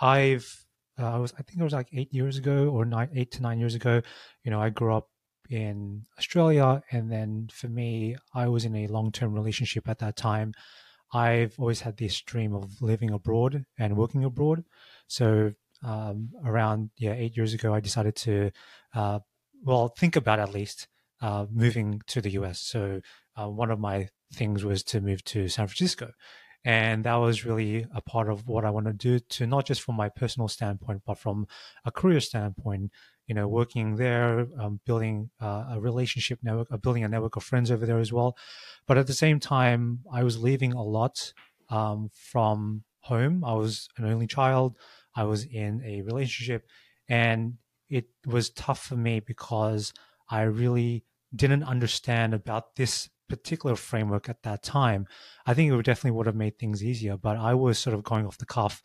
I've 0.00 0.66
uh, 0.98 1.14
I 1.14 1.18
was 1.18 1.32
I 1.38 1.42
think 1.42 1.60
it 1.60 1.64
was 1.64 1.72
like 1.72 1.88
eight 1.92 2.12
years 2.12 2.38
ago 2.38 2.68
or 2.68 2.84
nine 2.84 3.10
eight 3.14 3.30
to 3.32 3.42
nine 3.42 3.58
years 3.58 3.74
ago. 3.74 4.02
You 4.44 4.50
know, 4.50 4.60
I 4.60 4.70
grew 4.70 4.94
up 4.94 5.08
in 5.50 6.06
Australia. 6.18 6.82
And 6.90 7.10
then 7.10 7.48
for 7.52 7.68
me, 7.68 8.16
I 8.34 8.48
was 8.48 8.64
in 8.64 8.74
a 8.74 8.86
long 8.86 9.12
term 9.12 9.32
relationship 9.32 9.88
at 9.88 9.98
that 9.98 10.16
time. 10.16 10.52
I've 11.12 11.54
always 11.58 11.80
had 11.80 11.96
this 11.96 12.20
dream 12.20 12.54
of 12.54 12.82
living 12.82 13.10
abroad 13.10 13.64
and 13.78 13.96
working 13.96 14.24
abroad. 14.24 14.64
So 15.06 15.52
um, 15.84 16.30
around 16.44 16.90
yeah 16.96 17.12
eight 17.12 17.36
years 17.36 17.54
ago, 17.54 17.74
I 17.74 17.80
decided 17.80 18.16
to 18.16 18.50
uh, 18.94 19.20
well 19.62 19.88
think 19.88 20.16
about 20.16 20.38
at 20.38 20.52
least 20.52 20.88
uh, 21.20 21.46
moving 21.50 22.02
to 22.08 22.20
the 22.20 22.30
US. 22.30 22.60
So 22.60 23.00
uh, 23.36 23.48
one 23.48 23.70
of 23.70 23.78
my 23.78 24.08
things 24.32 24.64
was 24.64 24.82
to 24.84 25.00
move 25.00 25.22
to 25.24 25.48
San 25.48 25.66
Francisco. 25.66 26.10
And 26.64 27.04
that 27.04 27.14
was 27.14 27.44
really 27.44 27.86
a 27.94 28.00
part 28.00 28.28
of 28.28 28.48
what 28.48 28.64
I 28.64 28.70
want 28.70 28.86
to 28.86 28.92
do 28.92 29.20
to 29.20 29.46
not 29.46 29.66
just 29.66 29.82
from 29.82 29.94
my 29.94 30.08
personal 30.08 30.48
standpoint, 30.48 31.02
but 31.06 31.16
from 31.16 31.46
a 31.84 31.92
career 31.92 32.18
standpoint, 32.18 32.90
you 33.26 33.34
know, 33.34 33.48
working 33.48 33.96
there, 33.96 34.46
um, 34.60 34.80
building 34.86 35.30
uh, 35.40 35.66
a 35.72 35.80
relationship 35.80 36.38
network, 36.42 36.68
uh, 36.70 36.76
building 36.76 37.04
a 37.04 37.08
network 37.08 37.36
of 37.36 37.42
friends 37.42 37.70
over 37.70 37.84
there 37.84 37.98
as 37.98 38.12
well. 38.12 38.36
But 38.86 38.98
at 38.98 39.06
the 39.06 39.12
same 39.12 39.40
time, 39.40 40.00
I 40.12 40.22
was 40.22 40.42
leaving 40.42 40.72
a 40.72 40.82
lot 40.82 41.32
um, 41.68 42.10
from 42.12 42.84
home. 43.00 43.44
I 43.44 43.54
was 43.54 43.88
an 43.96 44.04
only 44.04 44.26
child. 44.26 44.76
I 45.14 45.24
was 45.24 45.44
in 45.44 45.82
a 45.84 46.02
relationship, 46.02 46.66
and 47.08 47.54
it 47.88 48.06
was 48.26 48.50
tough 48.50 48.84
for 48.84 48.96
me 48.96 49.20
because 49.20 49.92
I 50.28 50.42
really 50.42 51.04
didn't 51.34 51.64
understand 51.64 52.34
about 52.34 52.76
this 52.76 53.08
particular 53.28 53.74
framework 53.74 54.28
at 54.28 54.42
that 54.42 54.62
time. 54.62 55.06
I 55.46 55.54
think 55.54 55.70
it 55.70 55.76
would 55.76 55.84
definitely 55.84 56.16
would 56.16 56.26
have 56.26 56.36
made 56.36 56.58
things 56.58 56.84
easier, 56.84 57.16
but 57.16 57.36
I 57.36 57.54
was 57.54 57.78
sort 57.78 57.94
of 57.94 58.04
going 58.04 58.26
off 58.26 58.38
the 58.38 58.46
cuff, 58.46 58.82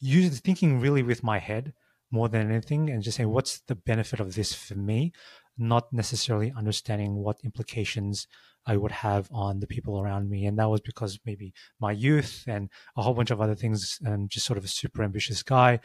using 0.00 0.32
thinking 0.32 0.80
really 0.80 1.02
with 1.02 1.22
my 1.22 1.38
head 1.38 1.74
more 2.10 2.28
than 2.28 2.50
anything 2.50 2.90
and 2.90 3.02
just 3.02 3.16
saying, 3.16 3.30
what's 3.30 3.60
the 3.60 3.74
benefit 3.74 4.20
of 4.20 4.34
this 4.34 4.54
for 4.54 4.74
me? 4.74 5.12
Not 5.56 5.92
necessarily 5.92 6.52
understanding 6.56 7.16
what 7.16 7.40
implications 7.44 8.26
I 8.66 8.76
would 8.76 8.92
have 8.92 9.28
on 9.32 9.60
the 9.60 9.66
people 9.66 9.98
around 9.98 10.28
me. 10.28 10.46
And 10.46 10.58
that 10.58 10.68
was 10.68 10.80
because 10.80 11.18
maybe 11.24 11.54
my 11.80 11.92
youth 11.92 12.44
and 12.46 12.68
a 12.96 13.02
whole 13.02 13.14
bunch 13.14 13.30
of 13.30 13.40
other 13.40 13.54
things 13.54 13.98
and 14.04 14.30
just 14.30 14.46
sort 14.46 14.58
of 14.58 14.64
a 14.64 14.68
super 14.68 15.02
ambitious 15.02 15.42
guy. 15.42 15.80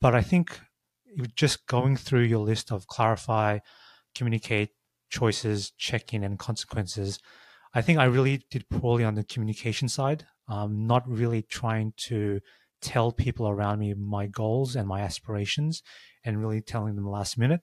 But 0.00 0.14
I 0.14 0.22
think 0.22 0.60
just 1.36 1.66
going 1.66 1.96
through 1.96 2.22
your 2.22 2.44
list 2.44 2.72
of 2.72 2.86
clarify, 2.86 3.60
communicate, 4.14 4.70
choices, 5.10 5.70
check 5.78 6.12
in, 6.12 6.24
and 6.24 6.38
consequences, 6.38 7.20
I 7.72 7.82
think 7.82 7.98
I 7.98 8.04
really 8.04 8.44
did 8.50 8.68
poorly 8.68 9.04
on 9.04 9.14
the 9.14 9.24
communication 9.24 9.88
side, 9.88 10.26
um, 10.48 10.86
not 10.86 11.08
really 11.08 11.42
trying 11.42 11.92
to 12.08 12.40
tell 12.84 13.10
people 13.10 13.48
around 13.48 13.78
me 13.78 13.94
my 13.94 14.26
goals 14.26 14.76
and 14.76 14.86
my 14.86 15.00
aspirations 15.00 15.82
and 16.24 16.40
really 16.40 16.60
telling 16.60 16.94
them 16.94 17.08
last 17.08 17.38
minute. 17.38 17.62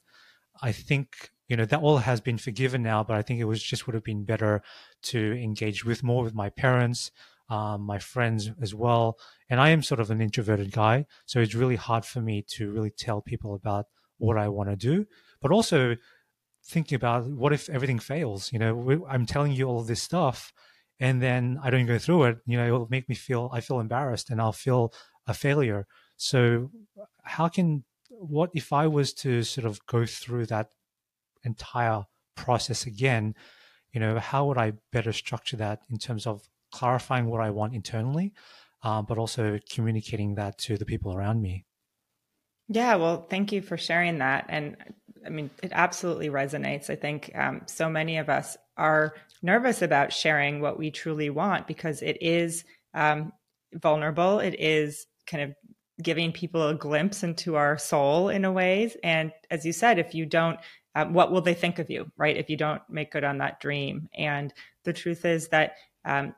I 0.62 0.72
think 0.72 1.30
you 1.48 1.56
know 1.56 1.66
that 1.66 1.82
all 1.82 1.98
has 1.98 2.20
been 2.22 2.38
forgiven 2.38 2.82
now, 2.82 3.04
but 3.04 3.16
I 3.16 3.22
think 3.22 3.40
it 3.40 3.46
was 3.46 3.62
just 3.62 3.86
would 3.86 3.94
have 3.94 4.04
been 4.04 4.26
better 4.26 4.62
to 5.04 5.34
engage 5.34 5.86
with 5.86 6.04
more 6.04 6.24
with 6.24 6.34
my 6.34 6.50
parents, 6.50 7.12
um, 7.50 7.82
my 7.82 8.00
friends 8.00 8.52
as 8.62 8.74
well. 8.74 9.18
And 9.50 9.60
I 9.60 9.70
am 9.70 9.84
sort 9.84 10.00
of 10.00 10.12
an 10.12 10.22
introverted 10.22 10.72
guy, 10.72 11.06
so 11.26 11.40
it's 11.40 11.56
really 11.56 11.76
hard 11.76 12.06
for 12.06 12.22
me 12.22 12.44
to 12.56 12.72
really 12.72 12.92
tell 12.92 13.22
people 13.22 13.54
about 13.54 13.86
what 14.18 14.38
I 14.38 14.48
want 14.48 14.70
to 14.70 14.76
do. 14.76 15.06
But 15.42 15.52
also 15.52 15.96
thinking 16.64 16.96
about 16.96 17.28
what 17.28 17.54
if 17.54 17.70
everything 17.70 18.00
fails? 18.00 18.52
You 18.54 18.60
know, 18.60 19.06
I'm 19.10 19.26
telling 19.26 19.52
you 19.54 19.66
all 19.66 19.84
this 19.84 20.02
stuff, 20.02 20.54
and 21.00 21.22
then 21.22 21.60
I 21.64 21.70
don't 21.70 21.88
go 21.88 21.98
through 21.98 22.24
it. 22.26 22.38
You 22.46 22.58
know, 22.58 22.68
it'll 22.68 22.88
make 22.90 23.10
me 23.10 23.16
feel 23.16 23.50
I 23.52 23.62
feel 23.62 23.80
embarrassed, 23.80 24.30
and 24.30 24.40
I'll 24.40 24.54
feel 24.54 24.94
a 25.32 25.34
failure. 25.34 25.88
So, 26.18 26.70
how 27.24 27.48
can 27.48 27.84
what 28.10 28.52
if 28.54 28.72
I 28.72 28.86
was 28.88 29.14
to 29.14 29.44
sort 29.44 29.66
of 29.66 29.84
go 29.88 30.06
through 30.06 30.46
that 30.48 30.70
entire 31.44 32.04
process 32.36 32.86
again? 32.86 33.36
You 33.92 34.00
know, 34.00 34.20
how 34.20 34.46
would 34.46 34.58
I 34.58 34.74
better 34.92 35.14
structure 35.14 35.58
that 35.58 35.82
in 35.90 35.98
terms 35.98 36.28
of 36.28 36.48
clarifying 36.72 37.26
what 37.26 37.42
I 37.42 37.50
want 37.50 37.74
internally, 37.74 38.34
um, 38.84 39.06
but 39.06 39.18
also 39.18 39.60
communicating 39.70 40.36
that 40.36 40.58
to 40.60 40.78
the 40.78 40.86
people 40.86 41.14
around 41.14 41.42
me? 41.42 41.66
Yeah, 42.70 42.96
well, 42.96 43.26
thank 43.30 43.52
you 43.52 43.62
for 43.62 43.78
sharing 43.78 44.20
that. 44.20 44.46
And 44.48 44.78
I 45.26 45.30
mean, 45.30 45.50
it 45.62 45.72
absolutely 45.74 46.30
resonates. 46.30 46.90
I 46.90 46.96
think 46.96 47.32
um, 47.36 47.64
so 47.66 47.90
many 47.90 48.18
of 48.18 48.30
us 48.30 48.56
are 48.78 49.14
nervous 49.42 49.82
about 49.82 50.14
sharing 50.14 50.62
what 50.62 50.80
we 50.80 50.90
truly 50.90 51.30
want 51.30 51.68
because 51.68 52.02
it 52.02 52.18
is 52.22 52.64
um, 52.94 53.34
vulnerable. 53.74 54.40
It 54.40 54.56
is 54.60 55.06
kind 55.28 55.44
of 55.44 55.56
giving 56.02 56.32
people 56.32 56.68
a 56.68 56.76
glimpse 56.76 57.24
into 57.24 57.56
our 57.56 57.78
soul 57.78 58.30
in 58.30 58.46
a 58.46 58.52
ways. 58.52 58.96
And 59.04 59.32
as 59.50 59.66
you 59.66 59.74
said, 59.74 60.00
if 60.00 60.16
you 60.16 60.26
don't, 60.26 60.60
um, 60.96 61.14
what 61.14 61.32
will 61.32 61.42
they 61.42 61.54
think 61.54 61.80
of 61.80 61.90
you, 61.90 62.12
right? 62.18 62.36
If 62.36 62.50
you 62.50 62.58
don't 62.58 62.82
make 62.90 63.12
good 63.12 63.24
on 63.24 63.38
that 63.38 63.60
dream. 63.60 64.10
And 64.18 64.54
the 64.84 64.94
truth 64.94 65.26
is 65.26 65.50
that 65.50 65.76
um, 66.04 66.34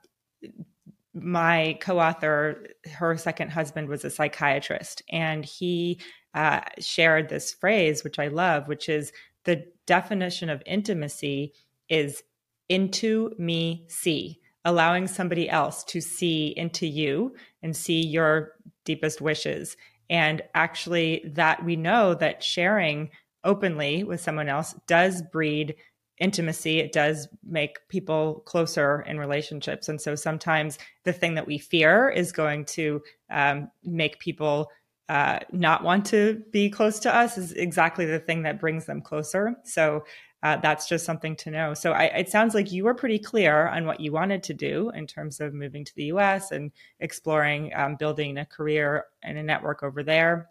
my 1.13 1.77
co-author, 1.81 2.67
her 2.91 3.17
second 3.17 3.51
husband 3.51 3.87
was 3.87 4.03
a 4.03 4.09
psychiatrist, 4.09 5.03
and 5.09 5.45
he 5.45 5.99
uh, 6.33 6.61
shared 6.79 7.29
this 7.29 7.53
phrase, 7.53 8.03
which 8.03 8.19
I 8.19 8.27
love, 8.27 8.67
which 8.67 8.89
is 8.89 9.11
the 9.45 9.65
definition 9.85 10.49
of 10.49 10.63
intimacy 10.65 11.53
is 11.89 12.23
into 12.69 13.33
me 13.37 13.85
see 13.87 14.39
allowing 14.65 15.07
somebody 15.07 15.49
else 15.49 15.83
to 15.83 16.01
see 16.01 16.47
into 16.55 16.87
you 16.87 17.35
and 17.61 17.75
see 17.75 18.01
your 18.01 18.53
deepest 18.85 19.21
wishes. 19.21 19.77
And 20.09 20.41
actually, 20.53 21.23
that 21.33 21.63
we 21.63 21.75
know 21.75 22.13
that 22.15 22.43
sharing 22.43 23.09
openly 23.43 24.03
with 24.03 24.21
someone 24.21 24.49
else 24.49 24.75
does 24.87 25.21
breed 25.21 25.75
intimacy. 26.19 26.79
It 26.79 26.91
does 26.91 27.27
make 27.43 27.87
people 27.89 28.43
closer 28.45 29.01
in 29.01 29.19
relationships. 29.19 29.89
And 29.89 29.99
so 29.99 30.15
sometimes 30.15 30.77
the 31.03 31.13
thing 31.13 31.35
that 31.35 31.47
we 31.47 31.57
fear 31.57 32.09
is 32.09 32.31
going 32.31 32.65
to 32.65 33.01
um, 33.29 33.69
make 33.83 34.19
people 34.19 34.69
uh, 35.09 35.39
not 35.51 35.83
want 35.83 36.05
to 36.05 36.41
be 36.51 36.69
close 36.69 36.99
to 36.99 37.13
us 37.13 37.37
is 37.37 37.51
exactly 37.53 38.05
the 38.05 38.19
thing 38.19 38.43
that 38.43 38.59
brings 38.59 38.85
them 38.85 39.01
closer. 39.01 39.55
So 39.63 40.05
uh, 40.43 40.58
that's 40.58 40.89
just 40.89 41.06
something 41.06 41.38
to 41.38 41.49
know. 41.49 41.73
So 41.73 41.93
I, 41.93 42.03
it 42.06 42.29
sounds 42.29 42.53
like 42.53 42.71
you 42.71 42.84
were 42.84 42.93
pretty 42.93 43.17
clear 43.17 43.67
on 43.67 43.86
what 43.86 44.01
you 44.01 44.12
wanted 44.12 44.43
to 44.43 44.53
do 44.53 44.91
in 44.93 45.08
terms 45.08 45.39
of 45.39 45.53
moving 45.53 45.86
to 45.86 45.95
the 45.95 46.06
US 46.06 46.51
and 46.51 46.71
exploring 46.99 47.71
um, 47.73 47.95
building 47.95 48.38
a 48.38 48.45
career 48.45 49.06
and 49.23 49.38
a 49.38 49.43
network 49.43 49.84
over 49.84 50.03
there. 50.03 50.49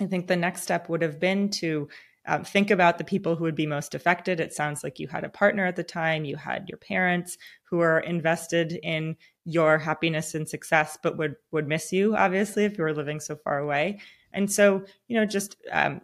I 0.00 0.06
think 0.06 0.26
the 0.26 0.36
next 0.36 0.62
step 0.62 0.88
would 0.88 1.02
have 1.02 1.20
been 1.20 1.48
to 1.50 1.88
um, 2.26 2.42
think 2.42 2.70
about 2.70 2.98
the 2.98 3.04
people 3.04 3.36
who 3.36 3.44
would 3.44 3.54
be 3.54 3.66
most 3.66 3.94
affected. 3.94 4.40
It 4.40 4.52
sounds 4.52 4.82
like 4.82 4.98
you 4.98 5.06
had 5.06 5.24
a 5.24 5.28
partner 5.28 5.64
at 5.64 5.76
the 5.76 5.84
time, 5.84 6.24
you 6.24 6.36
had 6.36 6.68
your 6.68 6.78
parents 6.78 7.38
who 7.62 7.80
are 7.80 8.00
invested 8.00 8.80
in 8.82 9.16
your 9.44 9.78
happiness 9.78 10.34
and 10.34 10.48
success, 10.48 10.98
but 11.02 11.16
would 11.16 11.36
would 11.52 11.68
miss 11.68 11.92
you 11.92 12.16
obviously 12.16 12.64
if 12.64 12.76
you 12.76 12.82
were 12.82 12.92
living 12.92 13.20
so 13.20 13.36
far 13.36 13.60
away. 13.60 14.00
And 14.32 14.50
so, 14.50 14.84
you 15.08 15.16
know, 15.16 15.26
just 15.26 15.56
um, 15.70 16.00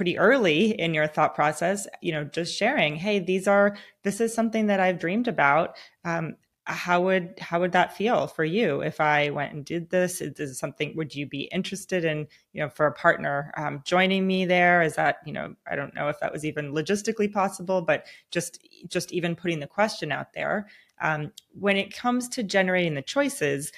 pretty 0.00 0.16
early 0.16 0.70
in 0.80 0.94
your 0.94 1.06
thought 1.06 1.34
process, 1.34 1.86
you 2.00 2.10
know, 2.10 2.24
just 2.24 2.56
sharing, 2.56 2.96
hey, 2.96 3.18
these 3.18 3.46
are 3.46 3.76
this 4.02 4.18
is 4.18 4.32
something 4.32 4.68
that 4.68 4.80
I've 4.80 4.98
dreamed 4.98 5.28
about. 5.28 5.76
Um, 6.06 6.36
how 6.64 7.02
would 7.02 7.34
how 7.38 7.60
would 7.60 7.72
that 7.72 7.94
feel 7.94 8.26
for 8.26 8.42
you 8.42 8.80
if 8.80 8.98
I 8.98 9.28
went 9.28 9.52
and 9.52 9.62
did 9.62 9.90
this? 9.90 10.22
Is 10.22 10.32
this 10.32 10.58
something 10.58 10.96
would 10.96 11.14
you 11.14 11.26
be 11.26 11.50
interested 11.52 12.06
in? 12.06 12.28
You 12.54 12.62
know, 12.62 12.70
for 12.70 12.86
a 12.86 12.94
partner 12.94 13.52
um, 13.58 13.82
joining 13.84 14.26
me 14.26 14.46
there? 14.46 14.80
Is 14.80 14.94
that 14.94 15.18
you 15.26 15.34
know 15.34 15.54
I 15.70 15.76
don't 15.76 15.94
know 15.94 16.08
if 16.08 16.18
that 16.20 16.32
was 16.32 16.46
even 16.46 16.72
logistically 16.72 17.30
possible, 17.30 17.82
but 17.82 18.06
just 18.30 18.66
just 18.88 19.12
even 19.12 19.36
putting 19.36 19.60
the 19.60 19.66
question 19.66 20.12
out 20.12 20.32
there. 20.32 20.66
Um, 21.02 21.30
when 21.52 21.76
it 21.76 21.94
comes 21.94 22.26
to 22.30 22.42
generating 22.42 22.94
the 22.94 23.02
choices, 23.02 23.70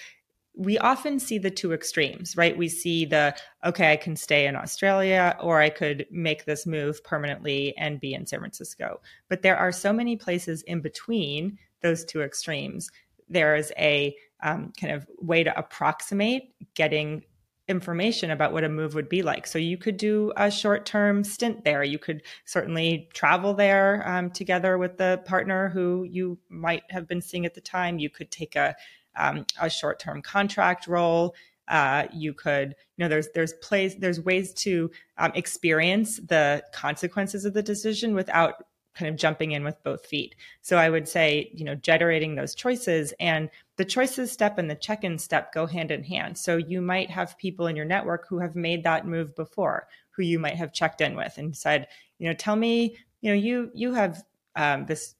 we 0.54 0.78
often 0.78 1.18
see 1.18 1.38
the 1.38 1.50
two 1.50 1.72
extremes, 1.72 2.36
right? 2.36 2.56
We 2.56 2.68
see 2.68 3.06
the, 3.06 3.34
okay, 3.64 3.92
I 3.92 3.96
can 3.96 4.16
stay 4.16 4.46
in 4.46 4.54
Australia 4.54 5.36
or 5.40 5.60
I 5.60 5.70
could 5.70 6.06
make 6.10 6.44
this 6.44 6.66
move 6.66 7.02
permanently 7.04 7.74
and 7.78 8.00
be 8.00 8.12
in 8.12 8.26
San 8.26 8.40
Francisco. 8.40 9.00
But 9.28 9.42
there 9.42 9.56
are 9.56 9.72
so 9.72 9.92
many 9.92 10.16
places 10.16 10.62
in 10.62 10.80
between 10.80 11.58
those 11.80 12.04
two 12.04 12.20
extremes. 12.20 12.90
There 13.28 13.56
is 13.56 13.72
a 13.78 14.14
um, 14.42 14.72
kind 14.78 14.92
of 14.92 15.06
way 15.18 15.42
to 15.42 15.58
approximate 15.58 16.52
getting 16.74 17.22
information 17.68 18.30
about 18.30 18.52
what 18.52 18.64
a 18.64 18.68
move 18.68 18.94
would 18.94 19.08
be 19.08 19.22
like. 19.22 19.46
So 19.46 19.58
you 19.58 19.78
could 19.78 19.96
do 19.96 20.32
a 20.36 20.50
short 20.50 20.84
term 20.84 21.24
stint 21.24 21.64
there. 21.64 21.82
You 21.84 21.98
could 21.98 22.22
certainly 22.44 23.08
travel 23.14 23.54
there 23.54 24.06
um, 24.06 24.30
together 24.30 24.78
with 24.78 24.98
the 24.98 25.22
partner 25.24 25.68
who 25.68 26.04
you 26.04 26.38
might 26.48 26.82
have 26.90 27.06
been 27.06 27.22
seeing 27.22 27.46
at 27.46 27.54
the 27.54 27.60
time. 27.60 27.98
You 27.98 28.10
could 28.10 28.30
take 28.30 28.56
a 28.56 28.74
um, 29.16 29.46
a 29.60 29.68
short 29.68 29.98
term 29.98 30.22
contract 30.22 30.86
role. 30.86 31.34
Uh, 31.68 32.06
you 32.12 32.34
could, 32.34 32.74
you 32.96 33.04
know, 33.04 33.08
there's 33.08 33.28
there's 33.34 33.52
plays 33.54 33.96
there's 33.96 34.20
ways 34.20 34.52
to 34.52 34.90
um, 35.18 35.32
experience 35.34 36.16
the 36.16 36.62
consequences 36.72 37.44
of 37.44 37.54
the 37.54 37.62
decision 37.62 38.14
without 38.14 38.64
kind 38.94 39.08
of 39.08 39.16
jumping 39.16 39.52
in 39.52 39.64
with 39.64 39.82
both 39.82 40.04
feet. 40.04 40.34
So 40.60 40.76
I 40.76 40.90
would 40.90 41.08
say, 41.08 41.50
you 41.54 41.64
know, 41.64 41.74
generating 41.74 42.34
those 42.34 42.54
choices 42.54 43.14
and 43.20 43.48
the 43.76 43.84
choices 43.84 44.30
step 44.30 44.58
and 44.58 44.70
the 44.70 44.74
check-in 44.74 45.18
step 45.18 45.52
go 45.54 45.66
hand 45.66 45.90
in 45.90 46.04
hand. 46.04 46.36
So 46.36 46.56
you 46.56 46.82
might 46.82 47.10
have 47.10 47.38
people 47.38 47.68
in 47.68 47.76
your 47.76 47.86
network 47.86 48.28
who 48.28 48.38
have 48.38 48.54
made 48.54 48.84
that 48.84 49.06
move 49.06 49.34
before, 49.34 49.88
who 50.10 50.22
you 50.22 50.38
might 50.38 50.56
have 50.56 50.74
checked 50.74 51.00
in 51.00 51.16
with 51.16 51.38
and 51.38 51.56
said, 51.56 51.88
you 52.18 52.28
know, 52.28 52.34
tell 52.34 52.56
me, 52.56 52.96
you 53.22 53.30
know, 53.30 53.36
you 53.36 53.70
you 53.72 53.94
have 53.94 54.22
um, 54.56 54.84
this 54.84 55.14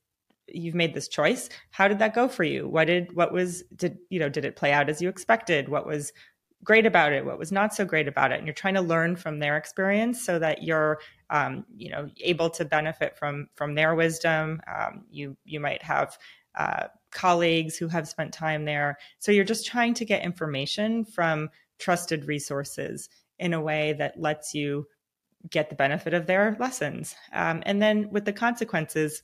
you've 0.55 0.75
made 0.75 0.95
this 0.95 1.09
choice. 1.09 1.49
How 1.71 1.89
did 1.89 1.99
that 1.99 2.15
go 2.15 2.29
for 2.29 2.45
you? 2.45 2.69
What 2.69 2.87
did 2.87 3.15
what 3.15 3.33
was 3.33 3.63
did 3.75 3.99
you 4.11 4.19
know 4.19 4.29
did 4.29 4.45
it 4.45 4.57
play 4.57 4.73
out 4.73 4.89
as 4.89 5.01
you 5.01 5.09
expected? 5.09 5.69
What 5.69 5.87
was 5.87 6.13
great 6.65 6.87
about 6.87 7.13
it? 7.13 7.25
What 7.25 7.39
was 7.39 7.51
not 7.51 7.75
so 7.75 7.85
great 7.85 8.09
about 8.09 8.33
it? 8.33 8.39
And 8.39 8.47
you're 8.47 8.55
trying 8.55 8.75
to 8.75 8.81
learn 8.81 9.17
from 9.17 9.39
their 9.39 9.57
experience 9.57 10.23
so 10.23 10.39
that 10.39 10.63
you're 10.63 11.01
um, 11.31 11.65
you 11.77 11.91
know 11.91 12.09
able 12.21 12.51
to 12.51 12.65
benefit 12.65 13.17
from 13.17 13.49
from 13.55 13.75
their 13.75 13.95
wisdom. 13.95 14.61
Um, 14.67 15.05
you 15.11 15.37
you 15.45 15.61
might 15.61 15.83
have 15.83 16.19
uh, 16.55 16.89
colleagues 17.11 17.77
who 17.77 17.89
have 17.89 18.09
spent 18.09 18.33
time 18.33 18.65
there. 18.65 18.99
So 19.19 19.33
you're 19.33 19.45
just 19.45 19.67
trying 19.67 19.95
to 19.95 20.05
get 20.05 20.23
information 20.23 21.05
from 21.05 21.51
trusted 21.79 22.27
resources 22.27 23.09
in 23.39 23.55
a 23.55 23.61
way 23.61 23.95
that 23.95 24.21
lets 24.21 24.55
you 24.55 24.87
get 25.51 25.69
the 25.69 25.77
benefit 25.77 26.15
of 26.15 26.27
their 26.27 26.57
lessons. 26.61 27.15
Um, 27.33 27.63
and 27.67 27.83
then 27.83 28.11
with 28.11 28.25
the 28.25 28.33
consequences, 28.33 29.23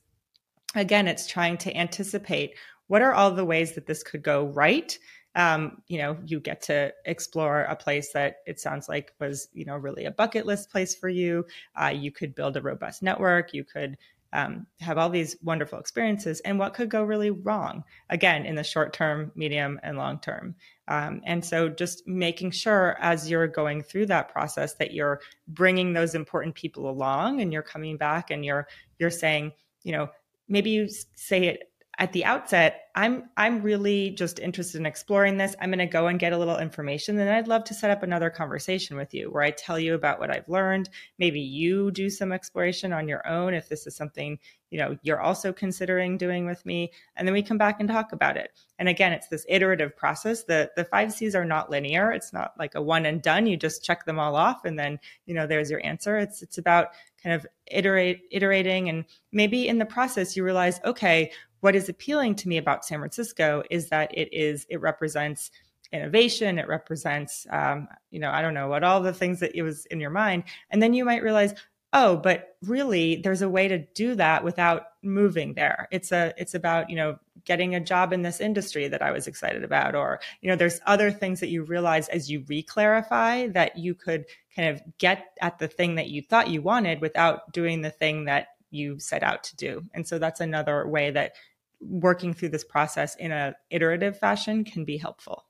again, 0.74 1.08
it's 1.08 1.26
trying 1.26 1.56
to 1.58 1.76
anticipate 1.76 2.54
what 2.88 3.02
are 3.02 3.12
all 3.12 3.30
the 3.30 3.44
ways 3.44 3.74
that 3.74 3.86
this 3.86 4.02
could 4.02 4.22
go 4.22 4.46
right. 4.46 4.98
Um, 5.34 5.82
you 5.88 5.98
know, 5.98 6.16
you 6.24 6.40
get 6.40 6.62
to 6.62 6.92
explore 7.04 7.62
a 7.62 7.76
place 7.76 8.12
that 8.12 8.36
it 8.46 8.58
sounds 8.58 8.88
like 8.88 9.12
was, 9.20 9.48
you 9.52 9.64
know, 9.64 9.76
really 9.76 10.06
a 10.06 10.10
bucket 10.10 10.46
list 10.46 10.70
place 10.70 10.94
for 10.94 11.08
you. 11.08 11.46
Uh, 11.80 11.92
you 11.94 12.10
could 12.10 12.34
build 12.34 12.56
a 12.56 12.62
robust 12.62 13.02
network. 13.02 13.52
You 13.52 13.62
could 13.64 13.98
um, 14.32 14.66
have 14.80 14.98
all 14.98 15.08
these 15.08 15.36
wonderful 15.42 15.78
experiences 15.78 16.40
and 16.40 16.58
what 16.58 16.74
could 16.74 16.90
go 16.90 17.02
really 17.02 17.30
wrong 17.30 17.82
again 18.10 18.44
in 18.44 18.54
the 18.54 18.64
short 18.64 18.92
term 18.92 19.32
medium 19.34 19.80
and 19.82 19.96
long 19.96 20.18
term 20.20 20.54
um, 20.88 21.22
and 21.24 21.44
so 21.44 21.68
just 21.68 22.06
making 22.06 22.50
sure 22.50 22.96
as 23.00 23.30
you're 23.30 23.46
going 23.46 23.82
through 23.82 24.06
that 24.06 24.28
process 24.28 24.74
that 24.74 24.92
you're 24.92 25.20
bringing 25.48 25.92
those 25.92 26.14
important 26.14 26.54
people 26.54 26.90
along 26.90 27.40
and 27.40 27.52
you're 27.52 27.62
coming 27.62 27.96
back 27.96 28.30
and 28.30 28.44
you're 28.44 28.68
you're 28.98 29.10
saying 29.10 29.50
you 29.82 29.92
know 29.92 30.08
maybe 30.48 30.70
you 30.70 30.88
say 31.14 31.44
it 31.44 31.68
at 31.98 32.12
the 32.12 32.24
outset 32.24 32.82
i'm 32.94 33.28
i'm 33.36 33.60
really 33.60 34.10
just 34.10 34.38
interested 34.38 34.78
in 34.78 34.86
exploring 34.86 35.36
this. 35.36 35.54
I'm 35.60 35.70
going 35.70 35.78
to 35.80 35.86
go 35.86 36.06
and 36.06 36.18
get 36.18 36.32
a 36.32 36.38
little 36.38 36.58
information 36.58 37.16
then 37.16 37.28
i'd 37.28 37.48
love 37.48 37.64
to 37.64 37.74
set 37.74 37.90
up 37.90 38.02
another 38.02 38.30
conversation 38.30 38.96
with 38.96 39.12
you 39.12 39.30
where 39.30 39.42
i 39.42 39.50
tell 39.50 39.78
you 39.78 39.94
about 39.94 40.20
what 40.20 40.30
i've 40.30 40.48
learned. 40.48 40.88
Maybe 41.18 41.40
you 41.40 41.90
do 41.90 42.08
some 42.08 42.32
exploration 42.32 42.92
on 42.92 43.08
your 43.08 43.26
own 43.28 43.52
if 43.52 43.68
this 43.68 43.86
is 43.86 43.96
something 43.96 44.38
you 44.70 44.78
know 44.78 44.96
you're 45.02 45.20
also 45.20 45.52
considering 45.52 46.18
doing 46.18 46.46
with 46.46 46.64
me 46.64 46.92
and 47.16 47.26
then 47.26 47.32
we 47.32 47.42
come 47.42 47.58
back 47.58 47.80
and 47.80 47.88
talk 47.88 48.12
about 48.12 48.36
it. 48.36 48.52
And 48.78 48.88
again 48.88 49.12
it's 49.12 49.28
this 49.28 49.46
iterative 49.48 49.96
process. 49.96 50.44
The 50.44 50.70
the 50.76 50.84
five 50.84 51.12
c's 51.12 51.34
are 51.34 51.44
not 51.44 51.70
linear. 51.70 52.12
It's 52.12 52.32
not 52.32 52.52
like 52.58 52.74
a 52.76 52.82
one 52.82 53.06
and 53.06 53.20
done. 53.20 53.46
You 53.46 53.56
just 53.56 53.84
check 53.84 54.04
them 54.04 54.20
all 54.20 54.36
off 54.36 54.64
and 54.64 54.78
then 54.78 55.00
you 55.26 55.34
know 55.34 55.46
there's 55.46 55.70
your 55.70 55.84
answer. 55.84 56.16
It's 56.16 56.42
it's 56.42 56.58
about 56.58 56.88
kind 57.22 57.34
of 57.34 57.46
iterate 57.66 58.22
iterating 58.30 58.88
and 58.88 59.04
maybe 59.32 59.68
in 59.68 59.78
the 59.78 59.86
process 59.86 60.36
you 60.36 60.44
realize 60.44 60.80
okay 60.84 61.30
what 61.60 61.74
is 61.74 61.88
appealing 61.88 62.36
to 62.36 62.48
me 62.48 62.56
about 62.56 62.84
San 62.84 62.98
Francisco 63.00 63.62
is 63.70 63.88
that 63.88 64.16
it 64.16 64.32
is 64.32 64.66
it 64.68 64.80
represents 64.80 65.50
innovation 65.92 66.58
it 66.58 66.68
represents 66.68 67.46
um, 67.50 67.88
you 68.10 68.20
know 68.20 68.30
i 68.30 68.42
don't 68.42 68.54
know 68.54 68.68
what 68.68 68.84
all 68.84 69.00
the 69.00 69.12
things 69.12 69.40
that 69.40 69.54
it 69.54 69.62
was 69.62 69.86
in 69.86 70.00
your 70.00 70.10
mind 70.10 70.44
and 70.70 70.82
then 70.82 70.92
you 70.92 71.04
might 71.04 71.22
realize 71.22 71.54
oh 71.94 72.16
but 72.16 72.56
really 72.62 73.16
there's 73.16 73.42
a 73.42 73.48
way 73.48 73.68
to 73.68 73.78
do 73.94 74.14
that 74.14 74.44
without 74.44 74.82
moving 75.02 75.54
there. 75.54 75.88
It's 75.90 76.12
a 76.12 76.34
it's 76.36 76.54
about 76.54 76.90
you 76.90 76.96
know 76.96 77.18
getting 77.48 77.74
a 77.74 77.80
job 77.80 78.12
in 78.12 78.22
this 78.22 78.40
industry 78.40 78.86
that 78.86 79.02
i 79.02 79.10
was 79.10 79.26
excited 79.26 79.64
about 79.64 79.96
or 79.96 80.20
you 80.40 80.48
know 80.48 80.54
there's 80.54 80.78
other 80.86 81.10
things 81.10 81.40
that 81.40 81.48
you 81.48 81.64
realize 81.64 82.08
as 82.10 82.30
you 82.30 82.42
reclarify 82.42 83.52
that 83.52 83.76
you 83.76 83.94
could 83.94 84.24
kind 84.54 84.68
of 84.68 84.82
get 84.98 85.36
at 85.40 85.58
the 85.58 85.68
thing 85.68 85.96
that 85.96 86.08
you 86.08 86.22
thought 86.22 86.50
you 86.50 86.62
wanted 86.62 87.00
without 87.00 87.52
doing 87.52 87.80
the 87.80 87.90
thing 87.90 88.26
that 88.26 88.48
you 88.70 88.98
set 88.98 89.22
out 89.22 89.44
to 89.44 89.56
do. 89.56 89.84
And 89.94 90.06
so 90.06 90.18
that's 90.18 90.40
another 90.40 90.86
way 90.86 91.10
that 91.10 91.34
working 91.80 92.34
through 92.34 92.50
this 92.50 92.64
process 92.64 93.14
in 93.16 93.32
a 93.32 93.54
iterative 93.70 94.18
fashion 94.18 94.64
can 94.64 94.84
be 94.84 94.98
helpful. 94.98 95.44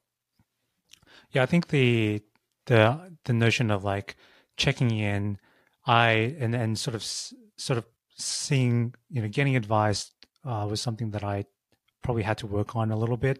Yeah, 1.31 1.43
I 1.43 1.47
think 1.47 1.69
the 1.69 2.23
the 2.67 3.17
the 3.25 3.33
notion 3.33 3.71
of 3.71 3.85
like 3.85 4.17
checking 4.57 4.91
in, 4.91 5.39
I 5.87 6.37
and 6.39 6.55
and 6.55 6.79
sort 6.79 6.95
of 6.95 7.03
sort 7.03 7.79
of 7.79 7.85
seeing 8.17 8.95
you 9.11 9.23
know 9.23 9.29
getting 9.29 9.57
advice 9.57 10.13
uh, 10.45 10.67
was 10.69 10.81
something 10.81 11.11
that 11.11 11.25
I 11.25 11.45
probably 12.09 12.23
had 12.23 12.39
to 12.39 12.47
work 12.47 12.75
on 12.75 12.91
a 12.91 12.97
little 12.97 13.19
bit. 13.19 13.39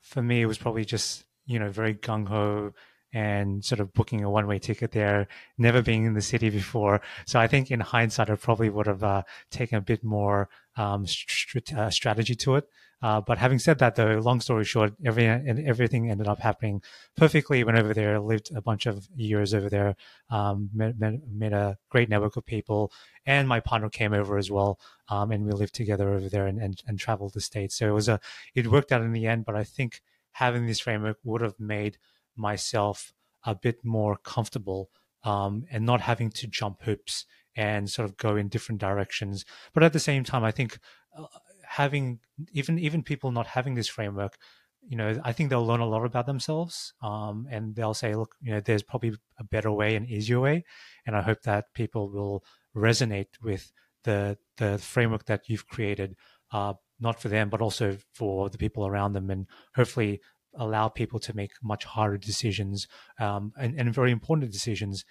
For 0.00 0.20
me, 0.20 0.42
it 0.42 0.46
was 0.46 0.58
probably 0.58 0.84
just 0.84 1.24
you 1.46 1.56
know 1.60 1.70
very 1.70 1.94
gung 1.94 2.26
ho 2.26 2.72
and 3.12 3.64
sort 3.64 3.80
of 3.80 3.92
booking 3.94 4.22
a 4.22 4.30
one 4.30 4.46
way 4.46 4.58
ticket 4.58 4.92
there, 4.92 5.28
never 5.56 5.82
being 5.82 6.04
in 6.04 6.14
the 6.14 6.22
city 6.22 6.50
before. 6.50 7.00
So 7.26 7.40
I 7.40 7.46
think 7.46 7.70
in 7.70 7.80
hindsight, 7.80 8.30
I 8.30 8.36
probably 8.36 8.70
would 8.70 8.86
have 8.86 9.02
uh, 9.02 9.22
taken 9.50 9.78
a 9.78 9.82
bit 9.82 10.04
more 10.04 10.48
um, 10.76 11.06
st- 11.06 11.74
uh, 11.74 11.90
strategy 11.90 12.34
to 12.36 12.56
it. 12.56 12.68
Uh, 13.00 13.20
but 13.20 13.38
having 13.38 13.60
said 13.60 13.78
that, 13.78 13.94
though, 13.94 14.18
long 14.18 14.40
story 14.40 14.64
short, 14.64 14.92
every 15.04 15.24
and 15.24 15.60
everything 15.60 16.10
ended 16.10 16.26
up 16.26 16.40
happening 16.40 16.82
perfectly. 17.16 17.62
Went 17.62 17.78
over 17.78 17.94
there, 17.94 18.18
lived 18.18 18.50
a 18.54 18.60
bunch 18.60 18.86
of 18.86 19.08
years 19.14 19.54
over 19.54 19.68
there, 19.68 19.94
um, 20.30 20.68
met, 20.74 20.98
met, 20.98 21.14
met, 21.30 21.52
a 21.52 21.78
great 21.90 22.08
network 22.08 22.36
of 22.36 22.44
people, 22.44 22.90
and 23.24 23.46
my 23.46 23.60
partner 23.60 23.88
came 23.88 24.12
over 24.12 24.36
as 24.36 24.50
well, 24.50 24.80
um, 25.08 25.30
and 25.30 25.46
we 25.46 25.52
lived 25.52 25.76
together 25.76 26.12
over 26.12 26.28
there 26.28 26.48
and, 26.48 26.60
and, 26.60 26.82
and 26.88 26.98
traveled 26.98 27.34
the 27.34 27.40
states. 27.40 27.76
So 27.76 27.88
it 27.88 27.92
was 27.94 28.08
a 28.08 28.18
it 28.56 28.66
worked 28.66 28.90
out 28.90 29.02
in 29.02 29.12
the 29.12 29.28
end. 29.28 29.44
But 29.44 29.54
I 29.54 29.62
think 29.62 30.02
having 30.32 30.66
this 30.66 30.80
framework 30.80 31.18
would 31.22 31.40
have 31.40 31.60
made 31.60 31.98
myself 32.38 33.12
a 33.44 33.54
bit 33.54 33.84
more 33.84 34.16
comfortable 34.16 34.90
um, 35.24 35.64
and 35.70 35.84
not 35.84 36.00
having 36.00 36.30
to 36.30 36.46
jump 36.46 36.82
hoops 36.82 37.26
and 37.56 37.90
sort 37.90 38.08
of 38.08 38.16
go 38.16 38.36
in 38.36 38.48
different 38.48 38.80
directions. 38.80 39.44
But 39.74 39.82
at 39.82 39.92
the 39.92 40.00
same 40.00 40.24
time, 40.24 40.44
I 40.44 40.50
think 40.50 40.78
uh, 41.16 41.26
having 41.66 42.20
even 42.52 42.78
even 42.78 43.02
people 43.02 43.32
not 43.32 43.46
having 43.48 43.74
this 43.74 43.88
framework, 43.88 44.36
you 44.80 44.96
know, 44.96 45.20
I 45.24 45.32
think 45.32 45.50
they'll 45.50 45.66
learn 45.66 45.80
a 45.80 45.88
lot 45.88 46.04
about 46.04 46.26
themselves, 46.26 46.94
um, 47.02 47.46
and 47.50 47.74
they'll 47.74 47.94
say, 47.94 48.14
look, 48.14 48.36
you 48.40 48.52
know, 48.52 48.60
there's 48.60 48.82
probably 48.82 49.14
a 49.38 49.44
better 49.44 49.72
way, 49.72 49.96
an 49.96 50.06
easier 50.06 50.40
way, 50.40 50.64
and 51.06 51.16
I 51.16 51.22
hope 51.22 51.42
that 51.42 51.74
people 51.74 52.10
will 52.10 52.44
resonate 52.76 53.42
with 53.42 53.72
the 54.04 54.38
the 54.56 54.78
framework 54.78 55.26
that 55.26 55.48
you've 55.48 55.66
created. 55.66 56.16
Uh, 56.50 56.74
not 57.00 57.20
for 57.20 57.28
them, 57.28 57.48
but 57.48 57.60
also 57.60 57.96
for 58.12 58.48
the 58.50 58.58
people 58.58 58.86
around 58.86 59.12
them, 59.12 59.30
and 59.30 59.46
hopefully 59.74 60.20
allow 60.58 60.88
people 60.88 61.18
to 61.20 61.34
make 61.34 61.52
much 61.62 61.84
harder 61.84 62.18
decisions 62.18 62.86
um, 63.18 63.52
and, 63.58 63.78
and, 63.78 63.94
very 63.94 64.10
important 64.10 64.52
decisions 64.52 65.04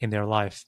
in 0.00 0.10
their 0.10 0.26
life. 0.26 0.64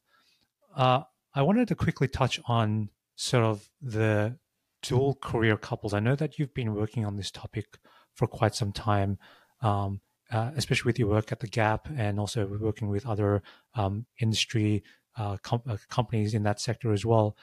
Uh, 0.74 1.02
I 1.34 1.42
wanted 1.42 1.68
to 1.68 1.74
quickly 1.74 2.08
touch 2.08 2.40
on 2.46 2.90
sort 3.16 3.44
of 3.44 3.68
the 3.82 4.38
dual 4.82 5.14
career 5.14 5.56
couples. 5.56 5.92
I 5.92 6.00
know 6.00 6.16
that 6.16 6.38
you've 6.38 6.54
been 6.54 6.74
working 6.74 7.04
on 7.04 7.16
this 7.16 7.30
topic 7.30 7.78
for 8.14 8.26
quite 8.26 8.54
some 8.54 8.72
time, 8.72 9.18
um, 9.60 10.00
uh, 10.30 10.52
especially 10.56 10.88
with 10.88 10.98
your 10.98 11.08
work 11.08 11.32
at 11.32 11.40
the 11.40 11.46
Gap 11.46 11.88
and 11.96 12.18
also 12.18 12.46
working 12.60 12.88
with 12.88 13.06
other 13.06 13.42
um, 13.74 14.06
industry 14.20 14.82
uh, 15.16 15.36
com- 15.42 15.62
uh, 15.68 15.76
companies 15.88 16.34
in 16.34 16.44
that 16.44 16.60
sector 16.60 16.92
as 16.92 17.04
well 17.04 17.36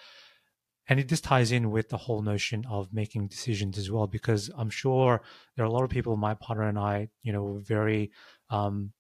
and 0.90 1.00
it 1.00 1.08
just 1.08 1.24
ties 1.24 1.52
in 1.52 1.72
with 1.72 1.90
the 1.90 1.98
whole 1.98 2.22
notion 2.22 2.66
of 2.70 2.94
making 2.94 3.28
decisions 3.28 3.78
as 3.78 3.92
well 3.92 4.08
because 4.08 4.50
i'm 4.58 4.70
sure 4.70 5.22
there 5.56 5.66
are 5.66 5.68
a 5.68 5.72
lot 5.72 5.84
of 5.84 5.90
people 5.90 6.16
my 6.18 6.34
partner 6.34 6.64
and 6.64 6.80
i 6.80 7.08
you 7.24 7.32
know 7.32 7.60
very 7.64 8.12
um, 8.50 8.92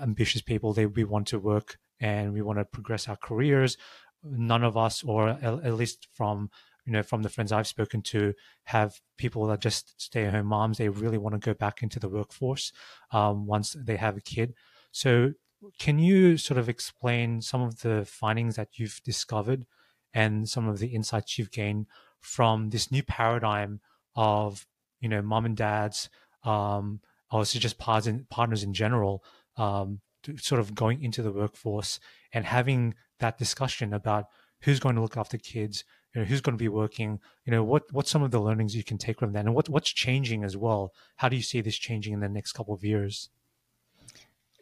ambitious 0.00 0.42
people. 0.42 0.72
They 0.72 0.86
we 0.86 1.04
want 1.04 1.26
to 1.28 1.38
work 1.38 1.78
and 2.00 2.32
we 2.32 2.42
want 2.42 2.58
to 2.58 2.64
progress 2.64 3.08
our 3.08 3.16
careers. 3.16 3.76
None 4.22 4.64
of 4.64 4.76
us 4.76 5.02
or 5.02 5.28
at 5.28 5.74
least 5.74 6.08
from 6.12 6.50
you 6.84 6.92
know 6.92 7.02
from 7.02 7.22
the 7.22 7.28
friends 7.28 7.52
i've 7.52 7.66
spoken 7.66 8.00
to 8.00 8.32
have 8.64 9.00
people 9.18 9.46
that 9.46 9.60
just 9.60 10.00
stay 10.00 10.24
at 10.24 10.34
home 10.34 10.46
moms. 10.46 10.78
They 10.78 10.88
really 10.88 11.18
want 11.18 11.34
to 11.34 11.38
go 11.44 11.54
back 11.54 11.82
into 11.82 12.00
the 12.00 12.08
workforce 12.08 12.72
um, 13.12 13.46
once 13.46 13.76
they 13.78 13.96
have 13.96 14.16
a 14.16 14.20
kid. 14.20 14.54
So 14.90 15.32
can 15.78 15.98
you 15.98 16.36
sort 16.36 16.58
of 16.58 16.68
explain 16.68 17.42
some 17.42 17.62
of 17.62 17.80
the 17.80 18.04
findings 18.04 18.56
that 18.56 18.78
you've 18.78 19.00
discovered 19.04 19.66
and 20.14 20.48
some 20.48 20.68
of 20.68 20.78
the 20.78 20.88
insights 20.88 21.38
you've 21.38 21.50
gained 21.50 21.86
from 22.20 22.70
this 22.70 22.90
new 22.90 23.02
paradigm 23.02 23.80
of 24.16 24.66
you 25.00 25.08
know 25.08 25.22
mom 25.22 25.44
and 25.44 25.56
dads 25.56 26.08
um 26.44 27.00
also 27.30 27.58
just 27.58 27.78
partners 27.78 28.62
in 28.62 28.72
general 28.72 29.22
um 29.56 30.00
sort 30.36 30.60
of 30.60 30.74
going 30.74 31.02
into 31.02 31.22
the 31.22 31.32
workforce 31.32 32.00
and 32.32 32.44
having 32.44 32.94
that 33.20 33.38
discussion 33.38 33.92
about 33.92 34.26
who's 34.62 34.80
going 34.80 34.96
to 34.96 35.00
look 35.00 35.16
after 35.16 35.38
kids 35.38 35.84
you 36.14 36.20
know 36.20 36.26
who's 36.26 36.40
going 36.40 36.56
to 36.56 36.62
be 36.62 36.68
working 36.68 37.20
you 37.44 37.50
know 37.50 37.62
what 37.62 37.84
what's 37.92 38.10
some 38.10 38.22
of 38.22 38.30
the 38.30 38.40
learnings 38.40 38.74
you 38.74 38.84
can 38.84 38.98
take 38.98 39.18
from 39.18 39.32
that 39.32 39.44
and 39.44 39.54
what 39.54 39.68
what's 39.68 39.92
changing 39.92 40.44
as 40.44 40.56
well? 40.56 40.92
How 41.16 41.28
do 41.28 41.36
you 41.36 41.42
see 41.42 41.60
this 41.60 41.76
changing 41.76 42.12
in 42.12 42.20
the 42.20 42.28
next 42.28 42.52
couple 42.52 42.74
of 42.74 42.84
years 42.84 43.28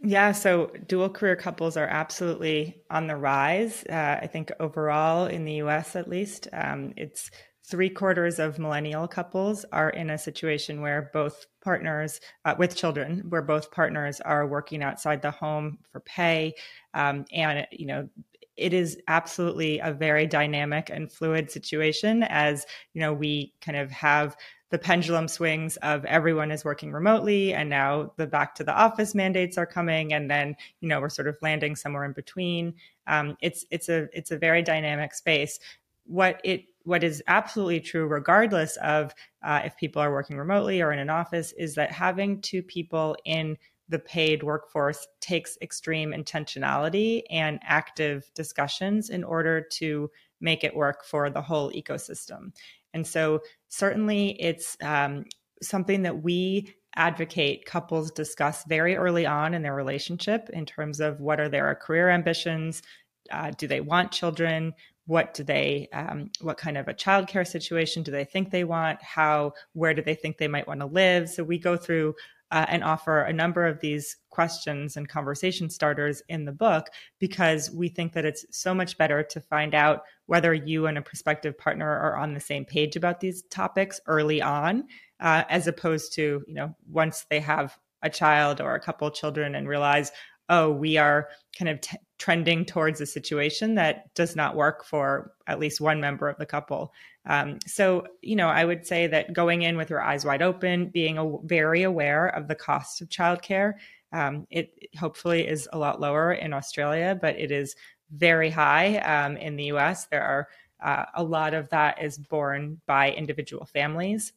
yeah, 0.02 0.32
so 0.32 0.70
dual 0.86 1.08
career 1.08 1.36
couples 1.36 1.76
are 1.76 1.86
absolutely 1.86 2.82
on 2.90 3.06
the 3.06 3.16
rise. 3.16 3.84
Uh, 3.88 4.18
I 4.22 4.26
think 4.26 4.52
overall 4.60 5.26
in 5.26 5.44
the 5.44 5.54
US, 5.54 5.96
at 5.96 6.08
least, 6.08 6.48
um, 6.52 6.92
it's 6.96 7.30
three 7.64 7.90
quarters 7.90 8.38
of 8.38 8.58
millennial 8.58 9.08
couples 9.08 9.64
are 9.72 9.90
in 9.90 10.10
a 10.10 10.18
situation 10.18 10.80
where 10.80 11.10
both 11.12 11.46
partners 11.62 12.20
uh, 12.44 12.54
with 12.58 12.76
children, 12.76 13.24
where 13.28 13.42
both 13.42 13.72
partners 13.72 14.20
are 14.20 14.46
working 14.46 14.82
outside 14.82 15.22
the 15.22 15.30
home 15.30 15.78
for 15.90 16.00
pay, 16.00 16.54
um, 16.94 17.24
and 17.32 17.66
you 17.72 17.86
know 17.86 18.08
it 18.56 18.72
is 18.72 18.98
absolutely 19.08 19.78
a 19.80 19.92
very 19.92 20.26
dynamic 20.26 20.88
and 20.90 21.12
fluid 21.12 21.50
situation 21.50 22.22
as 22.22 22.64
you 22.94 23.00
know 23.00 23.12
we 23.12 23.52
kind 23.60 23.76
of 23.76 23.90
have 23.90 24.36
the 24.70 24.78
pendulum 24.78 25.28
swings 25.28 25.76
of 25.78 26.04
everyone 26.06 26.50
is 26.50 26.64
working 26.64 26.92
remotely 26.92 27.54
and 27.54 27.70
now 27.70 28.12
the 28.16 28.26
back 28.26 28.54
to 28.54 28.64
the 28.64 28.74
office 28.74 29.14
mandates 29.14 29.56
are 29.56 29.66
coming 29.66 30.12
and 30.12 30.30
then 30.30 30.56
you 30.80 30.88
know 30.88 31.00
we're 31.00 31.08
sort 31.08 31.28
of 31.28 31.36
landing 31.42 31.76
somewhere 31.76 32.04
in 32.04 32.12
between 32.12 32.74
um, 33.06 33.36
it's 33.40 33.64
it's 33.70 33.88
a 33.88 34.08
it's 34.12 34.30
a 34.30 34.38
very 34.38 34.62
dynamic 34.62 35.14
space 35.14 35.58
what 36.04 36.40
it 36.44 36.64
what 36.84 37.02
is 37.02 37.22
absolutely 37.26 37.80
true 37.80 38.06
regardless 38.06 38.76
of 38.78 39.14
uh, 39.44 39.60
if 39.64 39.76
people 39.76 40.00
are 40.00 40.12
working 40.12 40.36
remotely 40.36 40.80
or 40.80 40.92
in 40.92 40.98
an 40.98 41.10
office 41.10 41.52
is 41.52 41.74
that 41.74 41.90
having 41.90 42.40
two 42.40 42.62
people 42.62 43.16
in 43.24 43.56
the 43.88 43.98
paid 43.98 44.42
workforce 44.42 45.06
takes 45.20 45.56
extreme 45.62 46.12
intentionality 46.12 47.22
and 47.30 47.60
active 47.62 48.30
discussions 48.34 49.10
in 49.10 49.22
order 49.22 49.60
to 49.60 50.10
make 50.40 50.64
it 50.64 50.74
work 50.74 51.04
for 51.04 51.30
the 51.30 51.40
whole 51.40 51.70
ecosystem. 51.72 52.52
And 52.96 53.06
so, 53.06 53.42
certainly, 53.68 54.30
it's 54.40 54.76
um, 54.82 55.26
something 55.62 56.02
that 56.02 56.22
we 56.22 56.74
advocate 56.96 57.66
couples 57.66 58.10
discuss 58.10 58.64
very 58.64 58.96
early 58.96 59.26
on 59.26 59.52
in 59.52 59.62
their 59.62 59.74
relationship 59.74 60.48
in 60.54 60.64
terms 60.64 60.98
of 60.98 61.20
what 61.20 61.38
are 61.38 61.50
their 61.50 61.74
career 61.74 62.08
ambitions, 62.08 62.82
uh, 63.30 63.50
do 63.58 63.68
they 63.68 63.82
want 63.82 64.12
children, 64.12 64.72
what 65.04 65.34
do 65.34 65.44
they 65.44 65.88
um, 65.92 66.30
what 66.40 66.56
kind 66.56 66.78
of 66.78 66.88
a 66.88 66.94
childcare 66.94 67.46
situation 67.46 68.02
do 68.02 68.10
they 68.10 68.24
think 68.24 68.50
they 68.50 68.64
want? 68.64 69.00
How 69.02 69.52
where 69.74 69.92
do 69.92 70.02
they 70.02 70.14
think 70.14 70.38
they 70.38 70.48
might 70.48 70.66
want 70.66 70.80
to 70.80 70.86
live? 70.86 71.28
So 71.28 71.44
we 71.44 71.58
go 71.58 71.76
through 71.76 72.14
uh, 72.50 72.66
and 72.68 72.84
offer 72.84 73.22
a 73.22 73.32
number 73.32 73.66
of 73.66 73.80
these 73.80 74.16
questions 74.30 74.96
and 74.96 75.08
conversation 75.08 75.68
starters 75.68 76.22
in 76.28 76.44
the 76.44 76.52
book 76.52 76.88
because 77.18 77.70
we 77.70 77.88
think 77.88 78.12
that 78.12 78.24
it's 78.24 78.44
so 78.50 78.74
much 78.74 78.98
better 78.98 79.22
to 79.22 79.40
find 79.40 79.74
out 79.74 80.02
whether 80.26 80.54
you 80.54 80.86
and 80.86 80.98
a 80.98 81.02
prospective 81.02 81.56
partner 81.58 81.88
are 81.88 82.16
on 82.16 82.34
the 82.34 82.40
same 82.40 82.64
page 82.64 82.96
about 82.96 83.20
these 83.20 83.42
topics 83.50 84.00
early 84.06 84.40
on 84.40 84.84
uh, 85.20 85.44
as 85.48 85.66
opposed 85.66 86.12
to 86.12 86.42
you 86.46 86.54
know 86.54 86.74
once 86.88 87.26
they 87.30 87.40
have 87.40 87.76
a 88.02 88.10
child 88.10 88.60
or 88.60 88.74
a 88.74 88.80
couple 88.80 89.10
children 89.10 89.54
and 89.54 89.68
realize 89.68 90.12
oh 90.48 90.70
we 90.70 90.96
are 90.96 91.28
kind 91.58 91.68
of 91.68 91.80
t- 91.80 91.96
trending 92.18 92.64
towards 92.64 93.00
a 93.00 93.06
situation 93.06 93.74
that 93.74 94.12
does 94.14 94.34
not 94.34 94.56
work 94.56 94.84
for 94.84 95.32
at 95.46 95.58
least 95.58 95.80
one 95.80 96.00
member 96.00 96.28
of 96.28 96.38
the 96.38 96.46
couple 96.46 96.92
um, 97.26 97.58
so, 97.66 98.06
you 98.22 98.36
know, 98.36 98.48
I 98.48 98.64
would 98.64 98.86
say 98.86 99.08
that 99.08 99.32
going 99.32 99.62
in 99.62 99.76
with 99.76 99.90
your 99.90 100.00
eyes 100.00 100.24
wide 100.24 100.42
open, 100.42 100.88
being 100.90 101.18
a, 101.18 101.36
very 101.42 101.82
aware 101.82 102.28
of 102.28 102.46
the 102.46 102.54
cost 102.54 103.00
of 103.00 103.08
childcare, 103.08 103.74
um, 104.12 104.46
it 104.50 104.72
hopefully 104.98 105.46
is 105.46 105.68
a 105.72 105.78
lot 105.78 106.00
lower 106.00 106.32
in 106.32 106.52
Australia, 106.52 107.18
but 107.20 107.36
it 107.36 107.50
is 107.50 107.74
very 108.12 108.48
high 108.48 108.98
um, 108.98 109.36
in 109.36 109.56
the 109.56 109.64
US. 109.64 110.06
There 110.06 110.22
are 110.22 110.48
uh, 110.80 111.06
a 111.14 111.24
lot 111.24 111.52
of 111.52 111.68
that 111.70 112.00
is 112.00 112.16
borne 112.16 112.80
by 112.86 113.10
individual 113.10 113.66
families. 113.66 114.32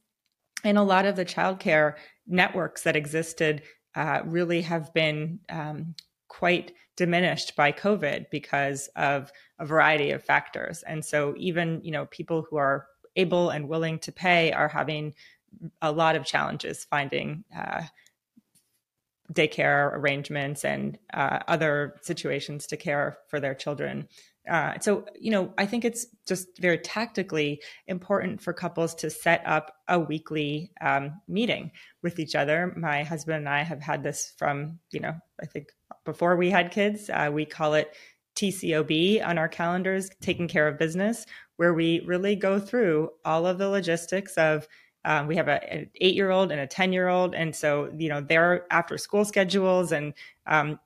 And 0.63 0.77
a 0.77 0.83
lot 0.83 1.05
of 1.05 1.15
the 1.15 1.25
childcare 1.25 1.95
networks 2.25 2.83
that 2.83 2.95
existed 2.95 3.61
uh, 3.95 4.21
really 4.25 4.61
have 4.61 4.93
been 4.93 5.39
um, 5.49 5.95
quite 6.27 6.73
diminished 6.99 7.55
by 7.55 7.71
COVID 7.71 8.29
because 8.29 8.89
of 8.97 9.31
a 9.57 9.65
variety 9.65 10.11
of 10.11 10.21
factors. 10.21 10.83
And 10.83 11.03
so 11.03 11.33
even, 11.37 11.79
you 11.81 11.91
know, 11.91 12.07
people 12.07 12.45
who 12.47 12.57
are 12.57 12.87
able 13.15 13.51
and 13.51 13.69
willing 13.69 13.99
to 13.99 14.11
pay 14.11 14.51
are 14.51 14.67
having 14.67 15.13
a 15.81 15.93
lot 15.93 16.17
of 16.17 16.25
challenges 16.25 16.83
finding 16.83 17.45
uh, 17.57 17.83
daycare 19.31 19.93
arrangements 19.93 20.65
and 20.65 20.99
uh, 21.13 21.39
other 21.47 21.95
situations 22.01 22.67
to 22.67 22.75
care 22.75 23.19
for 23.29 23.39
their 23.39 23.55
children. 23.55 24.09
Uh, 24.49 24.79
so, 24.79 25.05
you 25.19 25.31
know, 25.31 25.53
I 25.57 25.65
think 25.65 25.85
it's 25.85 26.07
just 26.27 26.47
very 26.59 26.77
tactically 26.77 27.61
important 27.87 28.41
for 28.41 28.53
couples 28.53 28.95
to 28.95 29.09
set 29.09 29.43
up 29.45 29.73
a 29.87 29.99
weekly 29.99 30.71
um, 30.81 31.21
meeting 31.27 31.71
with 32.01 32.19
each 32.19 32.35
other. 32.35 32.73
My 32.75 33.03
husband 33.03 33.37
and 33.37 33.49
I 33.49 33.63
have 33.63 33.81
had 33.81 34.03
this 34.03 34.33
from, 34.37 34.79
you 34.91 35.01
know, 35.01 35.13
I 35.41 35.45
think 35.45 35.71
before 36.05 36.35
we 36.35 36.49
had 36.49 36.71
kids. 36.71 37.09
Uh, 37.09 37.29
we 37.31 37.45
call 37.45 37.73
it 37.73 37.95
TCOB 38.35 39.25
on 39.25 39.37
our 39.37 39.49
calendars, 39.49 40.09
taking 40.21 40.47
care 40.47 40.67
of 40.67 40.79
business, 40.79 41.25
where 41.57 41.73
we 41.73 42.01
really 42.05 42.35
go 42.35 42.59
through 42.59 43.09
all 43.25 43.45
of 43.45 43.57
the 43.57 43.67
logistics 43.67 44.37
of 44.37 44.67
um, 45.05 45.27
we 45.27 45.35
have 45.35 45.47
a, 45.47 45.73
an 45.73 45.89
eight 46.01 46.15
year 46.15 46.29
old 46.29 46.51
and 46.51 46.59
a 46.59 46.67
10 46.67 46.93
year 46.93 47.07
old. 47.07 47.33
And 47.33 47.55
so, 47.55 47.91
you 47.97 48.09
know, 48.09 48.21
their 48.21 48.65
after 48.71 48.97
school 48.97 49.25
schedules 49.25 49.91
and, 49.91 50.13
um, 50.45 50.79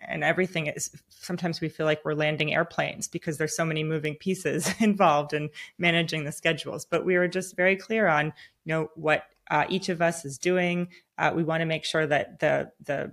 and 0.00 0.24
everything 0.24 0.66
is 0.66 0.90
sometimes 1.08 1.60
we 1.60 1.68
feel 1.68 1.86
like 1.86 2.04
we're 2.04 2.14
landing 2.14 2.54
airplanes 2.54 3.08
because 3.08 3.38
there's 3.38 3.56
so 3.56 3.64
many 3.64 3.84
moving 3.84 4.14
pieces 4.14 4.72
involved 4.80 5.32
in 5.32 5.50
managing 5.78 6.24
the 6.24 6.32
schedules. 6.32 6.84
But 6.84 7.04
we 7.04 7.16
were 7.16 7.28
just 7.28 7.56
very 7.56 7.76
clear 7.76 8.08
on, 8.08 8.26
you 8.64 8.74
know, 8.74 8.90
what 8.94 9.24
uh, 9.50 9.64
each 9.68 9.88
of 9.88 10.00
us 10.00 10.24
is 10.24 10.38
doing. 10.38 10.88
Uh, 11.18 11.32
we 11.34 11.44
want 11.44 11.60
to 11.60 11.66
make 11.66 11.84
sure 11.84 12.06
that 12.06 12.40
the 12.40 12.72
the 12.84 13.12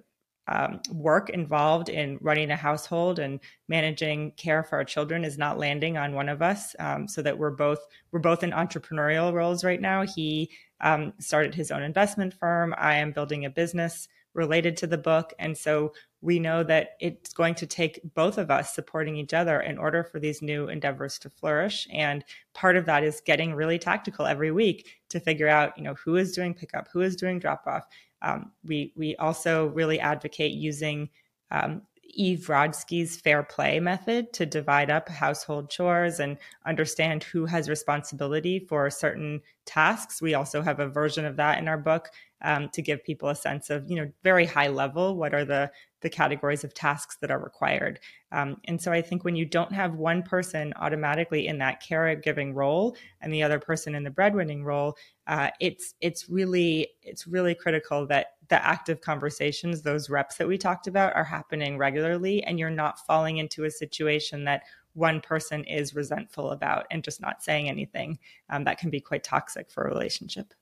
um, 0.49 0.79
work 0.91 1.29
involved 1.29 1.89
in 1.89 2.17
running 2.21 2.51
a 2.51 2.55
household 2.55 3.19
and 3.19 3.39
managing 3.67 4.31
care 4.31 4.63
for 4.63 4.77
our 4.77 4.85
children 4.85 5.25
is 5.25 5.37
not 5.37 5.59
landing 5.59 5.97
on 5.97 6.13
one 6.13 6.29
of 6.29 6.41
us 6.41 6.73
um, 6.79 7.07
so 7.07 7.21
that 7.21 7.37
we're 7.37 7.51
both 7.51 7.79
we're 8.11 8.19
both 8.19 8.43
in 8.43 8.51
entrepreneurial 8.51 9.33
roles 9.33 9.65
right 9.65 9.81
now 9.81 10.03
he 10.03 10.49
um, 10.79 11.11
started 11.19 11.53
his 11.53 11.69
own 11.69 11.83
investment 11.83 12.33
firm 12.33 12.73
i 12.77 12.95
am 12.95 13.11
building 13.11 13.43
a 13.43 13.49
business 13.49 14.07
related 14.33 14.77
to 14.77 14.87
the 14.87 14.97
book. 14.97 15.33
And 15.39 15.57
so 15.57 15.93
we 16.21 16.39
know 16.39 16.63
that 16.63 16.91
it's 16.99 17.33
going 17.33 17.55
to 17.55 17.67
take 17.67 17.99
both 18.13 18.37
of 18.37 18.49
us 18.51 18.73
supporting 18.73 19.15
each 19.15 19.33
other 19.33 19.61
in 19.61 19.77
order 19.77 20.03
for 20.03 20.19
these 20.19 20.41
new 20.41 20.67
endeavors 20.67 21.17
to 21.19 21.29
flourish. 21.29 21.87
And 21.91 22.23
part 22.53 22.75
of 22.75 22.85
that 22.85 23.03
is 23.03 23.21
getting 23.21 23.53
really 23.53 23.79
tactical 23.79 24.25
every 24.25 24.51
week 24.51 24.89
to 25.09 25.19
figure 25.19 25.47
out 25.47 25.77
you 25.77 25.83
know 25.83 25.95
who 25.95 26.15
is 26.15 26.33
doing 26.33 26.53
pickup 26.53 26.87
who 26.91 27.01
is 27.01 27.15
doing 27.15 27.39
drop 27.39 27.63
off. 27.67 27.85
Um, 28.21 28.51
we 28.63 28.93
we 28.95 29.15
also 29.17 29.67
really 29.67 29.99
advocate 29.99 30.51
using 30.51 31.09
um, 31.51 31.83
Eve 32.09 32.47
Rodsky's 32.47 33.19
fair 33.19 33.43
play 33.43 33.79
method 33.79 34.33
to 34.33 34.45
divide 34.45 34.89
up 34.89 35.09
household 35.09 35.69
chores 35.69 36.19
and 36.19 36.37
understand 36.65 37.23
who 37.23 37.45
has 37.45 37.69
responsibility 37.69 38.59
for 38.59 38.89
certain 38.89 39.41
tasks. 39.65 40.21
We 40.21 40.33
also 40.33 40.61
have 40.61 40.79
a 40.79 40.87
version 40.87 41.25
of 41.25 41.35
that 41.37 41.59
in 41.59 41.67
our 41.67 41.77
book 41.77 42.09
um, 42.41 42.69
to 42.69 42.81
give 42.81 43.03
people 43.03 43.29
a 43.29 43.35
sense 43.35 43.69
of, 43.69 43.89
you 43.89 43.95
know, 43.95 44.11
very 44.23 44.45
high 44.45 44.67
level 44.67 45.15
what 45.15 45.33
are 45.33 45.45
the 45.45 45.71
the 46.01 46.09
categories 46.09 46.63
of 46.63 46.75
tasks 46.75 47.17
that 47.21 47.31
are 47.31 47.39
required. 47.39 47.99
Um, 48.31 48.57
and 48.65 48.79
so 48.79 48.91
I 48.91 49.01
think 49.01 49.23
when 49.23 49.35
you 49.35 49.45
don't 49.45 49.71
have 49.71 49.95
one 49.95 50.21
person 50.21 50.71
automatically 50.75 51.47
in 51.47 51.57
that 51.57 51.81
caregiving 51.81 52.53
role 52.53 52.95
and 53.21 53.33
the 53.33 53.41
other 53.41 53.59
person 53.59 53.95
in 53.95 54.03
the 54.03 54.11
breadwinning 54.11 54.63
role, 54.63 54.95
uh, 55.25 55.49
it's 55.59 55.95
it's 55.99 56.29
really 56.29 56.89
it's 57.01 57.25
really 57.25 57.55
critical 57.55 58.05
that 58.07 58.33
the 58.49 58.65
active 58.65 59.01
conversations, 59.01 59.81
those 59.81 60.09
reps 60.09 60.37
that 60.37 60.47
we 60.47 60.57
talked 60.57 60.87
about, 60.87 61.15
are 61.15 61.23
happening 61.23 61.77
regularly, 61.77 62.43
and 62.43 62.59
you're 62.59 62.69
not 62.69 63.05
falling 63.05 63.37
into 63.37 63.65
a 63.65 63.71
situation 63.71 64.45
that 64.45 64.63
one 64.93 65.21
person 65.21 65.63
is 65.65 65.95
resentful 65.95 66.51
about 66.51 66.87
and 66.89 67.03
just 67.03 67.21
not 67.21 67.43
saying 67.43 67.69
anything. 67.69 68.17
Um, 68.49 68.63
that 68.63 68.79
can 68.79 68.89
be 68.89 68.99
quite 68.99 69.23
toxic 69.23 69.69
for 69.69 69.83
a 69.83 69.89
relationship. 69.89 70.53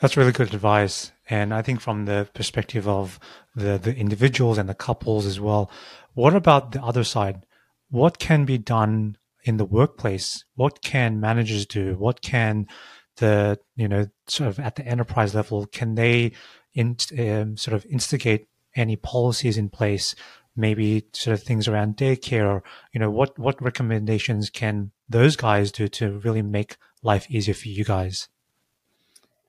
That's 0.00 0.16
really 0.16 0.32
good 0.32 0.52
advice. 0.52 1.12
And 1.28 1.52
I 1.52 1.62
think 1.62 1.80
from 1.80 2.06
the 2.06 2.28
perspective 2.34 2.88
of 2.88 3.18
the, 3.54 3.78
the 3.78 3.94
individuals 3.94 4.58
and 4.58 4.68
the 4.68 4.74
couples 4.74 5.26
as 5.26 5.38
well, 5.38 5.70
what 6.14 6.34
about 6.34 6.72
the 6.72 6.82
other 6.82 7.04
side? 7.04 7.46
What 7.90 8.18
can 8.18 8.44
be 8.44 8.58
done 8.58 9.16
in 9.44 9.56
the 9.56 9.64
workplace? 9.64 10.44
What 10.54 10.82
can 10.82 11.20
managers 11.20 11.66
do? 11.66 11.94
What 11.94 12.22
can 12.22 12.66
the, 13.16 13.58
you 13.76 13.88
know, 13.88 14.06
sort 14.26 14.48
of 14.48 14.58
at 14.58 14.76
the 14.76 14.86
enterprise 14.86 15.34
level, 15.34 15.66
can 15.66 15.94
they 15.94 16.32
in, 16.74 16.96
um, 17.18 17.56
sort 17.56 17.74
of 17.74 17.86
instigate 17.86 18.48
any 18.74 18.96
policies 18.96 19.58
in 19.58 19.68
place? 19.68 20.14
Maybe 20.56 21.06
sort 21.12 21.34
of 21.34 21.42
things 21.42 21.68
around 21.68 21.96
daycare, 21.96 22.44
or, 22.44 22.62
you 22.92 23.00
know, 23.00 23.10
what, 23.10 23.38
what 23.38 23.62
recommendations 23.62 24.50
can 24.50 24.90
those 25.08 25.36
guys 25.36 25.70
do 25.72 25.88
to 25.88 26.18
really 26.18 26.42
make 26.42 26.76
life 27.02 27.30
easier 27.30 27.54
for 27.54 27.68
you 27.68 27.84
guys? 27.84 28.28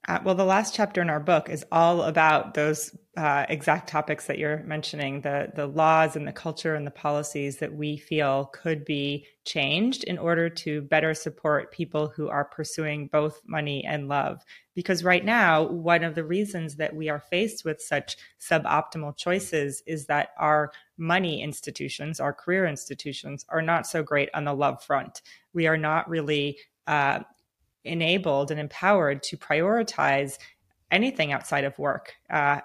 Uh, 0.07 0.19
well, 0.23 0.33
the 0.33 0.43
last 0.43 0.73
chapter 0.73 0.99
in 0.99 1.11
our 1.11 1.19
book 1.19 1.47
is 1.47 1.63
all 1.71 2.01
about 2.01 2.55
those 2.55 2.95
uh, 3.17 3.45
exact 3.49 3.87
topics 3.87 4.25
that 4.25 4.39
you're 4.39 4.63
mentioning 4.63 5.21
the 5.21 5.51
the 5.53 5.67
laws 5.67 6.15
and 6.15 6.25
the 6.25 6.31
culture 6.31 6.75
and 6.75 6.87
the 6.87 6.91
policies 6.91 7.57
that 7.57 7.73
we 7.73 7.97
feel 7.97 8.45
could 8.53 8.83
be 8.83 9.27
changed 9.45 10.03
in 10.05 10.17
order 10.17 10.49
to 10.49 10.81
better 10.83 11.13
support 11.13 11.71
people 11.71 12.07
who 12.07 12.29
are 12.29 12.45
pursuing 12.45 13.07
both 13.07 13.41
money 13.45 13.83
and 13.85 14.07
love. 14.07 14.43
Because 14.73 15.03
right 15.03 15.25
now, 15.25 15.63
one 15.63 16.03
of 16.03 16.15
the 16.15 16.23
reasons 16.23 16.77
that 16.77 16.95
we 16.95 17.09
are 17.09 17.19
faced 17.19 17.63
with 17.63 17.81
such 17.81 18.15
suboptimal 18.39 19.17
choices 19.17 19.83
is 19.85 20.05
that 20.07 20.29
our 20.39 20.71
money 20.97 21.43
institutions, 21.43 22.19
our 22.19 22.33
career 22.33 22.65
institutions, 22.65 23.45
are 23.49 23.61
not 23.61 23.85
so 23.85 24.01
great 24.01 24.29
on 24.33 24.45
the 24.45 24.53
love 24.53 24.83
front. 24.83 25.21
We 25.53 25.67
are 25.67 25.77
not 25.77 26.09
really 26.09 26.57
uh, 26.87 27.19
enabled 27.84 28.51
and 28.51 28.59
empowered 28.59 29.23
to 29.23 29.38
prioritize 29.38 30.38
anything 30.91 31.32
outside 31.32 31.63
of 31.63 31.77
work. 31.79 32.13
Uh, 32.29 32.59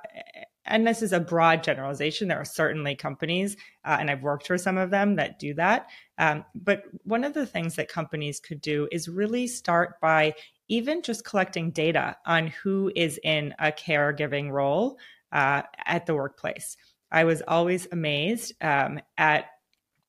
and 0.66 0.86
this 0.86 1.00
is 1.00 1.12
a 1.12 1.20
broad 1.20 1.62
generalization. 1.62 2.28
There 2.28 2.40
are 2.40 2.44
certainly 2.44 2.96
companies, 2.96 3.56
uh, 3.84 3.96
and 4.00 4.10
I've 4.10 4.22
worked 4.22 4.46
for 4.46 4.58
some 4.58 4.76
of 4.76 4.90
them 4.90 5.16
that 5.16 5.38
do 5.38 5.54
that. 5.54 5.86
Um, 6.18 6.44
but 6.54 6.82
one 7.04 7.24
of 7.24 7.34
the 7.34 7.46
things 7.46 7.76
that 7.76 7.88
companies 7.88 8.40
could 8.40 8.60
do 8.60 8.88
is 8.90 9.08
really 9.08 9.46
start 9.46 10.00
by 10.00 10.34
even 10.68 11.02
just 11.02 11.24
collecting 11.24 11.70
data 11.70 12.16
on 12.26 12.48
who 12.48 12.90
is 12.96 13.20
in 13.22 13.54
a 13.60 13.70
caregiving 13.70 14.50
role 14.50 14.98
uh, 15.32 15.62
at 15.84 16.06
the 16.06 16.14
workplace. 16.14 16.76
I 17.12 17.24
was 17.24 17.42
always 17.46 17.86
amazed 17.92 18.54
um, 18.60 19.00
at 19.16 19.46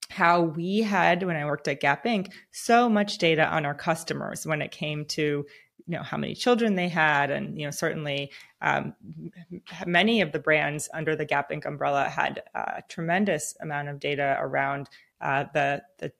how 0.10 0.41
we 0.41 0.80
had 0.80 1.24
when 1.24 1.36
I 1.36 1.45
worked 1.45 1.68
at 1.68 1.82
Gap 1.82 2.05
Inc. 2.05 2.32
so 2.51 2.89
much 2.89 3.18
data 3.18 3.47
on 3.47 3.66
our 3.66 3.76
customers 3.76 4.45
when 4.45 4.62
it 4.62 4.72
came 4.72 5.05
to 5.05 5.45
you 5.88 5.95
know 5.95 6.03
how 6.03 6.18
many 6.18 6.36
children 6.36 6.76
they 6.76 6.89
had 6.89 7.32
and 7.32 7.58
you 7.58 7.66
know 7.66 7.72
certainly 7.72 8.32
um, 8.62 8.93
many 9.86 10.22
of 10.22 10.32
the 10.32 10.39
brands 10.39 10.89
under 10.93 11.16
the 11.16 11.26
gap 11.26 11.49
inc 11.49 11.66
umbrella 11.66 12.10
had 12.10 12.43
a 12.55 12.84
tremendous 12.89 13.55
amount 13.62 13.88
of 13.88 13.99
data 13.99 14.38
around 14.39 14.89
uh, 15.22 15.45
the 15.53 15.82
the 15.99 16.12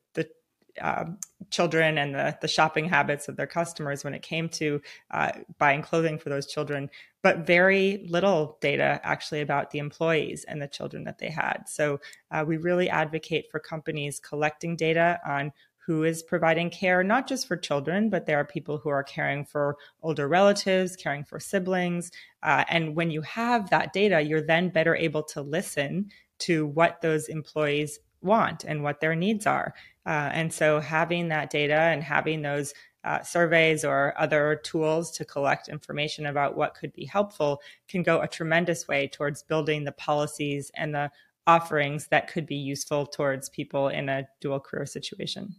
um, 0.82 1.18
children 1.50 1.98
and 1.98 2.14
the, 2.14 2.38
the 2.42 2.48
shopping 2.48 2.90
habits 2.90 3.28
of 3.28 3.36
their 3.36 3.48
customers 3.48 4.04
when 4.04 4.14
it 4.14 4.22
came 4.22 4.50
to 4.50 4.82
uh, 5.12 5.32
buying 5.58 5.82
clothing 5.82 6.18
for 6.18 6.30
those 6.30 6.48
children, 6.48 6.90
but 7.22 7.48
very 7.48 8.06
little 8.10 8.58
data 8.62 9.00
actually 9.04 9.42
about 9.42 9.72
the 9.72 9.80
employees 9.80 10.46
and 10.48 10.62
the 10.62 10.68
children 10.68 11.04
that 11.06 11.20
they 11.20 11.30
had. 11.30 11.64
So 11.68 12.00
uh, 12.32 12.44
we 12.48 12.58
really 12.58 12.90
advocate 12.90 13.50
for 13.52 13.60
companies 13.60 14.20
collecting 14.20 14.76
data 14.76 15.20
on 15.26 15.52
who 15.88 16.04
is 16.04 16.22
providing 16.22 16.70
care, 16.70 17.02
not 17.02 17.28
just 17.28 17.48
for 17.48 17.56
children, 17.56 18.10
but 18.10 18.26
there 18.26 18.38
are 18.38 18.46
people 18.46 18.78
who 18.78 18.90
are 18.90 19.04
caring 19.04 19.46
for 19.46 19.78
older 20.04 20.28
relatives, 20.28 20.98
caring 20.98 21.24
for 21.24 21.40
siblings. 21.40 22.12
Uh, 22.44 22.66
and 22.68 22.94
when 22.94 23.10
you 23.10 23.22
have 23.22 23.70
that 23.70 23.94
data, 23.94 24.22
you're 24.22 24.42
then 24.42 24.68
better 24.68 24.98
able 24.98 25.24
to 25.24 25.42
listen 25.42 26.10
to 26.40 26.66
what 26.66 27.02
those 27.02 27.30
employees 27.30 28.00
want 28.22 28.66
and 28.66 28.84
what 28.84 29.00
their 29.00 29.16
needs 29.16 29.48
are. 29.48 29.74
Uh, 30.08 30.30
and 30.32 30.54
so 30.54 30.80
having 30.80 31.28
that 31.28 31.50
data 31.50 31.76
and 31.76 32.02
having 32.02 32.42
those 32.42 32.74
uh, 33.04 33.22
surveys 33.22 33.86
or 33.86 34.14
other 34.18 34.60
tools 34.64 35.12
to 35.12 35.26
collect 35.26 35.68
information 35.68 36.26
about 36.26 36.58
what 36.58 36.76
could 36.76 36.94
be 36.94 37.06
helpful 37.06 37.62
can 37.88 38.04
go 38.04 38.22
a 38.22 38.28
tremendous 38.28 38.88
way 38.88 39.08
towards 39.08 39.44
building 39.44 39.84
the 39.84 39.92
policies 39.92 40.72
and 40.76 40.96
the 40.96 41.12
offerings 41.46 42.08
that 42.08 42.28
could 42.28 42.46
be 42.46 42.56
useful 42.56 43.06
towards 43.06 43.50
people 43.50 43.90
in 43.90 44.10
a 44.10 44.28
dual 44.42 44.60
career 44.60 44.86
situation 44.86 45.56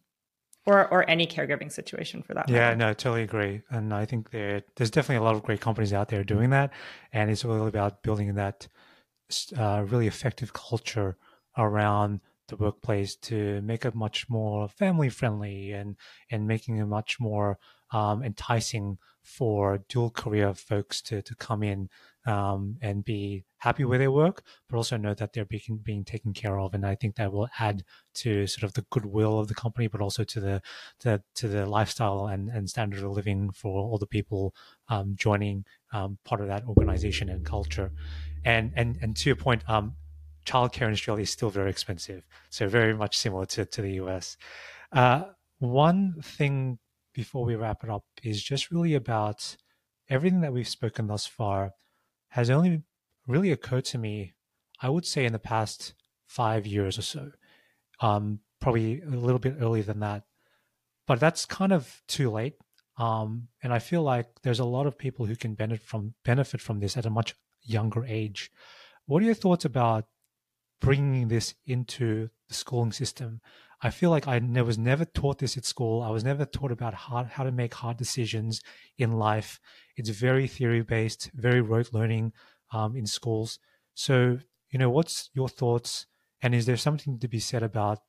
or 0.67 0.87
or 0.93 1.09
any 1.09 1.27
caregiving 1.27 1.73
situation 1.73 2.23
for 2.23 2.35
that. 2.35 2.49
Yeah, 2.49 2.59
matter. 2.59 2.77
no, 2.77 2.93
totally 2.93 3.23
agree. 3.23 3.63
And 3.71 3.95
I 3.95 4.05
think 4.05 4.31
there 4.31 4.63
there's 4.77 4.91
definitely 4.91 5.17
a 5.17 5.23
lot 5.23 5.35
of 5.35 5.43
great 5.43 5.61
companies 5.61 5.93
out 5.93 6.09
there 6.09 6.23
doing 6.25 6.51
that, 6.51 6.73
and 7.13 7.31
it's 7.31 7.45
really 7.45 7.69
about 7.69 8.03
building 8.03 8.35
that 8.35 8.69
uh, 9.57 9.85
really 9.89 10.07
effective 10.07 10.53
culture 10.53 11.17
around 11.57 12.21
the 12.49 12.57
workplace 12.57 13.17
to 13.17 13.61
make 13.63 13.85
it 13.85 13.95
much 13.95 14.29
more 14.29 14.69
family 14.69 15.09
friendly 15.09 15.73
and 15.73 15.97
and 16.31 16.47
making 16.47 16.79
it 16.79 16.87
much 16.87 17.21
more 17.21 17.59
um, 17.93 18.23
enticing 18.23 18.99
for 19.23 19.85
dual 19.89 20.11
career 20.11 20.55
folks 20.55 21.01
to 21.03 21.23
to 21.23 21.35
come 21.35 21.63
in 21.63 21.89
um, 22.27 22.77
and 22.83 23.05
be 23.05 23.45
happy 23.59 23.85
with 23.85 24.01
their 24.01 24.11
work, 24.11 24.43
but 24.69 24.77
also 24.77 24.97
know 24.97 25.15
that 25.15 25.33
they're 25.33 25.47
being 25.47 25.81
being 25.83 26.05
taken 26.05 26.33
care 26.33 26.59
of. 26.59 26.75
And 26.75 26.85
I 26.85 26.95
think 26.95 27.17
that 27.17 27.33
will 27.33 27.49
add 27.59 27.85
to 28.17 28.47
sort 28.47 28.65
of 28.65 28.75
the 28.75 28.85
goodwill 28.91 29.39
of 29.39 29.49
the 29.49 29.55
company, 29.55 29.87
but 29.87 30.01
also 30.01 30.25
to 30.25 30.41
the 30.41 30.63
to, 31.01 31.23
to 31.37 31.49
the 31.49 31.67
lifestyle 31.67 32.27
and, 32.27 32.49
and 32.51 32.69
standard 32.69 33.03
of 33.03 33.13
living 33.13 33.51
for 33.51 33.81
all 33.81 33.99
the 33.99 34.07
people 34.07 34.55
um, 34.89 35.15
joining 35.17 35.65
um, 35.93 36.19
part 36.25 36.41
of 36.41 36.49
that 36.49 36.65
organization 36.65 37.29
and 37.29 37.45
culture. 37.45 37.93
And 38.45 38.73
and 38.77 38.99
and 39.01 39.17
to 39.17 39.31
your 39.31 39.37
point, 39.37 39.63
um, 39.69 39.95
childcare 40.49 40.87
in 40.87 40.93
Australia 40.93 41.23
is 41.23 41.31
still 41.31 41.51
very 41.51 41.71
expensive. 41.71 42.23
So 42.51 42.69
very 42.69 42.95
much 42.95 43.17
similar 43.17 43.47
to, 43.47 43.65
to 43.65 43.83
the 43.83 43.93
US. 44.03 44.37
Uh, 44.93 45.25
one 45.59 46.15
thing 46.23 46.79
before 47.15 47.45
we 47.45 47.57
wrap 47.57 47.85
it 47.85 47.91
up 47.91 48.05
is 48.23 48.43
just 48.43 48.71
really 48.71 48.95
about 48.95 49.57
everything 50.09 50.41
that 50.41 50.53
we've 50.53 50.69
spoken 50.69 51.07
thus 51.07 51.27
far 51.27 51.73
has 52.31 52.51
only 52.51 52.83
really 53.27 53.53
occurred 53.53 53.85
to 53.87 53.99
me, 53.99 54.35
I 54.81 54.89
would 54.89 55.05
say 55.05 55.25
in 55.25 55.33
the 55.33 55.39
past 55.39 55.95
five 56.27 56.67
years 56.67 56.99
or 56.99 57.03
so. 57.03 57.31
Um, 58.01 58.41
probably 58.61 59.03
a 59.03 59.09
little 59.09 59.39
bit 59.39 59.57
earlier 59.61 59.83
than 59.83 60.01
that. 60.01 60.25
But 61.07 61.21
that's 61.21 61.47
kind 61.47 61.73
of 61.73 62.03
too 62.07 62.31
late. 62.31 62.55
Um, 62.99 63.49
and 63.63 63.73
I 63.73 63.79
feel 63.79 64.03
like 64.03 64.27
there's 64.43 64.59
a 64.59 64.65
lot 64.65 64.87
of 64.87 64.99
people 64.99 65.27
who 65.27 65.37
can 65.37 65.55
benefit 65.55 65.87
from 65.87 66.15
benefit 66.25 66.61
from 66.61 66.81
this 66.81 66.97
at 66.97 67.07
a 67.07 67.11
much 67.11 67.35
younger 67.63 68.05
age. 68.05 68.51
What 69.07 69.23
are 69.23 69.27
your 69.27 69.35
thoughts 69.35 69.65
about 69.65 70.05
bringing 70.81 71.29
this 71.29 71.55
into 71.67 72.29
the 72.49 72.55
schooling 72.55 72.93
system. 72.93 73.41
I 73.81 73.91
feel 73.91 74.11
like 74.11 74.27
I 74.27 74.39
was 74.63 74.79
never 74.79 75.05
taught 75.05 75.39
this 75.39 75.57
at 75.57 75.65
school. 75.65 76.03
I 76.03 76.11
was 76.11 76.25
never 76.25 76.45
taught 76.45 76.73
about 76.73 76.95
how, 76.95 77.25
how 77.25 77.45
to 77.45 77.53
make 77.53 77.75
hard 77.75 77.97
decisions 77.97 78.61
in 78.97 79.19
life. 79.19 79.61
It's 79.97 80.09
very 80.09 80.49
theory 80.49 80.83
based, 80.83 81.31
very 81.35 81.61
rote 81.61 81.93
learning 81.93 82.33
um, 82.73 82.97
in 82.97 83.07
schools. 83.07 83.59
So, 83.95 84.39
you 84.71 84.79
know, 84.79 84.91
what's 84.91 85.31
your 85.33 85.49
thoughts? 85.49 86.07
And 86.43 86.55
is 86.55 86.67
there 86.67 86.77
something 86.77 87.19
to 87.21 87.29
be 87.29 87.39
said 87.39 87.63
about 87.63 88.01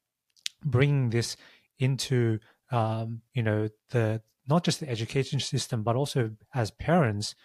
bringing 0.66 1.12
this 1.12 1.38
into, 1.78 2.40
um, 2.72 3.22
you 3.34 3.44
know, 3.44 3.70
the 3.92 4.22
not 4.48 4.64
just 4.64 4.80
the 4.80 4.90
education 4.90 5.40
system, 5.40 5.84
but 5.84 5.96
also 5.96 6.32
as 6.56 6.72
parents, 6.72 7.36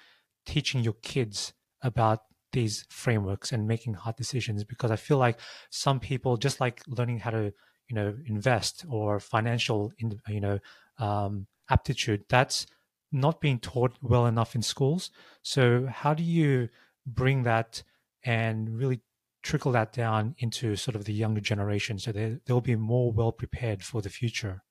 teaching 0.47 0.83
your 0.83 0.95
kids 1.03 1.53
about 1.83 2.21
these 2.55 2.87
frameworks 2.89 3.53
and 3.53 3.69
making 3.69 3.95
hard 3.95 4.17
decisions 4.17 4.65
because 4.65 4.91
I 4.91 4.97
feel 4.97 5.19
like 5.19 5.39
some 5.71 6.01
people 6.01 6.37
just 6.37 6.61
like 6.61 6.83
learning 6.87 7.19
how 7.19 7.31
to 7.31 7.53
you 7.89 7.95
know 7.95 8.15
invest 8.27 8.85
or 8.89 9.21
financial 9.21 9.93
in, 9.99 10.19
you 10.29 10.41
know 10.41 10.59
um, 10.99 11.47
aptitude 11.69 12.25
that's 12.29 12.67
not 13.13 13.41
being 13.41 13.59
taught 13.59 13.97
well 14.03 14.27
enough 14.27 14.55
in 14.55 14.63
schools. 14.63 15.11
So 15.43 15.87
how 15.87 16.15
do 16.15 16.25
you 16.25 16.69
bring 17.07 17.45
that 17.45 17.83
and 18.25 18.77
really 18.77 19.01
trickle 19.43 19.73
that 19.73 19.93
down 19.93 20.35
into 20.39 20.75
sort 20.75 20.97
of 20.97 21.05
the 21.05 21.13
younger 21.13 21.41
generation 21.41 21.99
so 21.99 22.11
they, 22.11 22.39
they'll 22.47 22.61
be 22.61 22.77
more 22.77 23.13
well 23.13 23.31
prepared 23.31 23.85
for 23.85 24.03
the 24.03 24.09
future? 24.09 24.63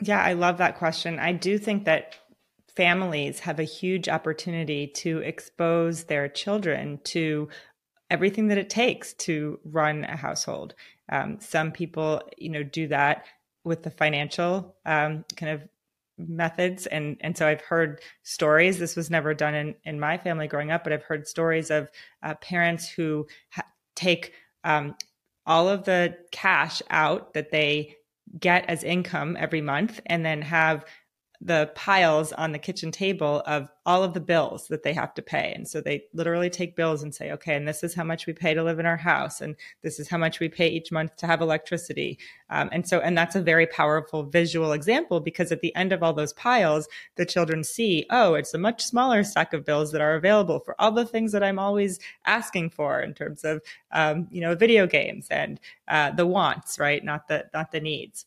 Yeah, 0.00 0.20
I 0.20 0.32
love 0.32 0.58
that 0.58 0.78
question. 0.78 1.18
I 1.18 1.32
do 1.32 1.58
think 1.58 1.84
that 1.84 2.16
families 2.78 3.40
have 3.40 3.58
a 3.58 3.64
huge 3.64 4.08
opportunity 4.08 4.86
to 4.86 5.18
expose 5.18 6.04
their 6.04 6.28
children 6.28 7.00
to 7.02 7.48
everything 8.08 8.46
that 8.46 8.56
it 8.56 8.70
takes 8.70 9.14
to 9.14 9.58
run 9.64 10.04
a 10.04 10.16
household. 10.16 10.74
Um, 11.10 11.38
some 11.40 11.72
people, 11.72 12.22
you 12.36 12.50
know, 12.50 12.62
do 12.62 12.86
that 12.86 13.24
with 13.64 13.82
the 13.82 13.90
financial 13.90 14.76
um, 14.86 15.24
kind 15.34 15.50
of 15.50 15.68
methods 16.20 16.86
and 16.88 17.16
and 17.20 17.38
so 17.38 17.46
i've 17.46 17.60
heard 17.60 18.00
stories 18.24 18.80
this 18.80 18.96
was 18.96 19.08
never 19.08 19.32
done 19.34 19.54
in 19.54 19.72
in 19.84 20.00
my 20.00 20.18
family 20.18 20.48
growing 20.48 20.72
up 20.72 20.82
but 20.82 20.92
i've 20.92 21.04
heard 21.04 21.28
stories 21.28 21.70
of 21.70 21.88
uh, 22.24 22.34
parents 22.40 22.88
who 22.88 23.24
ha- 23.50 23.62
take 23.94 24.32
um, 24.64 24.96
all 25.46 25.68
of 25.68 25.84
the 25.84 26.18
cash 26.32 26.82
out 26.90 27.34
that 27.34 27.52
they 27.52 27.94
get 28.38 28.68
as 28.68 28.82
income 28.82 29.36
every 29.38 29.60
month 29.60 30.00
and 30.06 30.24
then 30.24 30.42
have 30.42 30.84
the 31.40 31.70
piles 31.76 32.32
on 32.32 32.50
the 32.50 32.58
kitchen 32.58 32.90
table 32.90 33.42
of 33.46 33.68
all 33.86 34.02
of 34.02 34.12
the 34.12 34.20
bills 34.20 34.66
that 34.68 34.82
they 34.82 34.92
have 34.92 35.14
to 35.14 35.22
pay. 35.22 35.52
And 35.54 35.66
so 35.66 35.80
they 35.80 36.02
literally 36.12 36.50
take 36.50 36.74
bills 36.74 37.02
and 37.02 37.14
say, 37.14 37.30
okay, 37.32 37.54
and 37.54 37.66
this 37.66 37.84
is 37.84 37.94
how 37.94 38.02
much 38.02 38.26
we 38.26 38.32
pay 38.32 38.54
to 38.54 38.64
live 38.64 38.80
in 38.80 38.86
our 38.86 38.96
house. 38.96 39.40
And 39.40 39.54
this 39.82 40.00
is 40.00 40.08
how 40.08 40.18
much 40.18 40.40
we 40.40 40.48
pay 40.48 40.68
each 40.68 40.90
month 40.90 41.14
to 41.16 41.26
have 41.28 41.40
electricity. 41.40 42.18
Um, 42.50 42.68
and 42.72 42.88
so, 42.88 42.98
and 42.98 43.16
that's 43.16 43.36
a 43.36 43.40
very 43.40 43.66
powerful 43.66 44.24
visual 44.24 44.72
example 44.72 45.20
because 45.20 45.52
at 45.52 45.60
the 45.60 45.74
end 45.76 45.92
of 45.92 46.02
all 46.02 46.12
those 46.12 46.32
piles, 46.32 46.88
the 47.14 47.24
children 47.24 47.62
see, 47.62 48.04
oh, 48.10 48.34
it's 48.34 48.52
a 48.52 48.58
much 48.58 48.82
smaller 48.82 49.22
stack 49.22 49.54
of 49.54 49.64
bills 49.64 49.92
that 49.92 50.00
are 50.00 50.16
available 50.16 50.58
for 50.58 50.78
all 50.80 50.90
the 50.92 51.06
things 51.06 51.30
that 51.32 51.44
I'm 51.44 51.58
always 51.58 52.00
asking 52.26 52.70
for 52.70 53.00
in 53.00 53.14
terms 53.14 53.44
of, 53.44 53.62
um, 53.92 54.26
you 54.30 54.40
know, 54.40 54.56
video 54.56 54.88
games 54.88 55.28
and 55.30 55.60
uh, 55.86 56.10
the 56.10 56.26
wants, 56.26 56.80
right? 56.80 57.02
Not 57.04 57.28
the, 57.28 57.46
not 57.54 57.70
the 57.70 57.80
needs. 57.80 58.26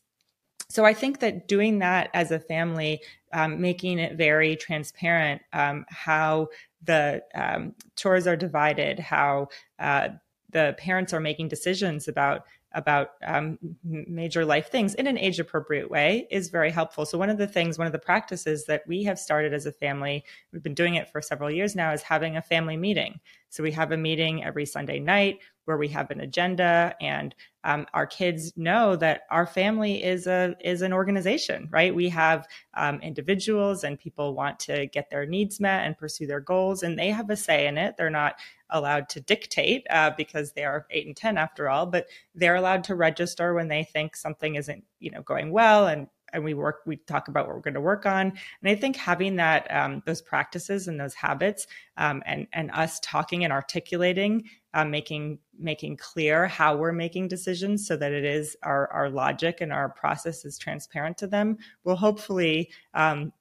So 0.72 0.86
I 0.86 0.94
think 0.94 1.20
that 1.20 1.48
doing 1.48 1.80
that 1.80 2.08
as 2.14 2.30
a 2.30 2.38
family, 2.38 3.02
um, 3.34 3.60
making 3.60 3.98
it 3.98 4.16
very 4.16 4.56
transparent 4.56 5.42
um, 5.52 5.84
how 5.90 6.48
the 6.82 7.22
um, 7.34 7.74
chores 7.94 8.26
are 8.26 8.36
divided, 8.36 8.98
how 8.98 9.48
uh, 9.78 10.08
the 10.48 10.74
parents 10.78 11.12
are 11.12 11.20
making 11.20 11.48
decisions 11.48 12.08
about 12.08 12.46
about 12.74 13.10
um, 13.26 13.58
major 13.84 14.46
life 14.46 14.70
things 14.70 14.94
in 14.94 15.06
an 15.06 15.18
age 15.18 15.38
appropriate 15.38 15.90
way 15.90 16.26
is 16.30 16.48
very 16.48 16.70
helpful. 16.70 17.04
So, 17.04 17.18
one 17.18 17.28
of 17.28 17.36
the 17.36 17.46
things, 17.46 17.76
one 17.76 17.86
of 17.86 17.92
the 17.92 17.98
practices 17.98 18.64
that 18.64 18.82
we 18.86 19.02
have 19.04 19.18
started 19.18 19.52
as 19.52 19.66
a 19.66 19.72
family, 19.72 20.24
we've 20.52 20.62
been 20.62 20.72
doing 20.72 20.94
it 20.94 21.10
for 21.10 21.20
several 21.20 21.50
years 21.50 21.76
now, 21.76 21.92
is 21.92 22.00
having 22.00 22.36
a 22.36 22.42
family 22.42 22.78
meeting. 22.78 23.20
So, 23.50 23.62
we 23.62 23.72
have 23.72 23.92
a 23.92 23.96
meeting 23.96 24.42
every 24.42 24.64
Sunday 24.64 24.98
night 25.00 25.40
where 25.64 25.76
we 25.76 25.88
have 25.88 26.10
an 26.10 26.20
agenda 26.20 26.94
and 27.00 27.34
um, 27.64 27.86
our 27.94 28.06
kids 28.06 28.52
know 28.56 28.96
that 28.96 29.22
our 29.30 29.46
family 29.46 30.02
is 30.02 30.26
a 30.26 30.54
is 30.60 30.82
an 30.82 30.92
organization 30.92 31.68
right? 31.70 31.94
We 31.94 32.08
have 32.08 32.46
um, 32.74 33.00
individuals 33.00 33.84
and 33.84 33.98
people 33.98 34.34
want 34.34 34.58
to 34.60 34.86
get 34.86 35.10
their 35.10 35.26
needs 35.26 35.60
met 35.60 35.86
and 35.86 35.96
pursue 35.96 36.26
their 36.26 36.40
goals 36.40 36.82
and 36.82 36.98
they 36.98 37.10
have 37.10 37.30
a 37.30 37.36
say 37.36 37.66
in 37.66 37.78
it. 37.78 37.96
They're 37.96 38.10
not 38.10 38.36
allowed 38.70 39.08
to 39.10 39.20
dictate 39.20 39.86
uh, 39.90 40.10
because 40.16 40.52
they 40.52 40.64
are 40.64 40.86
eight 40.90 41.06
and 41.06 41.16
ten 41.16 41.36
after 41.38 41.68
all 41.68 41.86
but 41.86 42.06
they're 42.34 42.56
allowed 42.56 42.84
to 42.84 42.94
register 42.94 43.54
when 43.54 43.68
they 43.68 43.84
think 43.84 44.16
something 44.16 44.54
isn't 44.54 44.82
you 44.98 45.10
know 45.10 45.22
going 45.22 45.52
well 45.52 45.86
and 45.86 46.08
and 46.32 46.44
we 46.44 46.54
work 46.54 46.80
we 46.86 46.96
talk 46.96 47.28
about 47.28 47.46
what 47.46 47.56
we're 47.56 47.62
going 47.62 47.74
to 47.74 47.80
work 47.80 48.06
on. 48.06 48.28
And 48.62 48.70
i 48.70 48.74
think 48.74 48.96
having 48.96 49.36
that 49.36 49.70
um, 49.70 50.02
those 50.06 50.22
practices 50.22 50.88
and 50.88 50.98
those 50.98 51.14
habits 51.14 51.66
um, 51.96 52.22
and 52.26 52.46
and 52.52 52.70
us 52.72 53.00
talking 53.00 53.44
and 53.44 53.52
articulating 53.52 54.48
um, 54.74 54.90
making 54.90 55.38
making 55.58 55.96
clear 55.96 56.46
how 56.46 56.76
we're 56.76 56.92
making 56.92 57.28
decisions 57.28 57.86
so 57.86 57.96
that 57.96 58.12
it 58.12 58.24
is 58.24 58.56
our 58.62 58.90
our 58.92 59.10
logic 59.10 59.60
and 59.60 59.72
our 59.72 59.88
process 59.88 60.44
is 60.44 60.58
transparent 60.58 61.18
to 61.18 61.26
them 61.26 61.58
will 61.84 61.96
hopefully 61.96 62.70
um, 62.94 63.32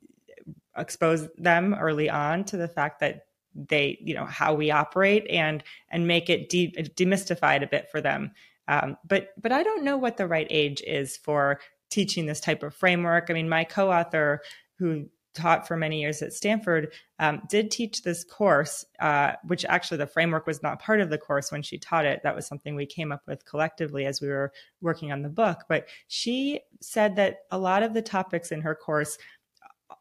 expose 0.78 1.30
them 1.38 1.74
early 1.74 2.10
on 2.10 2.44
to 2.46 2.58
the 2.58 2.68
fact 2.68 3.00
that 3.00 3.26
they 3.56 3.98
you 4.02 4.14
know 4.14 4.26
how 4.26 4.54
we 4.54 4.72
operate 4.72 5.28
and 5.30 5.64
and 5.90 6.08
make 6.08 6.30
it 6.30 6.50
de- 6.50 6.72
demystified 6.72 7.64
a 7.64 7.68
bit 7.68 7.90
for 7.90 8.02
them. 8.02 8.32
Um, 8.68 8.98
but 9.08 9.30
but 9.42 9.52
I 9.52 9.64
don't 9.64 9.84
know 9.84 9.98
what 9.98 10.18
the 10.18 10.28
right 10.28 10.48
age 10.50 10.82
is 10.86 11.18
for 11.18 11.60
teaching 11.92 12.26
this 12.26 12.40
type 12.40 12.64
of 12.64 12.74
framework. 12.74 13.28
I 13.30 13.34
mean, 13.34 13.48
my 13.50 13.64
co-author 13.64 14.42
who 14.80 15.06
taught 15.34 15.68
for 15.68 15.78
many 15.78 16.02
years 16.02 16.22
at 16.22 16.34
Stanford 16.34 16.92
um, 17.20 17.42
did 17.48 17.72
teach 17.72 18.02
this 18.02 18.24
course, 18.24 18.84
uh, 19.00 19.34
which 19.46 19.64
actually 19.66 19.98
the 19.98 20.08
framework 20.08 20.46
was 20.46 20.62
not 20.62 20.82
part 20.82 21.00
of 21.00 21.10
the 21.10 21.18
course 21.18 21.52
when 21.52 21.62
she 21.62 21.78
taught 21.78 22.06
it. 22.06 22.22
That 22.24 22.36
was 22.36 22.48
something 22.48 22.76
we 22.76 22.86
came 22.86 23.12
up 23.12 23.22
with 23.28 23.46
collectively 23.46 24.06
as 24.06 24.22
we 24.22 24.28
were 24.28 24.52
working 24.82 25.12
on 25.12 25.22
the 25.22 25.30
book. 25.30 25.60
But 25.70 25.88
she 26.08 26.60
said 26.82 27.16
that 27.16 27.40
a 27.50 27.58
lot 27.58 27.84
of 27.84 27.94
the 27.94 28.02
topics 28.02 28.52
in 28.52 28.62
her 28.62 28.76
course 28.76 29.18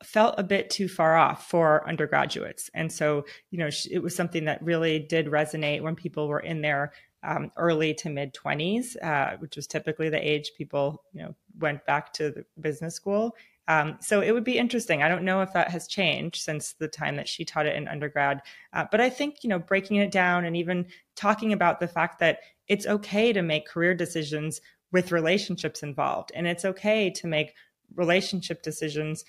felt 0.05 0.35
a 0.39 0.45
bit 0.45 0.71
too 0.71 0.89
far 0.89 1.17
off 1.17 1.49
for 1.49 1.87
undergraduates. 1.89 2.71
And 2.75 2.91
so, 2.91 3.25
you 3.51 3.59
know, 3.59 3.69
it 3.91 4.03
was 4.03 4.15
something 4.15 4.45
that 4.47 4.63
really 4.63 4.99
did 4.99 5.27
resonate 5.27 5.83
when 5.83 5.95
people 5.95 6.29
were 6.29 6.41
in 6.41 6.63
their 6.63 6.93
um, 7.23 7.51
early 7.57 7.95
to 7.95 8.09
mid 8.09 8.35
20s, 8.35 8.97
uh, 9.03 9.37
which 9.39 9.57
was 9.57 9.67
typically 9.67 10.09
the 10.09 10.29
age 10.29 10.53
people, 10.57 11.03
you 11.13 11.23
know, 11.23 11.35
went 11.59 11.85
back 11.87 12.13
to 12.15 12.31
the 12.31 12.45
business 12.61 12.95
school. 12.95 13.37
Um, 13.69 13.99
so 14.01 14.21
it 14.21 14.33
would 14.33 14.45
be 14.45 14.59
interesting. 14.59 15.03
I 15.03 15.09
don't 15.09 15.23
know 15.23 15.43
if 15.43 15.53
that 15.53 15.71
has 15.71 15.87
changed 15.87 16.43
since 16.43 16.73
the 16.73 16.89
time 16.89 17.17
that 17.17 17.29
she 17.29 17.45
taught 17.45 17.67
it 17.67 17.77
in 17.77 17.87
undergrad, 17.87 18.43
uh, 18.73 18.87
but 18.91 19.01
I 19.01 19.09
think 19.11 19.45
you 19.45 19.49
know 19.49 19.61
breaking 19.61 19.99
it 19.99 20.11
down 20.11 20.45
and 20.45 20.57
even 20.57 20.87
talking 21.15 21.53
about 21.53 21.79
the 21.79 21.87
fact 21.87 22.19
that 22.19 22.41
it's 22.67 22.87
okay 22.87 23.33
to 23.33 23.43
make 23.43 23.69
career 23.69 23.95
decisions 23.95 24.61
with 24.91 25.13
relationships 25.13 25.85
involved, 25.85 26.33
and 26.35 26.49
it's 26.49 26.65
okay 26.65 27.11
to 27.11 27.27
make 27.29 27.55
relationship 27.95 28.63
decisions 28.63 29.25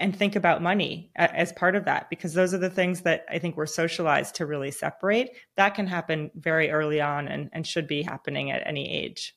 and 0.00 0.16
think 0.16 0.34
about 0.34 0.62
money 0.62 1.10
as 1.16 1.52
part 1.52 1.76
of 1.76 1.84
that 1.84 2.10
because 2.10 2.34
those 2.34 2.52
are 2.52 2.58
the 2.58 2.70
things 2.70 3.02
that 3.02 3.24
I 3.30 3.38
think 3.38 3.56
we're 3.56 3.66
socialized 3.66 4.34
to 4.36 4.46
really 4.46 4.70
separate. 4.70 5.30
That 5.56 5.74
can 5.74 5.86
happen 5.86 6.30
very 6.34 6.70
early 6.70 7.00
on 7.00 7.28
and, 7.28 7.48
and 7.52 7.66
should 7.66 7.86
be 7.86 8.02
happening 8.02 8.50
at 8.50 8.66
any 8.66 8.90
age. 8.90 9.34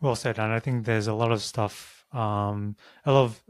Well 0.00 0.16
said. 0.16 0.38
And 0.38 0.52
I 0.52 0.58
think 0.58 0.84
there's 0.84 1.06
a 1.06 1.14
lot 1.14 1.30
of 1.30 1.40
stuff, 1.40 2.04
um, 2.12 2.76
a 3.06 3.12
lot 3.12 3.24
of 3.24 3.42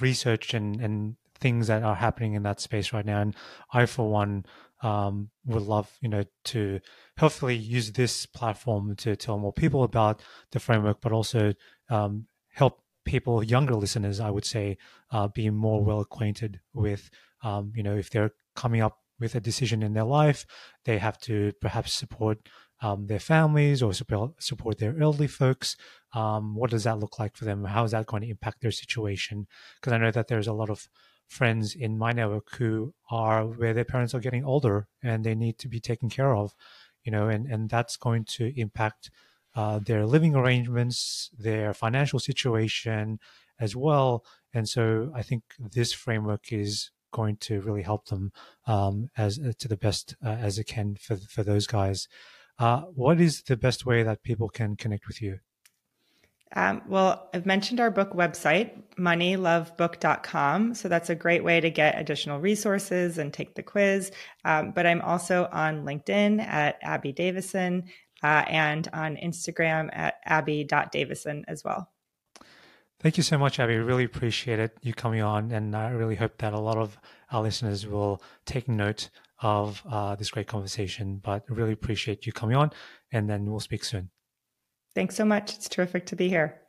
research 0.00 0.54
and, 0.54 0.80
and 0.80 1.16
things 1.38 1.68
that 1.68 1.84
are 1.84 1.94
happening 1.94 2.34
in 2.34 2.42
that 2.42 2.60
space 2.60 2.92
right 2.92 3.06
now. 3.06 3.20
And 3.20 3.36
I, 3.72 3.86
for 3.86 4.10
one, 4.10 4.44
um, 4.82 5.30
would 5.46 5.62
love, 5.62 5.88
you 6.00 6.08
know, 6.08 6.24
to 6.46 6.80
hopefully 7.18 7.54
use 7.54 7.92
this 7.92 8.26
platform 8.26 8.96
to 8.96 9.14
tell 9.14 9.38
more 9.38 9.52
people 9.52 9.84
about 9.84 10.20
the 10.50 10.58
framework, 10.58 11.00
but 11.00 11.12
also 11.12 11.54
um, 11.88 12.26
help 12.50 12.82
people, 13.04 13.42
younger 13.42 13.74
listeners, 13.74 14.20
I 14.20 14.30
would 14.30 14.44
say, 14.44 14.78
uh, 15.10 15.28
be 15.28 15.50
more 15.50 15.84
well 15.84 16.00
acquainted 16.00 16.60
with, 16.72 17.10
um, 17.42 17.72
you 17.74 17.82
know, 17.82 17.96
if 17.96 18.10
they're 18.10 18.32
coming 18.54 18.80
up 18.80 18.98
with 19.18 19.34
a 19.34 19.40
decision 19.40 19.82
in 19.82 19.92
their 19.92 20.04
life, 20.04 20.46
they 20.84 20.98
have 20.98 21.18
to 21.20 21.52
perhaps 21.60 21.92
support 21.92 22.38
um, 22.80 23.06
their 23.06 23.20
families 23.20 23.82
or 23.82 23.94
support, 23.94 24.42
support 24.42 24.78
their 24.78 25.00
elderly 25.00 25.28
folks. 25.28 25.76
Um, 26.14 26.54
what 26.54 26.70
does 26.70 26.84
that 26.84 26.98
look 26.98 27.18
like 27.18 27.36
for 27.36 27.44
them? 27.44 27.64
How 27.64 27.84
is 27.84 27.92
that 27.92 28.06
going 28.06 28.22
to 28.22 28.28
impact 28.28 28.60
their 28.60 28.72
situation? 28.72 29.46
Because 29.76 29.92
I 29.92 29.98
know 29.98 30.10
that 30.10 30.28
there's 30.28 30.48
a 30.48 30.52
lot 30.52 30.70
of 30.70 30.88
friends 31.28 31.74
in 31.74 31.96
my 31.96 32.12
network 32.12 32.54
who 32.56 32.92
are 33.10 33.46
where 33.46 33.72
their 33.72 33.84
parents 33.84 34.14
are 34.14 34.20
getting 34.20 34.44
older 34.44 34.88
and 35.02 35.24
they 35.24 35.34
need 35.34 35.58
to 35.58 35.68
be 35.68 35.80
taken 35.80 36.10
care 36.10 36.34
of, 36.34 36.54
you 37.04 37.12
know, 37.12 37.28
and, 37.28 37.46
and 37.46 37.70
that's 37.70 37.96
going 37.96 38.24
to 38.24 38.52
impact 38.60 39.10
uh, 39.54 39.78
their 39.78 40.06
living 40.06 40.34
arrangements, 40.34 41.30
their 41.38 41.74
financial 41.74 42.18
situation 42.18 43.18
as 43.60 43.76
well. 43.76 44.24
And 44.54 44.68
so 44.68 45.10
I 45.14 45.22
think 45.22 45.42
this 45.58 45.92
framework 45.92 46.52
is 46.52 46.90
going 47.12 47.36
to 47.36 47.60
really 47.60 47.82
help 47.82 48.06
them 48.06 48.32
um, 48.66 49.10
as 49.16 49.38
uh, 49.38 49.52
to 49.58 49.68
the 49.68 49.76
best 49.76 50.16
uh, 50.24 50.30
as 50.30 50.58
it 50.58 50.64
can 50.64 50.96
for 50.96 51.16
for 51.16 51.42
those 51.42 51.66
guys. 51.66 52.08
Uh, 52.58 52.82
what 52.94 53.20
is 53.20 53.42
the 53.42 53.56
best 53.56 53.86
way 53.86 54.02
that 54.02 54.22
people 54.22 54.48
can 54.48 54.76
connect 54.76 55.06
with 55.06 55.22
you? 55.22 55.38
Um, 56.54 56.82
well, 56.86 57.30
I've 57.32 57.46
mentioned 57.46 57.80
our 57.80 57.90
book 57.90 58.12
website, 58.12 58.72
moneylovebook.com. 58.98 60.74
So 60.74 60.88
that's 60.88 61.08
a 61.08 61.14
great 61.14 61.42
way 61.42 61.60
to 61.60 61.70
get 61.70 61.98
additional 61.98 62.40
resources 62.40 63.16
and 63.16 63.32
take 63.32 63.54
the 63.54 63.62
quiz. 63.62 64.12
Um, 64.44 64.72
but 64.72 64.86
I'm 64.86 65.00
also 65.00 65.48
on 65.50 65.84
LinkedIn 65.84 66.46
at 66.46 66.78
Abby 66.82 67.12
Davisson 67.14 67.84
uh, 68.22 68.44
and 68.48 68.88
on 68.92 69.16
Instagram 69.16 69.88
at 69.92 70.14
abby.davisson 70.24 71.44
as 71.48 71.64
well. 71.64 71.90
Thank 73.00 73.16
you 73.16 73.24
so 73.24 73.36
much, 73.36 73.58
Abby. 73.58 73.76
Really 73.78 74.04
appreciate 74.04 74.60
it 74.60 74.78
you 74.80 74.94
coming 74.94 75.22
on, 75.22 75.50
and 75.50 75.74
I 75.74 75.90
really 75.90 76.14
hope 76.14 76.38
that 76.38 76.52
a 76.52 76.60
lot 76.60 76.78
of 76.78 76.96
our 77.32 77.42
listeners 77.42 77.84
will 77.84 78.22
take 78.46 78.68
note 78.68 79.10
of 79.40 79.82
uh, 79.90 80.14
this 80.14 80.30
great 80.30 80.46
conversation. 80.46 81.16
But 81.16 81.42
really 81.48 81.72
appreciate 81.72 82.26
you 82.26 82.32
coming 82.32 82.56
on, 82.56 82.70
and 83.10 83.28
then 83.28 83.50
we'll 83.50 83.58
speak 83.58 83.82
soon. 83.82 84.10
Thanks 84.94 85.16
so 85.16 85.24
much. 85.24 85.54
It's 85.54 85.68
terrific 85.68 86.06
to 86.06 86.16
be 86.16 86.28
here. 86.28 86.60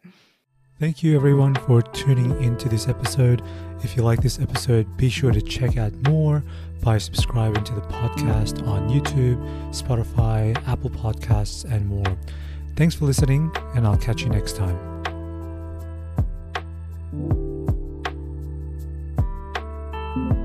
Thank 0.80 1.04
you, 1.04 1.16
everyone, 1.16 1.54
for 1.54 1.84
tuning 1.84 2.41
into 2.41 2.68
this 2.68 2.88
episode. 2.88 3.43
If 3.84 3.95
you 3.95 4.01
like 4.01 4.22
this 4.24 4.39
episode, 4.39 4.97
be 4.97 5.10
sure 5.10 5.32
to 5.32 5.41
check 5.41 5.78
out 5.78 5.93
more 6.08 6.43
by 6.84 6.98
subscribing 6.98 7.64
to 7.64 7.74
the 7.74 7.82
podcast 7.82 8.68
on 8.68 8.90
YouTube, 8.90 9.38
Spotify, 9.72 10.56
Apple 10.68 10.90
Podcasts, 10.90 11.64
and 11.64 11.88
more. 11.88 12.18
Thanks 12.76 12.94
for 12.94 13.06
listening, 13.06 13.52
and 13.76 13.88
I'll 13.88 13.98
catch 13.98 14.22
you 14.24 14.30
next 14.30 14.58
time. 14.58 14.94